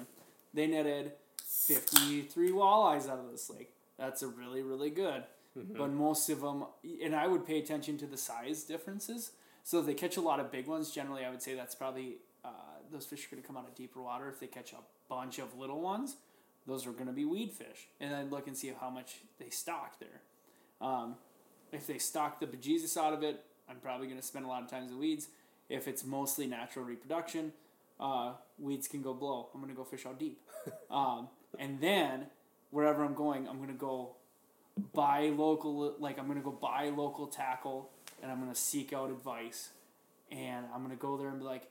they 0.54 0.66
netted 0.66 1.12
fifty 1.44 2.22
three 2.22 2.50
walleyes 2.50 3.08
out 3.08 3.19
of 3.19 3.31
this 3.31 3.50
lake. 3.50 3.71
That's 3.98 4.23
a 4.23 4.29
really 4.29 4.62
really 4.62 4.90
good. 4.90 5.25
But 5.77 5.90
most 5.90 6.31
of 6.31 6.40
them, 6.40 6.64
and 7.02 7.16
I 7.16 7.27
would 7.27 7.44
pay 7.44 7.58
attention 7.58 7.98
to 7.98 8.06
the 8.06 8.16
size 8.16 8.62
differences. 8.62 9.33
So 9.64 9.81
if 9.81 9.87
they 9.87 9.94
catch 9.94 10.16
a 10.16 10.21
lot 10.21 10.38
of 10.38 10.52
big 10.52 10.69
ones, 10.69 10.92
generally 10.92 11.25
I 11.25 11.31
would 11.31 11.42
say 11.42 11.54
that's 11.56 11.75
probably 11.75 12.19
uh, 12.44 12.48
those 12.93 13.07
fish 13.07 13.27
are 13.27 13.31
going 13.31 13.43
to 13.43 13.47
come 13.47 13.57
out 13.57 13.67
of 13.67 13.75
deeper 13.75 14.01
water. 14.01 14.29
If 14.29 14.41
they 14.41 14.47
catch 14.47 14.73
a 14.73 14.83
bunch 15.09 15.39
of 15.39 15.57
little 15.59 15.81
ones, 15.81 16.17
those 16.67 16.87
are 16.87 16.93
going 16.93 17.07
to 17.07 17.13
be 17.13 17.25
weed 17.25 17.53
fish. 17.53 17.89
And 18.01 18.13
then 18.13 18.31
look 18.31 18.47
and 18.47 18.57
see 18.57 18.73
how 18.81 18.91
much 18.91 19.17
they 19.39 19.51
stock 19.51 19.99
there. 19.99 20.21
Um, 20.81 21.17
if 21.73 21.87
they 21.87 21.99
stock 21.99 22.41
the 22.41 22.47
bejesus 22.47 22.97
out 22.97 23.13
of 23.13 23.23
it, 23.23 23.45
I'm 23.69 23.77
probably 23.77 24.07
going 24.07 24.21
to 24.21 24.27
spend 24.27 24.45
a 24.45 24.49
lot 24.49 24.63
of 24.63 24.71
time 24.71 24.85
in 24.85 24.91
the 24.91 24.97
weeds. 24.97 25.29
If 25.69 25.87
it's 25.87 26.05
mostly 26.05 26.47
natural 26.47 26.85
reproduction, 26.85 27.53
uh, 28.01 28.33
weeds 28.59 28.89
can 28.89 29.03
go 29.03 29.13
blow. 29.13 29.49
I'm 29.53 29.61
going 29.61 29.73
to 29.73 29.77
go 29.77 29.85
fish 29.85 30.07
out 30.07 30.19
deep. 30.19 30.41
um, 30.91 31.29
and 31.59 31.81
then 31.81 32.27
wherever 32.71 33.05
I'm 33.05 33.15
going, 33.15 33.49
I'm 33.49 33.57
going 33.57 33.69
to 33.69 33.75
go 33.75 34.17
buy 34.93 35.33
local 35.35 35.95
like 35.99 36.19
I'm 36.19 36.27
gonna 36.27 36.41
go 36.41 36.53
buy 36.53 36.91
local 36.91 37.27
tackle 37.27 37.91
and 38.23 38.31
I'm 38.31 38.39
gonna 38.41 38.55
seek 38.55 38.93
out 38.93 39.11
advice 39.11 39.71
and 40.31 40.67
I'm 40.75 40.83
gonna 40.83 40.97
go 40.97 41.17
there 41.17 41.29
and 41.29 41.39
be 41.39 41.45
like, 41.45 41.69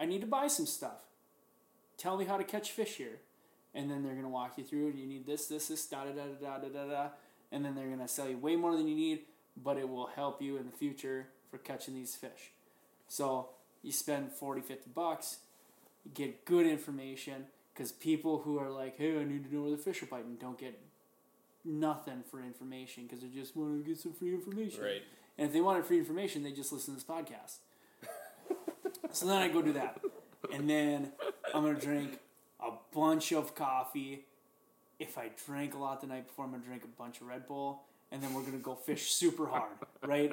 I 0.00 0.06
need 0.06 0.22
to 0.22 0.26
buy 0.26 0.46
some 0.48 0.66
stuff. 0.66 1.04
Tell 1.98 2.16
me 2.16 2.24
how 2.24 2.38
to 2.38 2.44
catch 2.44 2.70
fish 2.70 2.96
here. 2.96 3.18
and 3.74 3.90
then 3.90 4.02
they're 4.02 4.14
gonna 4.14 4.28
walk 4.28 4.58
you 4.58 4.64
through. 4.64 4.88
You 4.96 5.06
need 5.06 5.26
this, 5.26 5.46
this, 5.46 5.68
this, 5.68 5.86
da 5.86 6.04
da 6.04 6.10
da 6.10 6.24
da 6.40 6.58
da 6.58 6.68
da 6.68 6.90
da, 6.90 7.08
and 7.52 7.64
then 7.64 7.74
they're 7.74 7.88
gonna 7.88 8.08
sell 8.08 8.28
you 8.28 8.36
way 8.36 8.56
more 8.56 8.76
than 8.76 8.88
you 8.88 8.96
need, 8.96 9.20
but 9.56 9.76
it 9.76 9.88
will 9.88 10.06
help 10.06 10.42
you 10.42 10.56
in 10.56 10.66
the 10.66 10.72
future 10.72 11.28
for 11.50 11.58
catching 11.58 11.94
these 11.94 12.16
fish. 12.16 12.50
So 13.08 13.50
you 13.82 13.92
spend 13.92 14.32
40, 14.32 14.60
50 14.62 14.90
bucks, 14.94 15.38
you 16.04 16.10
get 16.12 16.44
good 16.44 16.66
information 16.66 17.46
because 17.72 17.92
people 17.92 18.38
who 18.38 18.58
are 18.58 18.70
like, 18.70 18.96
hey, 18.98 19.18
I 19.20 19.24
need 19.24 19.48
to 19.48 19.54
know 19.54 19.62
where 19.62 19.70
the 19.70 19.76
fish 19.76 20.02
are 20.02 20.06
biting, 20.06 20.36
don't 20.40 20.58
get 20.58 20.78
nothing 21.64 22.24
for 22.28 22.40
information 22.40 23.04
because 23.04 23.20
they 23.20 23.28
just 23.28 23.56
want 23.56 23.84
to 23.84 23.88
get 23.88 23.98
some 24.00 24.12
free 24.12 24.34
information. 24.34 24.82
Right. 24.82 25.02
And 25.38 25.46
if 25.46 25.52
they 25.52 25.60
wanted 25.60 25.84
free 25.86 25.98
information, 25.98 26.42
they 26.42 26.52
just 26.52 26.72
listen 26.72 26.94
to 26.94 27.00
this 27.00 27.08
podcast. 27.08 27.58
So 29.12 29.26
then 29.26 29.42
I 29.42 29.48
go 29.48 29.62
do 29.62 29.72
that. 29.74 30.00
And 30.52 30.68
then 30.68 31.12
I'm 31.54 31.62
going 31.62 31.76
to 31.76 31.80
drink 31.80 32.18
a 32.60 32.70
bunch 32.94 33.32
of 33.32 33.54
coffee. 33.54 34.24
If 34.98 35.18
I 35.18 35.30
drank 35.46 35.74
a 35.74 35.78
lot 35.78 36.00
the 36.00 36.06
night 36.06 36.26
before, 36.26 36.44
I'm 36.44 36.50
going 36.50 36.62
to 36.62 36.68
drink 36.68 36.84
a 36.84 37.00
bunch 37.00 37.20
of 37.20 37.26
Red 37.26 37.46
Bull. 37.46 37.82
And 38.12 38.22
then 38.22 38.34
we're 38.34 38.42
going 38.42 38.52
to 38.52 38.58
go 38.58 38.74
fish 38.74 39.12
super 39.12 39.46
hard, 39.46 39.72
right? 40.04 40.32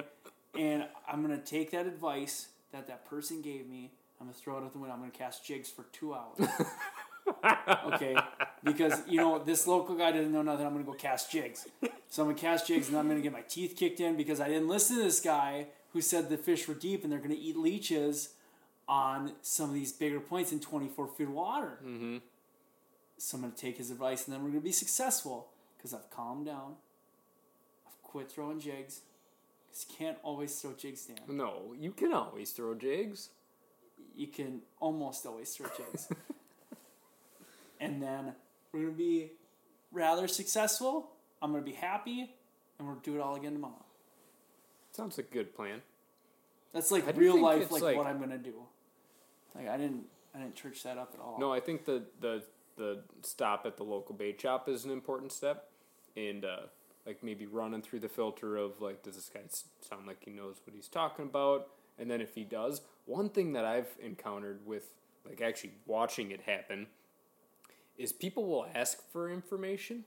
And 0.58 0.86
I'm 1.06 1.24
going 1.24 1.38
to 1.38 1.44
take 1.44 1.70
that 1.70 1.86
advice 1.86 2.48
that 2.72 2.86
that 2.88 3.08
person 3.08 3.40
gave 3.40 3.68
me. 3.68 3.92
I'm 4.20 4.26
going 4.26 4.34
to 4.34 4.40
throw 4.40 4.58
it 4.58 4.64
out 4.64 4.72
the 4.72 4.78
window. 4.78 4.94
I'm 4.94 5.00
going 5.00 5.12
to 5.12 5.18
cast 5.18 5.44
jigs 5.44 5.70
for 5.70 5.84
two 5.92 6.14
hours. 6.14 6.48
okay, 7.92 8.16
because 8.64 9.02
you 9.06 9.18
know 9.18 9.38
this 9.38 9.66
local 9.66 9.94
guy 9.94 10.12
doesn't 10.12 10.32
know 10.32 10.42
nothing. 10.42 10.66
I'm 10.66 10.72
gonna 10.72 10.84
go 10.84 10.92
cast 10.92 11.30
jigs, 11.30 11.66
so 12.08 12.22
I'm 12.22 12.28
gonna 12.28 12.38
cast 12.38 12.66
jigs, 12.66 12.88
and 12.88 12.96
I'm 12.96 13.08
gonna 13.08 13.20
get 13.20 13.32
my 13.32 13.42
teeth 13.42 13.74
kicked 13.76 14.00
in 14.00 14.16
because 14.16 14.40
I 14.40 14.48
didn't 14.48 14.68
listen 14.68 14.96
to 14.96 15.02
this 15.02 15.20
guy 15.20 15.66
who 15.92 16.00
said 16.00 16.28
the 16.28 16.36
fish 16.36 16.68
were 16.68 16.74
deep 16.74 17.04
and 17.04 17.12
they're 17.12 17.20
gonna 17.20 17.36
eat 17.38 17.56
leeches 17.56 18.30
on 18.88 19.32
some 19.42 19.68
of 19.68 19.74
these 19.74 19.92
bigger 19.92 20.20
points 20.20 20.50
in 20.50 20.60
24 20.60 21.08
feet 21.08 21.28
of 21.28 21.34
water. 21.34 21.78
Mm-hmm. 21.84 22.18
So 23.18 23.36
I'm 23.36 23.42
gonna 23.42 23.54
take 23.54 23.76
his 23.78 23.90
advice, 23.90 24.26
and 24.26 24.34
then 24.34 24.42
we're 24.42 24.50
gonna 24.50 24.60
be 24.60 24.72
successful 24.72 25.48
because 25.76 25.92
I've 25.92 26.08
calmed 26.10 26.46
down. 26.46 26.76
I've 27.86 28.00
quit 28.02 28.30
throwing 28.30 28.60
jigs. 28.60 29.00
Cause 29.70 29.86
you 29.88 29.96
can't 29.96 30.16
always 30.22 30.58
throw 30.58 30.72
jigs 30.72 31.04
down. 31.06 31.36
No, 31.36 31.74
you 31.78 31.90
can 31.92 32.12
always 32.12 32.52
throw 32.52 32.74
jigs. 32.74 33.28
you 34.16 34.26
can 34.28 34.62
almost 34.80 35.26
always 35.26 35.54
throw 35.54 35.66
jigs. 35.76 36.08
and 37.80 38.02
then 38.02 38.32
we're 38.72 38.80
gonna 38.80 38.92
be 38.92 39.32
rather 39.92 40.26
successful. 40.26 41.10
I'm 41.42 41.52
gonna 41.52 41.64
be 41.64 41.72
happy, 41.72 42.30
and 42.78 42.88
we'll 42.88 42.96
do 42.96 43.16
it 43.16 43.20
all 43.20 43.34
again 43.34 43.52
tomorrow. 43.52 43.84
Sounds 44.92 45.18
like 45.18 45.28
a 45.30 45.34
good 45.34 45.54
plan. 45.54 45.82
That's 46.72 46.90
like 46.90 47.04
real 47.16 47.40
life, 47.40 47.70
like, 47.70 47.82
like- 47.82 47.96
what 47.96 48.06
I'm 48.06 48.18
gonna 48.18 48.38
do. 48.38 48.54
Like 49.54 49.68
I 49.68 49.76
didn't, 49.76 50.04
I 50.34 50.38
didn't 50.38 50.54
church 50.54 50.82
that 50.82 50.98
up 50.98 51.12
at 51.14 51.20
all. 51.20 51.36
No, 51.38 51.52
I 51.52 51.60
think 51.60 51.84
the 51.84 52.02
the 52.20 52.42
the 52.76 53.00
stop 53.22 53.66
at 53.66 53.76
the 53.76 53.82
local 53.82 54.14
bait 54.14 54.40
shop 54.40 54.68
is 54.68 54.84
an 54.84 54.90
important 54.90 55.32
step, 55.32 55.68
and 56.16 56.44
uh, 56.44 56.62
like 57.06 57.22
maybe 57.22 57.46
running 57.46 57.82
through 57.82 58.00
the 58.00 58.08
filter 58.08 58.56
of 58.56 58.80
like, 58.80 59.02
does 59.02 59.16
this 59.16 59.30
guy 59.32 59.40
sound 59.88 60.06
like 60.06 60.24
he 60.24 60.30
knows 60.30 60.56
what 60.64 60.74
he's 60.74 60.88
talking 60.88 61.24
about? 61.24 61.68
And 61.98 62.10
then 62.10 62.20
if 62.20 62.34
he 62.34 62.44
does, 62.44 62.82
one 63.06 63.28
thing 63.28 63.54
that 63.54 63.64
I've 63.64 63.88
encountered 64.00 64.60
with 64.64 64.90
like 65.26 65.40
actually 65.40 65.72
watching 65.86 66.30
it 66.30 66.42
happen 66.42 66.86
is 67.96 68.12
people 68.12 68.46
will 68.46 68.66
ask 68.74 68.98
for 69.10 69.30
information, 69.30 70.04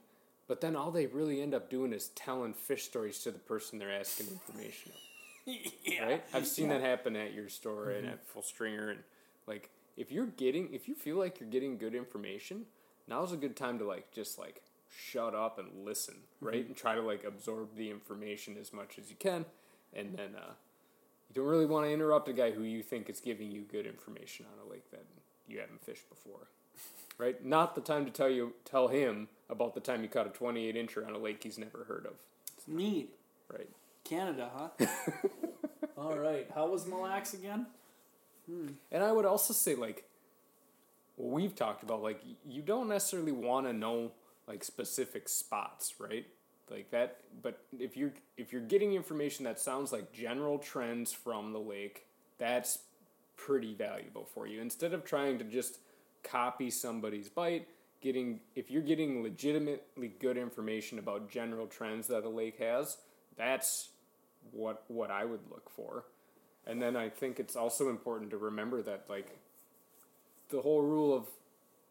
but 0.48 0.62
then 0.62 0.76
all 0.76 0.92
they 0.92 1.08
really 1.08 1.42
end 1.42 1.54
up 1.54 1.70
doing 1.70 1.92
is 1.92 2.08
telling 2.10 2.54
fish 2.54 2.84
stories 2.84 3.20
to 3.20 3.32
the 3.32 3.40
person 3.40 3.80
they're 3.80 3.92
asking 3.92 4.28
information 4.32 4.92
of 4.92 4.98
yeah. 5.46 6.06
right? 6.06 6.24
I've 6.34 6.48
seen 6.48 6.70
that 6.70 6.82
happen 6.82 7.16
at 7.16 7.34
your 7.34 7.50
store 7.50 7.90
and 7.92 8.08
at 8.08 8.26
Full 8.28 8.44
Stringer, 8.44 8.90
and 8.92 9.00
like 9.52 9.70
if 9.98 10.12
you're 10.12 10.28
getting, 10.28 10.74
if 10.74 10.88
you 10.88 10.96
feel 10.96 11.18
like 11.18 11.40
you're 11.40 11.50
getting 11.50 11.78
good 11.78 11.94
information, 11.94 12.66
now's 13.08 13.34
a 13.34 13.38
good 13.38 13.56
time 13.56 13.78
to 13.80 13.86
like 13.86 14.12
just 14.12 14.40
like 14.40 14.62
shut 14.90 15.36
up 15.36 15.60
and 15.60 15.86
listen, 15.86 16.16
right? 16.40 16.66
And 16.66 16.76
try 16.76 16.96
to 16.96 17.02
like 17.02 17.24
absorb 17.24 17.76
the 17.76 17.90
information 17.90 18.56
as 18.60 18.72
much 18.72 18.98
as 18.98 19.10
you 19.10 19.16
can, 19.20 19.46
and 19.94 20.18
then 20.18 20.36
uh, 20.38 20.54
you 21.30 21.36
don't 21.36 21.46
really 21.46 21.66
want 21.66 21.86
to 21.86 21.92
interrupt 21.92 22.30
a 22.30 22.34
guy 22.34 22.52
who 22.52 22.64
you 22.64 22.82
think 22.82 23.10
is 23.10 23.20
giving 23.20 23.52
you 23.52 23.62
good 23.62 23.86
information 23.86 24.46
on 24.54 24.66
a 24.66 24.72
lake 24.72 24.90
that 24.92 25.06
you 25.48 25.60
haven't 25.60 25.84
fished 25.84 26.10
before. 26.10 26.48
Right, 27.18 27.46
not 27.46 27.76
the 27.76 27.82
time 27.82 28.06
to 28.06 28.12
tell 28.12 28.30
you 28.30 28.54
tell 28.64 28.88
him 28.88 29.28
about 29.50 29.74
the 29.76 29.82
time 29.82 30.02
you 30.02 30.10
caught 30.10 30.28
a 30.28 30.30
twenty 30.30 30.68
eight 30.68 30.76
incher 30.76 31.06
on 31.06 31.14
a 31.14 31.20
lake 31.20 31.44
he's 31.44 31.58
never 31.58 31.84
heard 31.88 32.06
of. 32.06 32.14
It's 32.58 32.68
Neat. 32.68 33.10
Right. 33.52 33.70
Canada, 34.04 34.50
huh? 34.56 34.86
all 35.98 36.18
right. 36.18 36.48
How 36.56 36.68
was 36.70 36.88
Mille 36.88 37.02
Lacs 37.02 37.34
again? 37.34 37.68
Hmm. 38.50 38.68
And 38.92 39.04
I 39.04 39.12
would 39.12 39.26
also 39.26 39.54
say, 39.54 39.76
like, 39.76 40.06
what 41.16 41.32
we've 41.32 41.56
talked 41.56 41.84
about, 41.84 42.02
like, 42.02 42.22
you 42.48 42.62
don't 42.62 42.90
necessarily 42.90 43.32
want 43.32 43.68
to 43.68 43.74
know 43.74 44.12
like 44.48 44.64
specific 44.64 45.30
spots, 45.30 45.96
right? 46.00 46.26
Like 46.70 46.92
that. 46.92 47.18
But 47.42 47.64
if 47.78 47.98
you're 47.98 48.14
if 48.38 48.52
you're 48.52 48.62
getting 48.62 48.94
information 48.94 49.46
that 49.46 49.60
sounds 49.60 49.92
like 49.92 50.12
general 50.12 50.58
trends 50.58 51.12
from 51.12 51.54
the 51.54 51.60
lake, 51.60 52.06
that's 52.38 52.80
pretty 53.38 53.74
valuable 53.74 54.26
for 54.26 54.48
you. 54.48 54.62
Instead 54.62 54.94
of 54.94 55.04
trying 55.04 55.38
to 55.40 55.44
just 55.44 55.80
copy 56.24 56.70
somebody's 56.70 57.30
bite, 57.30 57.68
getting 58.02 58.40
if 58.56 58.72
you're 58.72 58.82
getting 58.82 59.24
legitimately 59.24 60.14
good 60.20 60.38
information 60.38 61.00
about 61.00 61.30
general 61.30 61.68
trends 61.68 62.08
that 62.08 62.24
the 62.24 62.30
lake 62.30 62.60
has, 62.60 62.98
that's 63.38 63.90
what 64.52 64.84
what 64.88 65.12
I 65.12 65.26
would 65.26 65.42
look 65.50 65.70
for. 65.70 66.06
And 66.68 66.82
then 66.82 66.96
I 66.96 67.10
think 67.10 67.40
it's 67.40 67.56
also 67.56 67.90
important 67.90 68.32
to 68.32 68.38
remember 68.38 68.82
that 68.84 69.06
like 69.10 69.38
the 70.50 70.62
whole 70.62 70.82
rule 70.82 71.16
of 71.16 71.26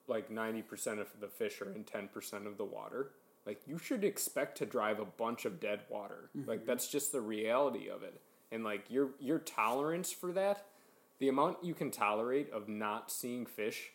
like 0.07 0.31
90% 0.31 1.01
of 1.01 1.09
the 1.21 1.29
fish 1.29 1.61
are 1.61 1.73
in 1.73 1.85
10% 1.85 2.47
of 2.47 2.57
the 2.57 2.65
water. 2.65 3.11
Like 3.47 3.63
you 3.67 3.79
should 3.79 4.05
expect 4.05 4.59
to 4.59 4.67
drive 4.67 5.01
a 5.01 5.05
bunch 5.05 5.45
of 5.45 5.61
dead 5.61 5.81
water. 5.89 6.31
Mm-hmm. 6.37 6.49
Like 6.49 6.67
that's 6.67 6.89
just 6.89 7.13
the 7.13 7.21
reality 7.21 7.89
of 7.89 8.03
it. 8.03 8.21
And 8.53 8.65
like 8.65 8.85
your 8.91 9.11
your 9.21 9.39
tolerance 9.39 10.13
for 10.13 10.33
that, 10.33 10.67
the 11.19 11.29
amount 11.29 11.63
you 11.63 11.75
can 11.75 11.91
tolerate 11.91 12.51
of 12.53 12.69
not 12.69 13.11
seeing 13.11 13.47
fish 13.47 13.93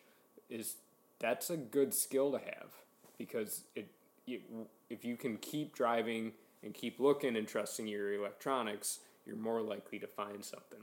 is 0.48 0.76
that's 1.18 1.50
a 1.50 1.56
good 1.56 1.92
skill 1.94 2.32
to 2.32 2.38
have 2.38 2.70
because 3.18 3.64
it, 3.74 3.90
it 4.26 4.42
if 4.88 5.04
you 5.04 5.16
can 5.16 5.36
keep 5.36 5.74
driving 5.74 6.32
and 6.62 6.74
keep 6.74 6.98
looking 6.98 7.36
and 7.36 7.46
trusting 7.46 7.86
your 7.86 8.14
electronics, 8.14 9.00
you're 9.26 9.36
more 9.36 9.60
likely 9.60 9.98
to 9.98 10.06
find 10.06 10.44
something. 10.44 10.80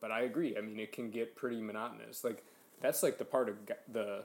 But 0.00 0.10
I 0.10 0.22
agree. 0.22 0.56
I 0.56 0.60
mean, 0.60 0.78
it 0.80 0.92
can 0.92 1.10
get 1.10 1.36
pretty 1.36 1.60
monotonous. 1.60 2.24
Like 2.24 2.44
that's 2.80 3.02
like 3.02 3.18
the 3.18 3.24
part 3.24 3.48
of 3.48 3.56
the 3.90 4.24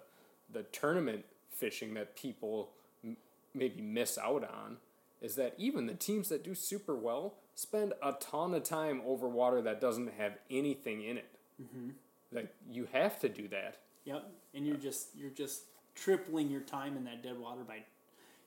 the 0.52 0.64
tournament 0.64 1.26
fishing 1.52 1.94
that 1.96 2.16
people 2.16 2.72
m- 3.04 3.18
maybe 3.54 3.82
miss 3.82 4.18
out 4.18 4.44
on 4.44 4.78
is 5.22 5.36
that 5.36 5.54
even 5.58 5.88
the 5.88 5.94
teams 5.94 6.30
that 6.30 6.44
do 6.44 6.54
super 6.54 6.96
well 6.96 7.36
spend 7.56 7.94
a 8.04 8.14
ton 8.14 8.54
of 8.54 8.64
time 8.64 9.02
over 9.06 9.28
water 9.28 9.62
that 9.64 9.82
doesn't 9.82 10.14
have 10.14 10.38
anything 10.50 11.04
in 11.04 11.18
it. 11.18 11.30
Mm-hmm. 11.62 11.90
Like 12.32 12.54
you 12.72 12.88
have 12.94 13.20
to 13.22 13.30
do 13.30 13.48
that. 13.50 13.78
Yep. 14.06 14.32
And 14.54 14.66
you're 14.66 14.78
just 14.78 15.10
you're 15.16 15.32
just 15.32 15.64
tripling 15.96 16.50
your 16.50 16.62
time 16.62 16.96
in 16.96 17.04
that 17.06 17.24
dead 17.24 17.40
water 17.40 17.62
by 17.68 17.80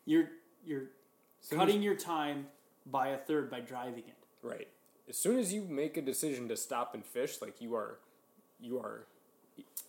you're 0.04 0.30
you're 0.64 0.84
Soon 1.40 1.58
cutting 1.58 1.82
your 1.82 1.96
time 1.96 2.46
by 2.86 3.08
a 3.08 3.18
third 3.18 3.50
by 3.50 3.60
driving 3.60 4.04
it. 4.06 4.19
Right. 4.42 4.68
As 5.08 5.16
soon 5.16 5.38
as 5.38 5.52
you 5.52 5.62
make 5.62 5.96
a 5.96 6.02
decision 6.02 6.48
to 6.48 6.56
stop 6.56 6.94
and 6.94 7.04
fish, 7.04 7.42
like 7.42 7.60
you 7.60 7.74
are, 7.74 7.98
you 8.60 8.78
are 8.78 9.06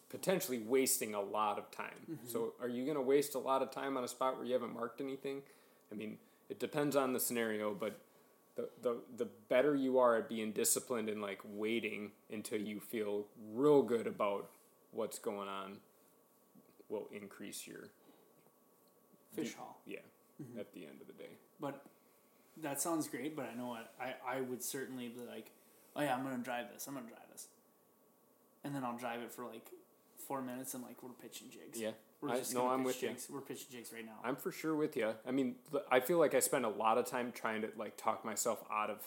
potentially 0.09 0.59
wasting 0.59 1.13
a 1.13 1.21
lot 1.21 1.57
of 1.57 1.69
time. 1.71 1.89
Mm-hmm. 2.09 2.27
So, 2.27 2.53
are 2.61 2.67
you 2.67 2.83
going 2.83 2.95
to 2.95 3.01
waste 3.01 3.35
a 3.35 3.39
lot 3.39 3.61
of 3.61 3.71
time 3.71 3.97
on 3.97 4.03
a 4.03 4.07
spot 4.07 4.37
where 4.37 4.45
you 4.45 4.53
haven't 4.53 4.73
marked 4.73 4.99
anything? 4.99 5.41
I 5.91 5.95
mean, 5.95 6.17
it 6.49 6.59
depends 6.59 6.95
on 6.95 7.13
the 7.13 7.19
scenario, 7.19 7.73
but 7.73 7.99
the 8.55 8.67
the 8.81 8.97
the 9.17 9.27
better 9.47 9.75
you 9.75 9.99
are 9.99 10.17
at 10.17 10.27
being 10.27 10.51
disciplined 10.51 11.07
and 11.07 11.21
like 11.21 11.39
waiting 11.45 12.11
until 12.31 12.59
you 12.59 12.79
feel 12.79 13.25
real 13.53 13.81
good 13.81 14.07
about 14.07 14.49
what's 14.91 15.19
going 15.19 15.47
on, 15.47 15.77
will 16.89 17.07
increase 17.13 17.65
your 17.65 17.89
Fish 19.33 19.53
haul. 19.55 19.79
yeah. 19.85 19.99
Mm-hmm. 20.41 20.59
At 20.59 20.73
the 20.73 20.85
end 20.85 20.99
of 20.99 21.07
the 21.07 21.13
day. 21.13 21.29
But 21.59 21.85
that 22.57 22.81
sounds 22.81 23.07
great, 23.07 23.35
but 23.35 23.49
I 23.51 23.57
know 23.57 23.67
what 23.67 23.93
I, 23.99 24.13
I 24.37 24.41
would 24.41 24.61
certainly 24.63 25.07
be 25.09 25.21
like, 25.29 25.51
Oh 25.95 26.01
yeah, 26.01 26.15
I'm 26.15 26.23
gonna 26.23 26.37
drive 26.37 26.65
this, 26.73 26.87
I'm 26.87 26.93
gonna 26.93 27.07
drive 27.07 27.19
this. 27.31 27.47
And 28.63 28.75
then 28.75 28.83
I'll 28.83 28.97
drive 28.97 29.21
it 29.21 29.31
for 29.31 29.45
like 29.45 29.67
four 30.27 30.41
minutes 30.41 30.73
and 30.73 30.83
like 30.83 31.01
we're 31.01 31.09
pitching 31.21 31.47
jigs. 31.51 31.79
Yeah. 31.79 31.91
We're 32.21 32.29
I- 32.31 32.37
just 32.37 32.53
no, 32.53 32.67
I'm 32.69 32.83
with 32.83 33.01
you. 33.01 33.09
jigs. 33.09 33.27
We're 33.29 33.41
pitching 33.41 33.67
jigs 33.71 33.91
right 33.93 34.05
now. 34.05 34.19
I'm 34.23 34.35
for 34.35 34.51
sure 34.51 34.75
with 34.75 34.95
you. 34.95 35.13
I 35.27 35.31
mean, 35.31 35.55
I 35.91 35.99
feel 35.99 36.19
like 36.19 36.35
I 36.35 36.39
spend 36.39 36.65
a 36.65 36.69
lot 36.69 36.97
of 36.97 37.05
time 37.05 37.31
trying 37.33 37.61
to 37.63 37.69
like 37.77 37.97
talk 37.97 38.23
myself 38.23 38.63
out 38.71 38.89
of 38.89 38.97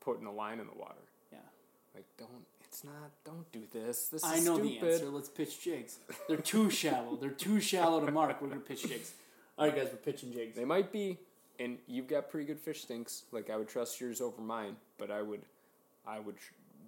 putting 0.00 0.26
a 0.26 0.32
line 0.32 0.58
in 0.60 0.66
the 0.66 0.74
water. 0.78 0.94
yeah. 1.32 1.38
Like, 1.94 2.04
don't. 2.18 2.44
It's 2.64 2.82
not. 2.84 3.10
Don't 3.24 3.50
do 3.52 3.62
this. 3.72 4.08
This 4.08 4.22
is 4.24 4.28
I 4.30 4.40
know 4.40 4.58
stupid. 4.58 4.80
the 4.82 4.92
answer. 4.92 5.06
Let's 5.06 5.28
pitch 5.28 5.60
jigs. 5.62 5.98
They're 6.28 6.36
too 6.36 6.68
shallow. 6.68 7.16
They're 7.16 7.30
too 7.30 7.60
shallow 7.60 8.04
to 8.04 8.10
mark. 8.12 8.42
We're 8.42 8.48
gonna 8.48 8.60
pitch 8.60 8.86
jigs. 8.88 9.12
All 9.56 9.66
right, 9.66 9.74
guys, 9.74 9.88
we're 9.90 9.96
pitching 9.98 10.32
jigs. 10.32 10.54
They 10.56 10.64
might 10.66 10.92
be, 10.92 11.16
and 11.58 11.78
you've 11.86 12.06
got 12.08 12.30
pretty 12.30 12.46
good 12.46 12.60
fish 12.60 12.82
stinks. 12.82 13.24
Like 13.32 13.50
I 13.50 13.56
would 13.56 13.68
trust 13.68 14.00
yours 14.00 14.20
over 14.20 14.40
mine, 14.42 14.76
but 14.98 15.10
I 15.10 15.22
would, 15.22 15.42
I 16.06 16.20
would 16.20 16.36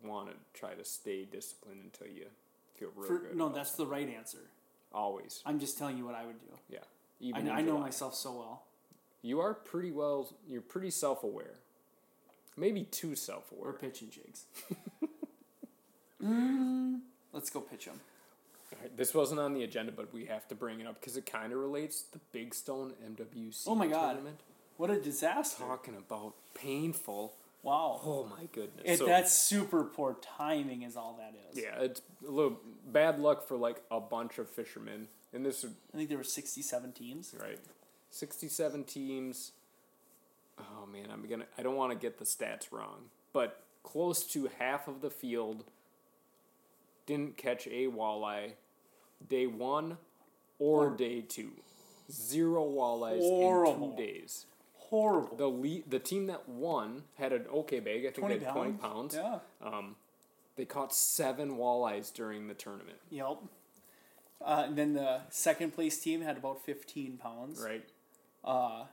want 0.05 0.29
to 0.31 0.35
try 0.59 0.75
to 0.75 0.85
stay 0.85 1.25
disciplined 1.25 1.81
until 1.85 2.07
you 2.15 2.27
feel 2.77 2.91
real 2.97 3.07
For, 3.09 3.19
good. 3.19 3.37
no, 3.37 3.49
that's 3.49 3.73
the 3.73 3.87
right 3.87 4.09
answer. 4.09 4.39
always. 4.93 5.43
I'm 5.45 5.59
just 5.59 5.77
telling 5.79 5.99
you 5.99 6.05
what 6.07 6.15
I 6.15 6.25
would 6.27 6.39
do. 6.41 6.53
Yeah, 6.71 6.79
I, 6.81 6.85
even 7.21 7.47
in 7.49 7.53
I 7.53 7.61
know 7.63 7.79
myself 7.79 8.15
so 8.15 8.33
well. 8.33 8.63
You 9.23 9.41
are 9.41 9.55
pretty 9.55 9.91
well. 9.91 10.29
You're 10.49 10.61
pretty 10.63 10.91
self 10.91 11.25
aware. 11.25 11.55
Maybe 12.57 12.85
too 12.85 13.15
self 13.17 13.53
We're 13.53 13.69
aware. 13.71 13.73
pitching 13.79 14.11
jigs. 14.11 14.45
mm, 16.25 17.01
let's 17.33 17.51
go 17.51 17.61
pitch 17.61 17.87
them. 17.87 18.01
This 18.97 19.15
wasn't 19.15 19.41
on 19.41 19.55
the 19.55 19.65
agenda, 19.65 19.91
but 19.93 20.13
we 20.13 20.27
have 20.27 20.47
to 20.49 20.55
bring 20.55 20.79
it 20.81 20.87
up 20.87 21.01
because 21.01 21.17
it 21.17 21.27
kind 21.27 21.53
of 21.53 21.59
relates 21.59 22.03
to 22.03 22.13
the 22.13 22.21
Big 22.33 22.55
Stone 22.55 22.93
MWC. 23.05 23.65
Oh 23.67 23.75
my 23.75 23.87
God. 23.87 24.13
tournament. 24.13 24.41
What 24.79 24.91
a 24.91 24.99
disaster! 25.01 25.63
Talking 25.65 25.97
about 25.97 26.33
painful. 26.55 27.35
Wow. 27.63 28.01
Oh 28.05 28.25
my 28.25 28.47
goodness. 28.53 28.83
It, 28.85 28.99
So- 28.99 29.07
that's 29.07 29.33
super 29.33 29.85
poor 29.85 30.17
timing, 30.23 30.83
is 30.83 30.97
all 30.97 31.19
that 31.19 31.35
is. 31.53 31.63
yeah, 31.63 31.81
it's 31.81 32.01
a 32.27 32.31
little 32.31 32.59
bad 32.87 33.19
luck 33.19 33.47
for 33.47 33.57
like 33.57 33.83
a 33.91 34.01
bunch 34.01 34.39
of 34.39 34.49
fishermen, 34.49 35.09
and 35.35 35.45
this 35.45 35.65
I 35.65 35.97
think 35.97 36.09
there 36.09 36.17
were 36.19 36.25
67 36.25 36.93
teams. 36.93 37.35
right. 37.39 37.59
Sixty-seven 38.11 38.85
teams. 38.85 39.53
Oh 40.59 40.87
man, 40.91 41.09
I'm 41.13 41.29
gonna. 41.29 41.45
I 41.59 41.63
don't 41.63 41.77
want 41.77 41.93
to 41.93 41.99
get 41.99 42.19
the 42.19 42.25
stats 42.25 42.73
wrong, 42.73 43.11
but 43.35 43.63
close 43.83 44.25
to 44.29 44.49
half 44.59 44.89
of 44.89 45.03
the 45.03 45.11
field 45.11 45.65
didn't 47.05 47.37
catch 47.37 47.67
a 47.67 47.87
walleye 47.89 48.53
day 49.29 49.47
one 49.47 49.99
or 50.59 50.87
Or- 50.87 50.97
day 50.97 51.21
two. 51.21 51.51
Zero 52.11 52.65
walleyes 52.67 53.21
Horrible. 53.21 53.91
in 53.91 53.97
two 53.97 54.03
days. 54.03 54.47
Horrible. 54.89 55.37
The 55.37 55.49
lead, 55.49 55.91
the 55.91 55.99
team 55.99 56.27
that 56.29 56.49
won 56.49 57.03
had 57.19 57.33
an 57.33 57.47
okay 57.53 57.81
bag. 57.81 58.01
I 58.01 58.11
think 58.11 58.19
20 58.19 58.39
they 58.39 58.45
had 58.45 58.55
twenty 58.55 58.73
pounds. 58.73 59.15
Yeah. 59.15 59.39
Um, 59.63 59.97
they 60.57 60.65
caught 60.65 60.95
seven 60.95 61.57
walleyes 61.57 62.13
during 62.13 62.49
the 62.49 62.55
tournament. 62.55 62.99
Yep. 63.11 63.39
Uh, 64.45 64.65
and 64.67 64.77
then 64.77 64.95
the 64.95 65.21
second 65.31 65.73
place 65.73 65.99
team 65.99 66.23
had 66.23 66.37
about 66.37 66.65
15 66.65 67.17
pounds. 67.19 67.63
Right. 67.65 67.85
Uh, 68.45 68.85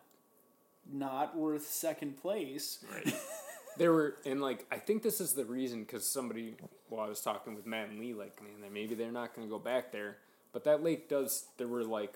not 0.92 1.38
worth 1.38 1.68
second 1.68 2.22
place. 2.22 2.84
Right. 2.94 3.16
there 3.78 3.92
were, 3.94 4.16
and 4.26 4.42
like, 4.42 4.66
I 4.72 4.78
think 4.78 5.02
this 5.02 5.22
is 5.22 5.34
the 5.34 5.46
reason 5.46 5.82
because 5.82 6.06
somebody, 6.06 6.56
well, 6.90 7.02
I 7.02 7.10
was 7.10 7.22
talking 7.22 7.56
with 7.56 7.66
Matt 7.66 7.90
and 7.90 8.00
Lee, 8.00 8.14
like, 8.14 8.42
man, 8.44 8.72
maybe 8.72 8.96
they're 8.96 9.12
not 9.12 9.34
going 9.34 9.48
to 9.48 9.52
go 9.52 9.60
back 9.60 9.92
there. 9.92 10.18
But 10.52 10.66
that 10.66 10.84
lake 10.84 11.10
does, 11.10 11.46
there 11.58 11.68
were 11.68 11.84
like 11.84 12.14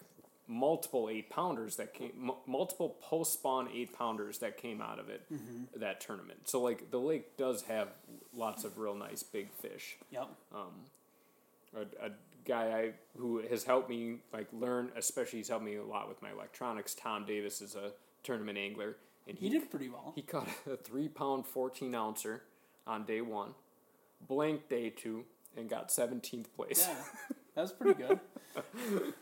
multiple 0.49 1.07
eight 1.11 1.29
pounders 1.29 1.75
that 1.77 1.93
came, 1.93 2.11
m- 2.21 2.31
multiple 2.47 2.97
post 3.01 3.33
spawn 3.33 3.69
eight 3.73 3.97
pounders 3.97 4.39
that 4.39 4.57
came 4.57 4.81
out 4.81 4.99
of 4.99 5.07
it, 5.09 5.21
mm-hmm. 5.31 5.79
that 5.79 6.01
tournament. 6.01 6.49
So, 6.49 6.59
like, 6.61 6.89
the 6.91 6.99
lake 6.99 7.37
does 7.37 7.61
have 7.63 7.89
lots 8.33 8.63
of 8.63 8.77
real 8.79 8.95
nice 8.95 9.21
big 9.23 9.51
fish. 9.53 9.97
Yep. 10.11 10.27
Um, 10.53 10.71
a, 11.75 12.07
a 12.07 12.11
guy 12.45 12.63
I 12.79 12.91
who 13.17 13.41
has 13.47 13.63
helped 13.63 13.89
me 13.89 14.17
like 14.33 14.47
learn, 14.51 14.91
especially 14.97 15.39
he's 15.39 15.49
helped 15.49 15.65
me 15.65 15.75
a 15.75 15.83
lot 15.83 16.09
with 16.09 16.21
my 16.21 16.31
electronics. 16.31 16.95
Tom 16.95 17.25
Davis 17.25 17.61
is 17.61 17.75
a 17.75 17.91
tournament 18.23 18.57
angler, 18.57 18.97
and 19.27 19.37
He 19.37 19.49
did 19.49 19.69
pretty 19.69 19.87
well. 19.89 20.13
he 20.15 20.23
caught 20.23 20.47
a 20.69 20.75
three 20.75 21.07
pound 21.07 21.45
fourteen 21.45 21.93
ouncer 21.93 22.41
on 22.87 23.05
day 23.05 23.21
one, 23.21 23.53
blank 24.27 24.67
day 24.67 24.89
two, 24.89 25.25
and 25.55 25.69
got 25.69 25.91
seventeenth 25.91 26.51
place. 26.55 26.87
Yeah. 26.89 26.95
That 27.55 27.61
was 27.61 27.71
pretty 27.73 28.01
good. 28.01 28.19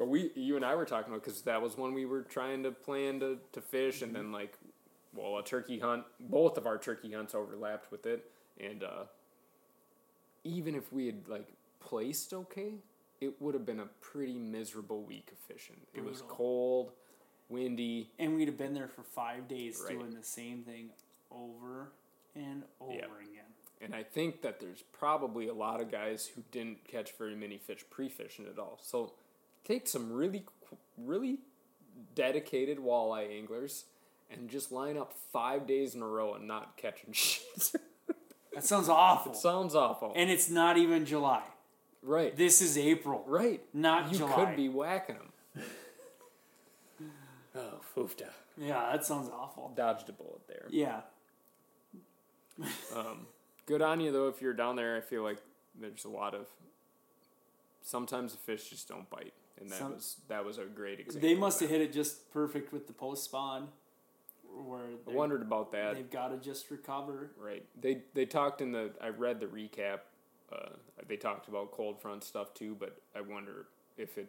But 0.00 0.08
we, 0.08 0.30
you 0.34 0.56
and 0.56 0.64
I 0.64 0.74
were 0.76 0.86
talking 0.86 1.12
about 1.12 1.22
because 1.22 1.42
that 1.42 1.60
was 1.60 1.76
when 1.76 1.92
we 1.92 2.06
were 2.06 2.22
trying 2.22 2.62
to 2.62 2.70
plan 2.70 3.20
to, 3.20 3.36
to 3.52 3.60
fish, 3.60 4.00
and 4.00 4.16
then 4.16 4.32
like, 4.32 4.56
well, 5.14 5.36
a 5.36 5.44
turkey 5.44 5.78
hunt. 5.78 6.04
Both 6.18 6.56
of 6.56 6.66
our 6.66 6.78
turkey 6.78 7.12
hunts 7.12 7.34
overlapped 7.34 7.92
with 7.92 8.06
it, 8.06 8.24
and 8.58 8.82
uh, 8.82 9.04
even 10.42 10.74
if 10.74 10.90
we 10.90 11.04
had 11.04 11.28
like 11.28 11.46
placed 11.80 12.32
okay, 12.32 12.76
it 13.20 13.34
would 13.42 13.52
have 13.52 13.66
been 13.66 13.80
a 13.80 13.88
pretty 14.00 14.38
miserable 14.38 15.02
week 15.02 15.32
of 15.32 15.38
fishing. 15.54 15.76
It 15.94 16.02
was 16.02 16.22
cold, 16.26 16.92
windy. 17.50 18.08
And 18.18 18.36
we'd 18.36 18.48
have 18.48 18.56
been 18.56 18.72
there 18.72 18.88
for 18.88 19.02
five 19.02 19.48
days 19.48 19.82
Right. 19.84 19.98
doing 19.98 20.14
the 20.14 20.24
same 20.24 20.62
thing 20.62 20.88
over 21.30 21.92
and 22.34 22.62
over 22.80 22.94
Yep. 22.94 23.10
again. 23.20 23.44
And 23.82 23.94
I 23.94 24.02
think 24.02 24.40
that 24.40 24.60
there's 24.60 24.82
probably 24.92 25.48
a 25.48 25.54
lot 25.54 25.82
of 25.82 25.90
guys 25.90 26.26
who 26.28 26.42
didn't 26.50 26.84
catch 26.84 27.12
very 27.12 27.34
many 27.36 27.58
fish 27.58 27.84
pre-fishing 27.90 28.46
at 28.46 28.58
all. 28.58 28.78
So 28.80 29.12
take 29.70 29.86
some 29.86 30.12
really, 30.12 30.44
really 30.98 31.38
dedicated 32.14 32.78
walleye 32.78 33.30
anglers 33.30 33.84
and 34.30 34.48
just 34.50 34.72
line 34.72 34.96
up 34.96 35.12
five 35.32 35.66
days 35.66 35.94
in 35.94 36.02
a 36.02 36.06
row 36.06 36.34
and 36.34 36.46
not 36.48 36.76
catching 36.76 37.12
shit. 37.12 37.72
That 38.52 38.64
sounds 38.64 38.88
awful. 38.88 39.30
It 39.30 39.38
Sounds 39.38 39.76
awful. 39.76 40.12
and 40.16 40.28
it's 40.28 40.50
not 40.50 40.76
even 40.76 41.06
July. 41.06 41.44
right. 42.02 42.36
This 42.36 42.60
is 42.60 42.76
April. 42.76 43.22
right. 43.28 43.62
Not 43.72 44.10
you 44.10 44.18
July. 44.18 44.34
could 44.34 44.56
be 44.56 44.68
whacking 44.68 45.16
them. 45.54 45.64
oh, 47.54 47.80
foofta. 47.96 48.26
Yeah, 48.58 48.88
that 48.90 49.06
sounds 49.06 49.30
awful. 49.32 49.72
Dodged 49.76 50.08
a 50.08 50.12
bullet 50.12 50.40
there. 50.48 50.66
Yeah. 50.68 51.02
Um, 52.94 53.28
good 53.66 53.82
on 53.82 54.00
you 54.00 54.10
though. 54.10 54.26
If 54.26 54.42
you're 54.42 54.52
down 54.52 54.74
there, 54.74 54.96
I 54.96 55.00
feel 55.00 55.22
like 55.22 55.38
there's 55.80 56.04
a 56.04 56.08
lot 56.10 56.34
of. 56.34 56.46
Sometimes 57.82 58.32
the 58.32 58.38
fish 58.38 58.68
just 58.68 58.88
don't 58.88 59.08
bite, 59.10 59.32
and 59.60 59.70
that 59.70 59.78
Some- 59.78 59.94
was 59.94 60.16
that 60.28 60.44
was 60.44 60.58
a 60.58 60.64
great 60.64 61.00
example. 61.00 61.28
They 61.28 61.34
must 61.34 61.60
have 61.60 61.70
hit 61.70 61.80
it 61.80 61.92
just 61.92 62.30
perfect 62.32 62.72
with 62.72 62.86
the 62.86 62.92
post 62.92 63.24
spawn, 63.24 63.68
where 64.64 64.80
I 65.08 65.12
wondered 65.12 65.42
about 65.42 65.72
that. 65.72 65.94
they've 65.94 66.10
got 66.10 66.28
to 66.28 66.36
just 66.38 66.70
recover. 66.70 67.30
Right. 67.38 67.64
They 67.80 68.02
they 68.14 68.26
talked 68.26 68.60
in 68.60 68.72
the. 68.72 68.92
I 69.00 69.08
read 69.08 69.40
the 69.40 69.46
recap. 69.46 70.00
Uh, 70.52 70.70
they 71.06 71.16
talked 71.16 71.46
about 71.48 71.70
cold 71.70 72.00
front 72.02 72.24
stuff 72.24 72.52
too, 72.54 72.76
but 72.78 73.00
I 73.14 73.20
wonder 73.20 73.66
if 73.96 74.18
it. 74.18 74.28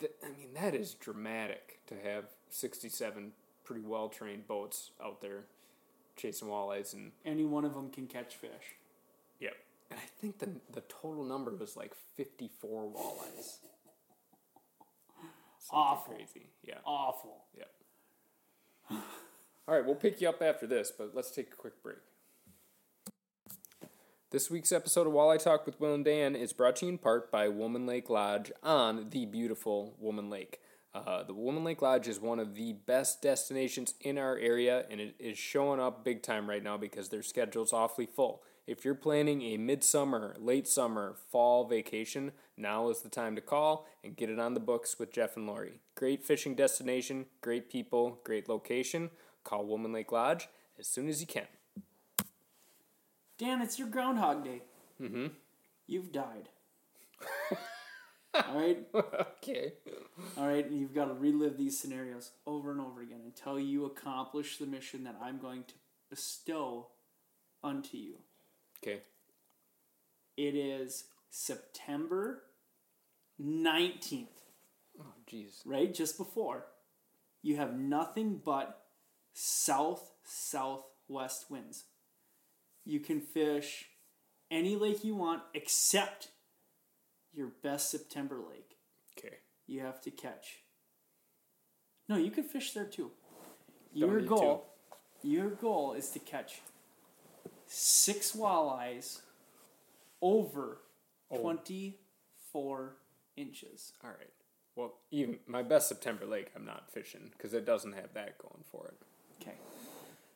Th- 0.00 0.12
I 0.24 0.28
mean, 0.38 0.52
that 0.54 0.74
is 0.74 0.94
dramatic 0.94 1.80
to 1.86 1.94
have 1.94 2.24
sixty-seven 2.50 3.32
pretty 3.64 3.82
well 3.82 4.08
trained 4.08 4.46
boats 4.46 4.90
out 5.02 5.20
there 5.20 5.44
chasing 6.16 6.48
walleyes 6.48 6.94
and 6.94 7.12
Any 7.24 7.44
one 7.44 7.64
of 7.64 7.74
them 7.74 7.90
can 7.90 8.06
catch 8.06 8.36
fish. 8.36 8.76
Yep. 9.40 9.54
And 9.90 10.00
I 10.00 10.06
think 10.20 10.38
the 10.38 10.48
the 10.72 10.80
total 10.82 11.24
number 11.24 11.50
was 11.54 11.76
like 11.76 11.94
fifty 12.16 12.48
four 12.60 12.84
walleyes. 12.90 13.58
Awful. 15.70 16.14
Crazy. 16.14 16.50
Yeah. 16.62 16.78
Awful. 16.84 17.44
Yep. 17.56 17.70
All 19.68 19.74
right, 19.74 19.84
we'll 19.84 19.96
pick 19.96 20.20
you 20.20 20.28
up 20.28 20.42
after 20.42 20.66
this, 20.66 20.92
but 20.96 21.10
let's 21.14 21.30
take 21.30 21.48
a 21.52 21.56
quick 21.56 21.82
break. 21.82 21.98
This 24.30 24.50
week's 24.50 24.72
episode 24.72 25.06
of 25.06 25.12
Walleye 25.12 25.42
Talk 25.42 25.66
with 25.66 25.80
Will 25.80 25.94
and 25.94 26.04
Dan 26.04 26.36
is 26.36 26.52
brought 26.52 26.76
to 26.76 26.86
you 26.86 26.92
in 26.92 26.98
part 26.98 27.30
by 27.32 27.48
Woman 27.48 27.86
Lake 27.86 28.10
Lodge 28.10 28.52
on 28.62 29.10
the 29.10 29.24
beautiful 29.24 29.96
Woman 29.98 30.30
Lake. 30.30 30.60
Uh, 30.94 31.22
the 31.24 31.34
Woman 31.34 31.64
Lake 31.64 31.82
Lodge 31.82 32.08
is 32.08 32.20
one 32.20 32.38
of 32.38 32.54
the 32.54 32.72
best 32.72 33.20
destinations 33.20 33.94
in 34.00 34.18
our 34.18 34.38
area, 34.38 34.84
and 34.90 35.00
it 35.00 35.14
is 35.18 35.36
showing 35.36 35.80
up 35.80 36.04
big 36.04 36.22
time 36.22 36.48
right 36.48 36.62
now 36.62 36.76
because 36.76 37.08
their 37.08 37.22
schedule's 37.22 37.72
awfully 37.72 38.06
full. 38.06 38.42
If 38.66 38.84
you're 38.84 38.96
planning 38.96 39.42
a 39.42 39.58
midsummer, 39.58 40.34
late 40.40 40.66
summer, 40.66 41.14
fall 41.30 41.68
vacation, 41.68 42.32
now 42.56 42.88
is 42.88 43.00
the 43.00 43.08
time 43.08 43.36
to 43.36 43.40
call 43.40 43.86
and 44.02 44.16
get 44.16 44.28
it 44.28 44.40
on 44.40 44.54
the 44.54 44.60
books 44.60 44.98
with 44.98 45.12
Jeff 45.12 45.36
and 45.36 45.46
Lori. 45.46 45.80
Great 45.94 46.24
fishing 46.24 46.56
destination, 46.56 47.26
great 47.40 47.70
people, 47.70 48.18
great 48.24 48.48
location. 48.48 49.10
Call 49.44 49.64
Woman 49.66 49.92
Lake 49.92 50.10
Lodge 50.10 50.48
as 50.80 50.88
soon 50.88 51.08
as 51.08 51.20
you 51.20 51.28
can. 51.28 51.46
Dan, 53.38 53.62
it's 53.62 53.78
your 53.78 53.86
Groundhog 53.86 54.42
Day. 54.42 54.62
Mm-hmm. 55.00 55.26
You've 55.86 56.10
died. 56.10 56.48
all 58.34 58.58
right, 58.58 58.78
okay. 58.94 59.74
all 60.36 60.48
right. 60.48 60.66
and 60.66 60.80
You've 60.80 60.94
got 60.94 61.04
to 61.04 61.14
relive 61.14 61.56
these 61.56 61.78
scenarios 61.78 62.32
over 62.46 62.72
and 62.72 62.80
over 62.80 63.00
again 63.00 63.20
until 63.24 63.60
you 63.60 63.84
accomplish 63.84 64.58
the 64.58 64.66
mission 64.66 65.04
that 65.04 65.16
I'm 65.22 65.38
going 65.38 65.62
to 65.64 65.74
bestow 66.10 66.88
unto 67.62 67.96
you. 67.96 68.16
Okay. 68.82 69.02
It 70.36 70.54
is 70.54 71.04
September 71.30 72.42
nineteenth. 73.38 74.30
Oh, 74.98 75.12
jeez. 75.30 75.60
right 75.66 75.92
just 75.92 76.16
before 76.16 76.64
you 77.42 77.56
have 77.58 77.74
nothing 77.78 78.40
but 78.42 78.80
south 79.34 80.10
southwest 80.24 81.50
winds 81.50 81.84
you 82.86 82.98
can 82.98 83.20
fish 83.20 83.84
any 84.50 84.74
lake 84.74 85.04
you 85.04 85.14
want 85.14 85.42
except 85.52 86.28
your 87.34 87.48
best 87.62 87.90
september 87.90 88.36
lake 88.48 88.76
Okay. 89.18 89.36
you 89.66 89.80
have 89.80 90.00
to 90.00 90.10
catch 90.10 90.60
no 92.08 92.16
you 92.16 92.30
can 92.30 92.44
fish 92.44 92.72
there 92.72 92.86
too 92.86 93.10
Don't 93.94 94.08
your 94.10 94.20
goal 94.22 94.64
your 95.22 95.50
goal 95.50 95.92
is 95.92 96.08
to 96.12 96.18
catch 96.20 96.62
six 97.66 98.32
walleyes 98.32 99.20
over 100.22 100.78
Oh. 101.30 101.38
24 101.40 102.96
inches 103.36 103.92
All 104.04 104.10
right. 104.10 104.30
Well, 104.76 104.94
even 105.10 105.38
my 105.46 105.62
best 105.62 105.88
September 105.88 106.24
lake, 106.26 106.52
I'm 106.54 106.64
not 106.64 106.90
fishing 106.92 107.30
because 107.32 107.52
it 107.54 107.64
doesn't 107.66 107.92
have 107.94 108.12
that 108.14 108.38
going 108.38 108.62
for 108.70 108.86
it. 108.88 109.02
okay 109.42 109.56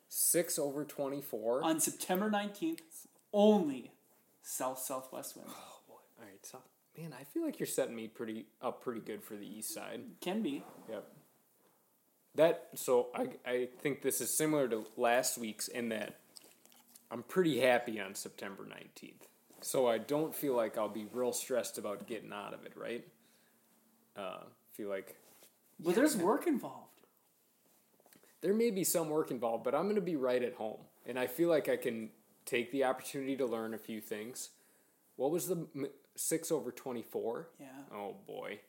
Six 0.08 0.58
over 0.58 0.84
24. 0.84 1.62
on 1.62 1.78
September 1.78 2.28
19th, 2.28 3.06
only 3.32 3.92
south 4.42 4.80
southwest 4.80 5.36
wind. 5.36 5.48
Oh 5.52 5.78
boy! 5.86 5.94
All 6.18 6.24
right, 6.24 6.44
so 6.44 6.58
man, 6.98 7.14
I 7.18 7.22
feel 7.22 7.44
like 7.44 7.60
you're 7.60 7.66
setting 7.68 7.94
me 7.94 8.08
pretty 8.08 8.46
up 8.60 8.82
pretty 8.82 9.00
good 9.00 9.22
for 9.22 9.36
the 9.36 9.46
east 9.46 9.72
side. 9.72 10.00
Can 10.20 10.42
be. 10.42 10.64
Yep. 10.90 11.06
That 12.34 12.68
so 12.74 13.08
I 13.14 13.28
I 13.48 13.68
think 13.80 14.02
this 14.02 14.20
is 14.20 14.36
similar 14.36 14.66
to 14.68 14.84
last 14.96 15.38
week's 15.38 15.68
in 15.68 15.90
that 15.90 16.18
I'm 17.10 17.22
pretty 17.24 17.60
happy 17.60 18.00
on 18.00 18.14
September 18.14 18.64
19th. 18.64 19.26
So 19.62 19.86
I 19.88 19.98
don't 19.98 20.34
feel 20.34 20.54
like 20.54 20.78
I'll 20.78 20.88
be 20.88 21.06
real 21.12 21.32
stressed 21.32 21.76
about 21.78 22.06
getting 22.06 22.32
out 22.32 22.54
of 22.54 22.64
it, 22.64 22.72
right? 22.76 23.04
Uh, 24.16 24.44
feel 24.72 24.88
like 24.88 25.16
But 25.78 25.94
there's 25.94 26.16
work 26.16 26.46
involved. 26.46 26.86
there 28.40 28.54
may 28.54 28.70
be 28.70 28.84
some 28.84 29.10
work 29.10 29.30
involved, 29.30 29.64
but 29.64 29.74
I'm 29.74 29.84
going 29.84 29.96
to 29.96 30.00
be 30.00 30.16
right 30.16 30.42
at 30.42 30.54
home. 30.54 30.78
And 31.06 31.18
I 31.18 31.26
feel 31.26 31.48
like 31.48 31.68
I 31.68 31.76
can 31.76 32.10
take 32.46 32.72
the 32.72 32.84
opportunity 32.84 33.36
to 33.36 33.46
learn 33.46 33.74
a 33.74 33.78
few 33.78 34.00
things. 34.00 34.50
What 35.16 35.30
was 35.30 35.46
the 35.48 35.66
m- 35.74 35.88
6 36.16 36.50
over 36.52 36.70
24? 36.70 37.48
Yeah. 37.58 37.66
Oh 37.94 38.16
boy, 38.26 38.60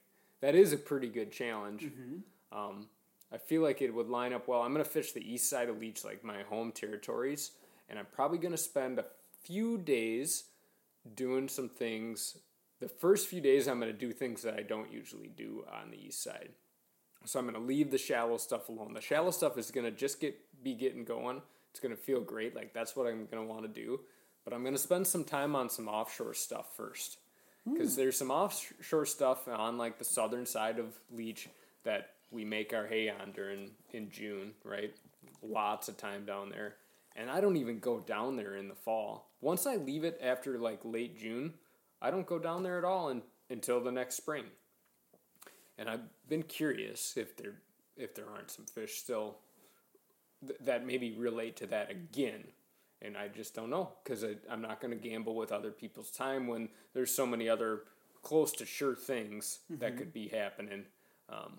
that 0.42 0.56
is 0.56 0.74
a 0.74 0.78
pretty 0.78 1.08
good 1.08 1.32
challenge. 1.32 1.84
Hmm. 1.86 2.18
Um, 2.58 2.88
I 3.32 3.38
feel 3.38 3.62
like 3.62 3.82
it 3.82 3.94
would 3.94 4.10
line 4.10 4.34
up 4.34 4.48
well. 4.50 4.62
I'm 4.62 4.74
going 4.74 4.84
to 4.84 4.90
fish 4.90 5.14
the 5.14 5.22
east 5.34 5.50
side 5.50 5.70
of 5.70 5.80
Leech, 5.80 6.04
like 6.04 6.22
my 6.24 6.42
home 6.44 6.74
territories, 6.74 7.52
and 7.92 8.00
I'm 8.00 8.08
probably 8.12 8.38
going 8.38 8.54
to 8.54 8.58
spend 8.58 8.98
a 8.98 9.06
few 9.44 9.78
days 9.78 10.46
doing 11.14 11.50
some 11.50 11.68
things. 11.70 12.38
The 12.80 12.88
first 12.88 13.28
few 13.28 13.42
days, 13.42 13.68
I'm 13.68 13.80
going 13.80 13.92
to 13.92 13.98
do 13.98 14.14
things 14.14 14.42
that 14.44 14.56
I 14.56 14.64
don't 14.64 14.92
usually 14.92 15.28
do 15.28 15.66
on 15.72 15.92
the 15.92 15.98
east 15.98 16.24
side. 16.24 16.50
So 17.26 17.38
I'm 17.38 17.46
going 17.46 17.60
to 17.60 17.68
leave 17.68 17.92
the 17.92 17.98
shallow 17.98 18.38
stuff 18.38 18.70
alone. 18.70 18.94
The 18.94 19.02
shallow 19.02 19.30
stuff 19.30 19.58
is 19.58 19.70
going 19.70 19.86
to 19.86 19.92
just 19.92 20.20
get 20.20 20.40
be 20.64 20.74
getting 20.74 21.04
going. 21.04 21.42
It's 21.70 21.80
going 21.80 21.96
to 21.96 22.02
feel 22.02 22.22
great. 22.22 22.56
Like 22.56 22.74
that's 22.74 22.96
what 22.96 23.08
I'm 23.08 23.26
going 23.26 23.46
to 23.46 23.54
want 23.54 23.64
to 23.64 23.68
do. 23.68 24.00
But 24.44 24.54
I'm 24.54 24.62
going 24.64 24.74
to 24.74 24.82
spend 24.82 25.06
some 25.06 25.24
time 25.24 25.56
on 25.56 25.70
some 25.70 25.88
offshore 25.88 26.34
stuff 26.34 26.76
first 26.76 27.18
hmm. 27.66 27.74
because 27.74 27.96
there's 27.96 28.18
some 28.18 28.32
offshore 28.32 29.06
stuff 29.06 29.48
on 29.48 29.78
like 29.78 30.00
the 30.00 30.06
southern 30.06 30.46
side 30.46 30.80
of 30.80 30.96
Leech 31.12 31.50
that 31.84 32.12
we 32.32 32.46
make 32.46 32.74
our 32.74 32.88
hay 32.88 33.10
on 33.10 33.34
during 33.34 33.72
in 33.92 34.10
June, 34.10 34.54
right? 34.64 34.96
Lots 35.44 35.90
of 35.90 35.98
time 35.98 36.26
down 36.26 36.50
there. 36.50 36.76
And 37.16 37.30
I 37.30 37.42
don't 37.42 37.58
even 37.58 37.80
go 37.80 38.00
down 38.00 38.36
there 38.36 38.56
in 38.56 38.68
the 38.68 38.76
fall. 38.76 39.32
Once 39.42 39.66
I 39.66 39.76
leave 39.76 40.04
it 40.04 40.20
after 40.22 40.58
like 40.58 40.80
late 40.84 41.20
June, 41.20 41.54
I 42.02 42.10
don't 42.10 42.26
go 42.26 42.40
down 42.40 42.64
there 42.64 42.78
at 42.78 42.86
all 42.86 43.10
in, 43.10 43.22
until 43.50 43.82
the 43.82 43.92
next 43.92 44.16
spring. 44.16 44.46
And 45.78 45.90
I've 45.90 46.02
been 46.30 46.44
curious 46.44 47.18
if 47.18 47.36
there 47.36 47.56
if 47.98 48.16
there 48.16 48.30
aren't 48.34 48.50
some 48.52 48.66
fish 48.66 48.98
still 48.98 49.38
th- 50.46 50.60
that 50.62 50.86
maybe 50.86 51.12
relate 51.12 51.56
to 51.58 51.68
that 51.68 51.92
again. 51.92 52.44
And 53.02 53.18
I 53.18 53.28
just 53.28 53.56
don't 53.56 53.70
know 53.70 53.92
because 54.04 54.24
I'm 54.50 54.62
not 54.62 54.80
going 54.80 54.98
to 54.98 55.10
gamble 55.10 55.36
with 55.36 55.52
other 55.52 55.72
people's 55.72 56.12
time 56.12 56.48
when 56.48 56.70
there's 56.94 57.14
so 57.14 57.26
many 57.26 57.50
other 57.50 57.84
close 58.22 58.52
to 58.54 58.66
sure 58.66 58.96
things 58.96 59.60
that 59.70 59.98
could 59.98 60.14
be 60.14 60.28
happening 60.28 60.86
um, 61.30 61.58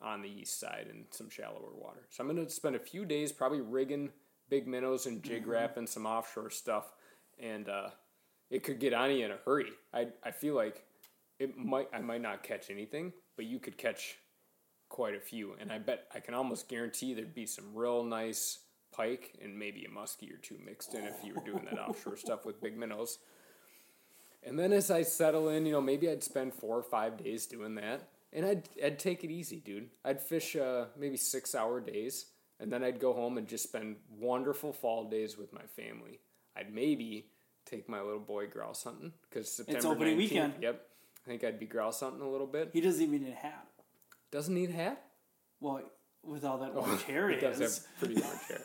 on 0.00 0.22
the 0.22 0.28
east 0.28 0.58
side 0.58 0.88
in 0.90 1.04
some 1.10 1.30
shallower 1.30 1.72
water. 1.74 2.00
So 2.10 2.22
I'm 2.22 2.34
going 2.34 2.44
to 2.44 2.50
spend 2.52 2.74
a 2.74 2.80
few 2.80 3.04
days 3.04 3.30
probably 3.30 3.60
rigging 3.60 4.10
big 4.48 4.66
minnows 4.66 5.06
and 5.06 5.22
jig 5.22 5.46
wrap 5.46 5.76
and 5.76 5.88
some 5.88 6.06
offshore 6.06 6.50
stuff, 6.50 6.92
and 7.38 7.68
uh, 7.68 7.90
it 8.50 8.62
could 8.62 8.78
get 8.78 8.92
on 8.92 9.10
you 9.10 9.24
in 9.24 9.30
a 9.30 9.38
hurry. 9.44 9.70
I 9.92 10.08
I 10.22 10.30
feel 10.30 10.54
like 10.54 10.84
it 11.38 11.56
might 11.56 11.88
I 11.92 12.00
might 12.00 12.22
not 12.22 12.42
catch 12.42 12.70
anything, 12.70 13.12
but 13.36 13.46
you 13.46 13.58
could 13.58 13.78
catch 13.78 14.18
quite 14.88 15.14
a 15.14 15.20
few, 15.20 15.54
and 15.58 15.72
I 15.72 15.78
bet 15.78 16.06
I 16.14 16.20
can 16.20 16.34
almost 16.34 16.68
guarantee 16.68 17.14
there'd 17.14 17.34
be 17.34 17.46
some 17.46 17.74
real 17.74 18.04
nice 18.04 18.58
pike 18.92 19.32
and 19.42 19.58
maybe 19.58 19.84
a 19.84 19.88
muskie 19.88 20.32
or 20.32 20.36
two 20.36 20.58
mixed 20.64 20.94
in 20.94 21.04
if 21.04 21.24
you 21.24 21.34
were 21.34 21.40
doing 21.40 21.64
that 21.64 21.78
offshore 21.88 22.16
stuff 22.16 22.44
with 22.44 22.60
big 22.60 22.76
minnows. 22.76 23.18
And 24.44 24.58
then 24.58 24.72
as 24.72 24.90
I 24.90 25.02
settle 25.02 25.48
in, 25.48 25.64
you 25.66 25.72
know, 25.72 25.80
maybe 25.80 26.10
I'd 26.10 26.22
spend 26.22 26.52
four 26.52 26.76
or 26.76 26.82
five 26.82 27.16
days 27.16 27.46
doing 27.46 27.74
that, 27.76 28.08
and 28.32 28.44
I'd 28.44 28.68
I'd 28.84 28.98
take 28.98 29.24
it 29.24 29.30
easy, 29.30 29.60
dude. 29.60 29.88
I'd 30.04 30.20
fish 30.20 30.56
uh, 30.56 30.86
maybe 30.98 31.16
six 31.16 31.54
hour 31.54 31.80
days, 31.80 32.26
and 32.62 32.72
then 32.72 32.84
I'd 32.84 33.00
go 33.00 33.12
home 33.12 33.38
and 33.38 33.48
just 33.48 33.64
spend 33.64 33.96
wonderful 34.18 34.72
fall 34.72 35.10
days 35.10 35.36
with 35.36 35.52
my 35.52 35.64
family. 35.76 36.20
I'd 36.56 36.72
maybe 36.72 37.26
take 37.66 37.88
my 37.88 38.00
little 38.00 38.20
boy 38.20 38.46
grouse 38.46 38.84
hunting 38.84 39.12
because 39.28 39.50
September 39.50 39.88
opening 39.88 40.14
19th 40.14 40.18
weekend. 40.18 40.54
Yep, 40.60 40.86
I 41.26 41.28
think 41.28 41.44
I'd 41.44 41.58
be 41.58 41.66
grouse 41.66 42.00
hunting 42.00 42.22
a 42.22 42.28
little 42.30 42.46
bit. 42.46 42.70
He 42.72 42.80
doesn't 42.80 43.02
even 43.02 43.24
need 43.24 43.32
a 43.32 43.34
hat. 43.34 43.66
Doesn't 44.30 44.54
need 44.54 44.70
a 44.70 44.74
hat. 44.74 45.04
Well, 45.60 45.82
with 46.22 46.44
all 46.44 46.58
that 46.58 46.70
orange 46.76 47.02
hair 47.02 47.30
It 47.30 47.40
he 47.40 47.40
does 47.40 47.58
have 47.58 47.98
pretty 47.98 48.14
large 48.20 48.46
hair. 48.48 48.60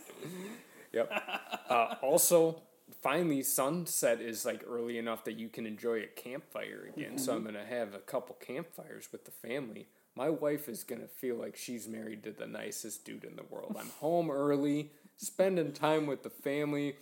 yep. 0.94 1.12
Uh, 1.70 1.96
also, 2.02 2.62
finally, 3.02 3.44
sunset 3.44 4.22
is 4.22 4.46
like 4.46 4.64
early 4.66 4.98
enough 4.98 5.26
that 5.26 5.38
you 5.38 5.50
can 5.50 5.66
enjoy 5.66 6.00
a 6.00 6.08
campfire 6.08 6.90
again. 6.96 7.18
So 7.18 7.36
I'm 7.36 7.44
gonna 7.44 7.66
have 7.66 7.94
a 7.94 8.00
couple 8.00 8.36
campfires 8.36 9.10
with 9.12 9.26
the 9.26 9.32
family. 9.32 9.90
My 10.18 10.30
wife 10.32 10.68
is 10.68 10.84
gonna 10.84 11.08
feel 11.08 11.36
like 11.36 11.56
she's 11.56 11.88
married 11.88 12.24
to 12.24 12.32
the 12.32 12.48
nicest 12.48 13.06
dude 13.06 13.24
in 13.24 13.36
the 13.36 13.44
world. 13.44 13.76
I'm 13.80 13.90
home 14.00 14.32
early, 14.32 14.90
spending 15.16 15.74
time 15.74 16.08
with 16.08 16.24
the 16.24 16.32
family, 16.32 16.96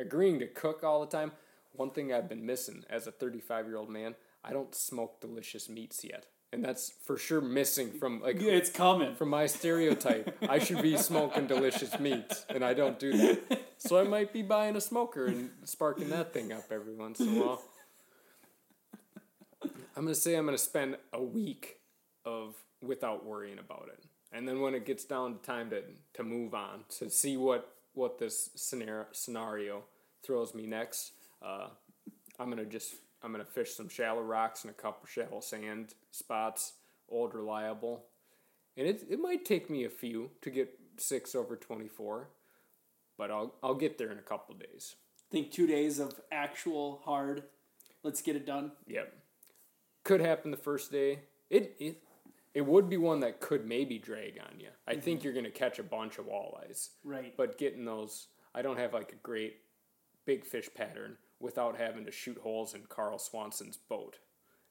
agreeing 0.00 0.40
to 0.40 0.48
cook 0.48 0.82
all 0.82 1.00
the 1.00 1.06
time. 1.06 1.30
One 1.74 1.90
thing 1.90 2.12
I've 2.12 2.28
been 2.28 2.44
missing 2.44 2.82
as 2.90 3.06
a 3.06 3.12
35 3.12 3.66
year 3.66 3.76
old 3.76 3.88
man, 3.88 4.16
I 4.42 4.52
don't 4.52 4.74
smoke 4.74 5.20
delicious 5.20 5.68
meats 5.68 6.02
yet. 6.02 6.26
And 6.52 6.64
that's 6.64 6.90
for 7.04 7.16
sure 7.16 7.40
missing 7.40 7.92
from 7.92 8.20
like 8.20 8.40
Yeah, 8.40 8.50
it's 8.52 8.70
coming. 8.70 9.14
from 9.14 9.28
my 9.28 9.46
stereotype. 9.46 10.36
I 10.48 10.58
should 10.58 10.82
be 10.82 10.96
smoking 10.96 11.46
delicious 11.46 12.00
meats, 12.00 12.44
and 12.48 12.64
I 12.64 12.74
don't 12.74 12.98
do 12.98 13.16
that. 13.16 13.60
So 13.76 14.00
I 14.00 14.02
might 14.02 14.32
be 14.32 14.42
buying 14.42 14.74
a 14.74 14.80
smoker 14.80 15.26
and 15.26 15.50
sparking 15.62 16.08
that 16.10 16.32
thing 16.32 16.52
up 16.52 16.64
every 16.72 16.96
once 16.96 17.20
in 17.20 17.28
a 17.28 17.44
while. 17.44 17.62
I'm 19.62 20.02
gonna 20.04 20.16
say 20.16 20.34
I'm 20.34 20.46
gonna 20.46 20.58
spend 20.58 20.96
a 21.12 21.22
week 21.22 21.77
of 22.36 22.54
without 22.82 23.24
worrying 23.24 23.58
about 23.58 23.88
it, 23.94 24.04
and 24.32 24.46
then 24.46 24.60
when 24.60 24.74
it 24.74 24.84
gets 24.84 25.04
down 25.04 25.28
to 25.34 25.40
time 25.42 25.70
to 25.70 25.82
to 26.14 26.22
move 26.22 26.52
on 26.54 26.84
to 26.98 27.08
see 27.10 27.36
what 27.36 27.62
what 27.94 28.18
this 28.18 28.50
scenario 28.54 29.06
scenario 29.12 29.82
throws 30.24 30.54
me 30.54 30.66
next, 30.66 31.12
uh, 31.42 31.68
I'm 32.38 32.50
gonna 32.50 32.64
just 32.78 32.90
I'm 33.22 33.32
gonna 33.32 33.44
fish 33.44 33.70
some 33.74 33.88
shallow 33.88 34.22
rocks 34.22 34.64
and 34.64 34.70
a 34.70 34.74
couple 34.82 35.06
shallow 35.06 35.40
sand 35.40 35.94
spots, 36.10 36.74
old 37.08 37.34
reliable, 37.34 38.04
and 38.76 38.86
it 38.86 38.98
it 39.08 39.18
might 39.18 39.44
take 39.44 39.70
me 39.70 39.84
a 39.84 39.90
few 39.90 40.30
to 40.42 40.50
get 40.50 40.68
six 40.98 41.34
over 41.34 41.56
twenty 41.56 41.88
four, 41.88 42.28
but 43.16 43.30
I'll 43.30 43.54
I'll 43.62 43.74
get 43.84 43.98
there 43.98 44.12
in 44.12 44.18
a 44.18 44.28
couple 44.32 44.54
days. 44.54 44.96
think 45.30 45.50
two 45.50 45.66
days 45.66 45.98
of 45.98 46.20
actual 46.30 47.00
hard. 47.04 47.44
Let's 48.02 48.22
get 48.22 48.36
it 48.36 48.46
done. 48.46 48.72
Yep, 48.86 49.12
could 50.04 50.20
happen 50.20 50.50
the 50.50 50.56
first 50.68 50.92
day. 50.92 51.20
It 51.50 51.74
it 51.78 52.02
it 52.54 52.66
would 52.66 52.88
be 52.88 52.96
one 52.96 53.20
that 53.20 53.40
could 53.40 53.66
maybe 53.66 53.98
drag 53.98 54.40
on 54.40 54.60
you. 54.60 54.68
I 54.86 54.96
think 54.96 55.18
mm-hmm. 55.18 55.24
you're 55.24 55.34
gonna 55.34 55.50
catch 55.50 55.78
a 55.78 55.84
bunch 55.84 56.18
of 56.18 56.26
walleyes, 56.26 56.90
Right. 57.04 57.34
but 57.36 57.58
getting 57.58 57.84
those, 57.84 58.28
I 58.54 58.62
don't 58.62 58.78
have 58.78 58.92
like 58.92 59.12
a 59.12 59.16
great 59.16 59.58
big 60.24 60.44
fish 60.44 60.68
pattern 60.74 61.16
without 61.40 61.76
having 61.76 62.04
to 62.04 62.10
shoot 62.10 62.38
holes 62.38 62.74
in 62.74 62.82
Carl 62.88 63.18
Swanson's 63.18 63.76
boat 63.76 64.18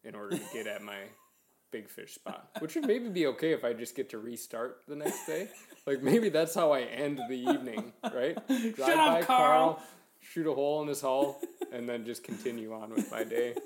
in 0.04 0.16
order 0.16 0.38
to 0.38 0.44
get 0.54 0.68
at 0.68 0.82
my 0.82 0.98
big 1.72 1.90
fish 1.90 2.16
spot. 2.16 2.50
Which 2.60 2.76
would 2.76 2.86
maybe 2.86 3.10
be 3.10 3.28
okay 3.28 3.52
if 3.52 3.64
I 3.64 3.74
just 3.74 3.96
get 3.96 4.10
to 4.10 4.18
restart 4.18 4.82
the 4.88 4.96
next 4.96 5.26
day. 5.26 5.50
Like 5.86 6.02
maybe 6.02 6.30
that's 6.30 6.54
how 6.54 6.72
I 6.72 6.82
end 6.82 7.20
the 7.30 7.36
evening, 7.36 7.94
right? 8.04 8.36
Drive 8.48 8.76
Shut 8.76 8.98
up, 8.98 9.22
Carl. 9.22 9.82
shoot 10.20 10.48
a 10.48 10.54
hole 10.54 10.82
in 10.82 10.88
his 10.88 11.02
hull, 11.02 11.40
and 11.72 11.88
then 11.88 12.06
just 12.06 12.24
continue 12.24 12.74
on 12.74 12.90
with 12.90 13.10
my 13.12 13.24
day. 13.24 13.56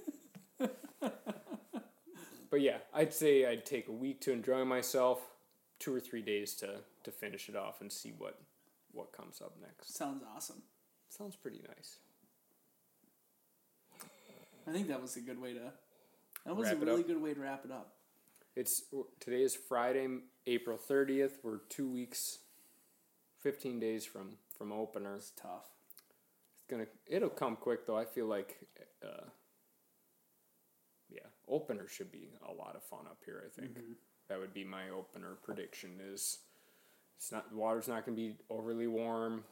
But 2.51 2.61
yeah, 2.61 2.77
I'd 2.93 3.13
say 3.13 3.45
I'd 3.45 3.65
take 3.65 3.87
a 3.87 3.93
week 3.93 4.21
to 4.21 4.31
enjoy 4.31 4.63
myself, 4.65 5.19
two 5.79 5.95
or 5.95 5.99
three 5.99 6.21
days 6.21 6.53
to 6.55 6.81
to 7.03 7.11
finish 7.11 7.49
it 7.49 7.55
off 7.55 7.81
and 7.81 7.91
see 7.91 8.13
what 8.15 8.37
what 8.91 9.13
comes 9.13 9.41
up 9.41 9.53
next. 9.59 9.95
Sounds 9.95 10.21
awesome. 10.35 10.61
Sounds 11.09 11.35
pretty 11.35 11.61
nice. 11.67 11.97
I 14.67 14.71
think 14.71 14.89
that 14.89 15.01
was 15.01 15.15
a 15.15 15.21
good 15.21 15.41
way 15.41 15.53
to. 15.53 15.71
That 16.45 16.55
was 16.55 16.67
Wrap 16.67 16.81
a 16.81 16.85
really 16.85 17.03
good 17.03 17.21
way 17.21 17.33
to 17.33 17.39
wrap 17.39 17.65
it 17.65 17.71
up. 17.71 17.93
It's 18.55 18.83
today 19.19 19.43
is 19.43 19.55
Friday, 19.55 20.07
April 20.45 20.77
thirtieth. 20.77 21.39
We're 21.43 21.59
two 21.69 21.89
weeks, 21.89 22.39
fifteen 23.39 23.79
days 23.79 24.05
from 24.05 24.37
from 24.57 24.73
opener. 24.73 25.15
It's 25.15 25.31
tough. 25.31 25.69
It's 26.57 26.65
gonna 26.69 26.87
it'll 27.07 27.29
come 27.29 27.55
quick 27.55 27.87
though. 27.87 27.97
I 27.97 28.05
feel 28.05 28.25
like, 28.25 28.57
uh, 29.01 29.29
opener 31.47 31.87
should 31.87 32.11
be 32.11 32.29
a 32.47 32.53
lot 32.53 32.75
of 32.75 32.83
fun 32.83 33.05
up 33.09 33.19
here. 33.25 33.43
I 33.45 33.49
think 33.61 33.77
that 34.29 34.39
would 34.39 34.53
be 34.53 34.63
my 34.63 34.89
opener 34.89 35.37
prediction. 35.43 35.91
Is 36.13 36.39
it's 37.17 37.31
not 37.31 37.49
the 37.49 37.55
water's 37.57 37.87
not 37.87 38.05
gonna 38.05 38.15
be 38.17 38.35
overly 38.49 38.87
warm. 38.87 39.43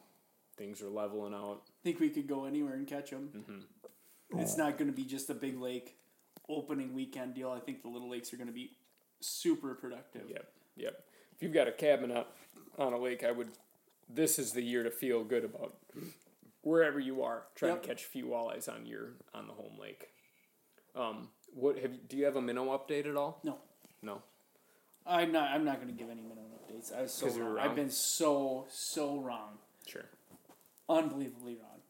Things 0.56 0.82
are 0.82 0.88
leveling 0.90 1.32
out. 1.34 1.62
I 1.68 1.82
think 1.84 2.00
we 2.00 2.10
could 2.10 2.26
go 2.26 2.44
anywhere 2.44 2.74
and 2.74 2.86
catch 2.86 3.10
them. 3.10 3.30
Mm-hmm. 3.34 4.40
It's 4.40 4.56
not 4.58 4.78
going 4.78 4.90
to 4.90 4.96
be 4.96 5.04
just 5.04 5.30
a 5.30 5.34
big 5.34 5.58
lake 5.58 5.96
opening 6.48 6.94
weekend 6.94 7.34
deal. 7.34 7.50
I 7.50 7.60
think 7.60 7.82
the 7.82 7.88
little 7.88 8.10
lakes 8.10 8.32
are 8.32 8.36
going 8.36 8.46
to 8.46 8.52
be 8.52 8.72
super 9.20 9.74
productive. 9.74 10.22
Yep, 10.28 10.48
yep. 10.76 11.04
If 11.34 11.42
you've 11.42 11.54
got 11.54 11.66
a 11.66 11.72
cabin 11.72 12.12
up 12.12 12.36
on 12.78 12.92
a 12.92 12.98
lake, 12.98 13.24
I 13.24 13.32
would. 13.32 13.48
This 14.08 14.38
is 14.38 14.52
the 14.52 14.62
year 14.62 14.82
to 14.82 14.90
feel 14.90 15.24
good 15.24 15.44
about 15.44 15.76
wherever 16.62 17.00
you 17.00 17.22
are. 17.22 17.44
Try 17.54 17.70
Yep. 17.70 17.82
to 17.82 17.88
catch 17.88 18.04
a 18.04 18.08
few 18.08 18.26
walleyes 18.26 18.68
on 18.68 18.84
your 18.86 19.14
on 19.32 19.46
the 19.46 19.54
home 19.54 19.78
lake. 19.80 20.08
Um, 20.94 21.28
What 21.54 21.78
have 21.78 21.92
you, 21.92 21.98
do 22.08 22.16
you 22.16 22.24
have 22.24 22.36
a 22.36 22.42
minnow 22.42 22.66
update 22.76 23.06
at 23.08 23.16
all? 23.16 23.40
No. 23.42 23.58
No. 24.02 24.22
I'm 25.06 25.32
not. 25.32 25.48
I'm 25.50 25.64
not 25.64 25.76
going 25.80 25.88
to 25.88 25.94
give 25.98 26.10
any 26.10 26.22
minnow 26.22 26.42
updates. 26.42 26.96
I 26.96 27.02
was 27.02 27.12
so 27.12 27.26
'Cause 27.26 27.36
you 27.36 27.42
were 27.42 27.48
wrong. 27.50 27.56
wrong? 27.56 27.68
I've 27.70 27.76
been 27.76 27.90
so 27.90 28.66
so 28.70 29.18
wrong, 29.18 29.58
Sure. 29.86 30.04
unbelievably 30.88 31.56
wrong. 31.56 31.80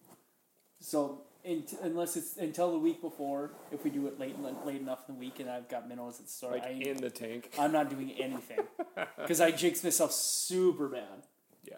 So 0.81 1.23
in, 1.45 1.65
unless 1.83 2.17
it's 2.17 2.37
until 2.37 2.73
the 2.73 2.79
week 2.79 3.01
before, 3.03 3.51
if 3.71 3.85
we 3.85 3.91
do 3.91 4.07
it 4.07 4.19
late 4.19 4.37
late 4.65 4.81
enough 4.81 5.01
in 5.09 5.15
the 5.17 5.21
week, 5.21 5.41
and 5.41 5.51
I've 5.51 5.69
got 5.69 5.89
minnows 5.89 6.19
at 6.21 6.27
the 6.27 6.33
store, 6.33 6.53
Like 6.53 6.65
I, 6.65 6.71
in 6.71 6.97
the 6.99 7.11
tank. 7.11 7.51
I'm 7.59 7.73
not 7.73 7.91
doing 7.91 8.13
anything 8.13 8.61
because 9.19 9.41
I 9.41 9.51
jinxed 9.51 9.85
myself 9.85 10.13
super 10.13 10.89
bad. 10.89 11.25
Yeah. 11.65 11.77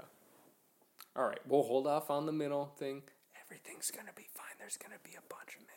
All 1.16 1.24
right, 1.26 1.40
we'll 1.46 1.62
hold 1.64 1.86
off 1.86 2.10
on 2.10 2.26
the 2.26 2.32
minnow 2.32 2.66
thing. 2.78 3.02
Everything's 3.44 3.90
gonna 3.90 4.12
be 4.14 4.26
fine. 4.32 4.54
There's 4.58 4.76
gonna 4.76 5.00
be 5.02 5.10
a 5.12 5.22
bunch 5.28 5.56
of 5.56 5.60
minnows. 5.62 5.71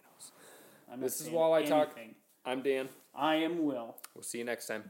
I'm 0.92 1.00
This 1.00 1.20
is 1.20 1.28
saying 1.28 1.36
Walleye 1.38 1.68
Talk. 1.68 1.98
I'm 2.46 2.62
Dan. 2.62 2.90
I 3.14 3.36
am 3.36 3.64
Will. 3.66 3.96
We'll 4.14 4.24
see 4.24 4.38
you 4.38 4.44
next 4.44 4.68
time. 4.68 4.90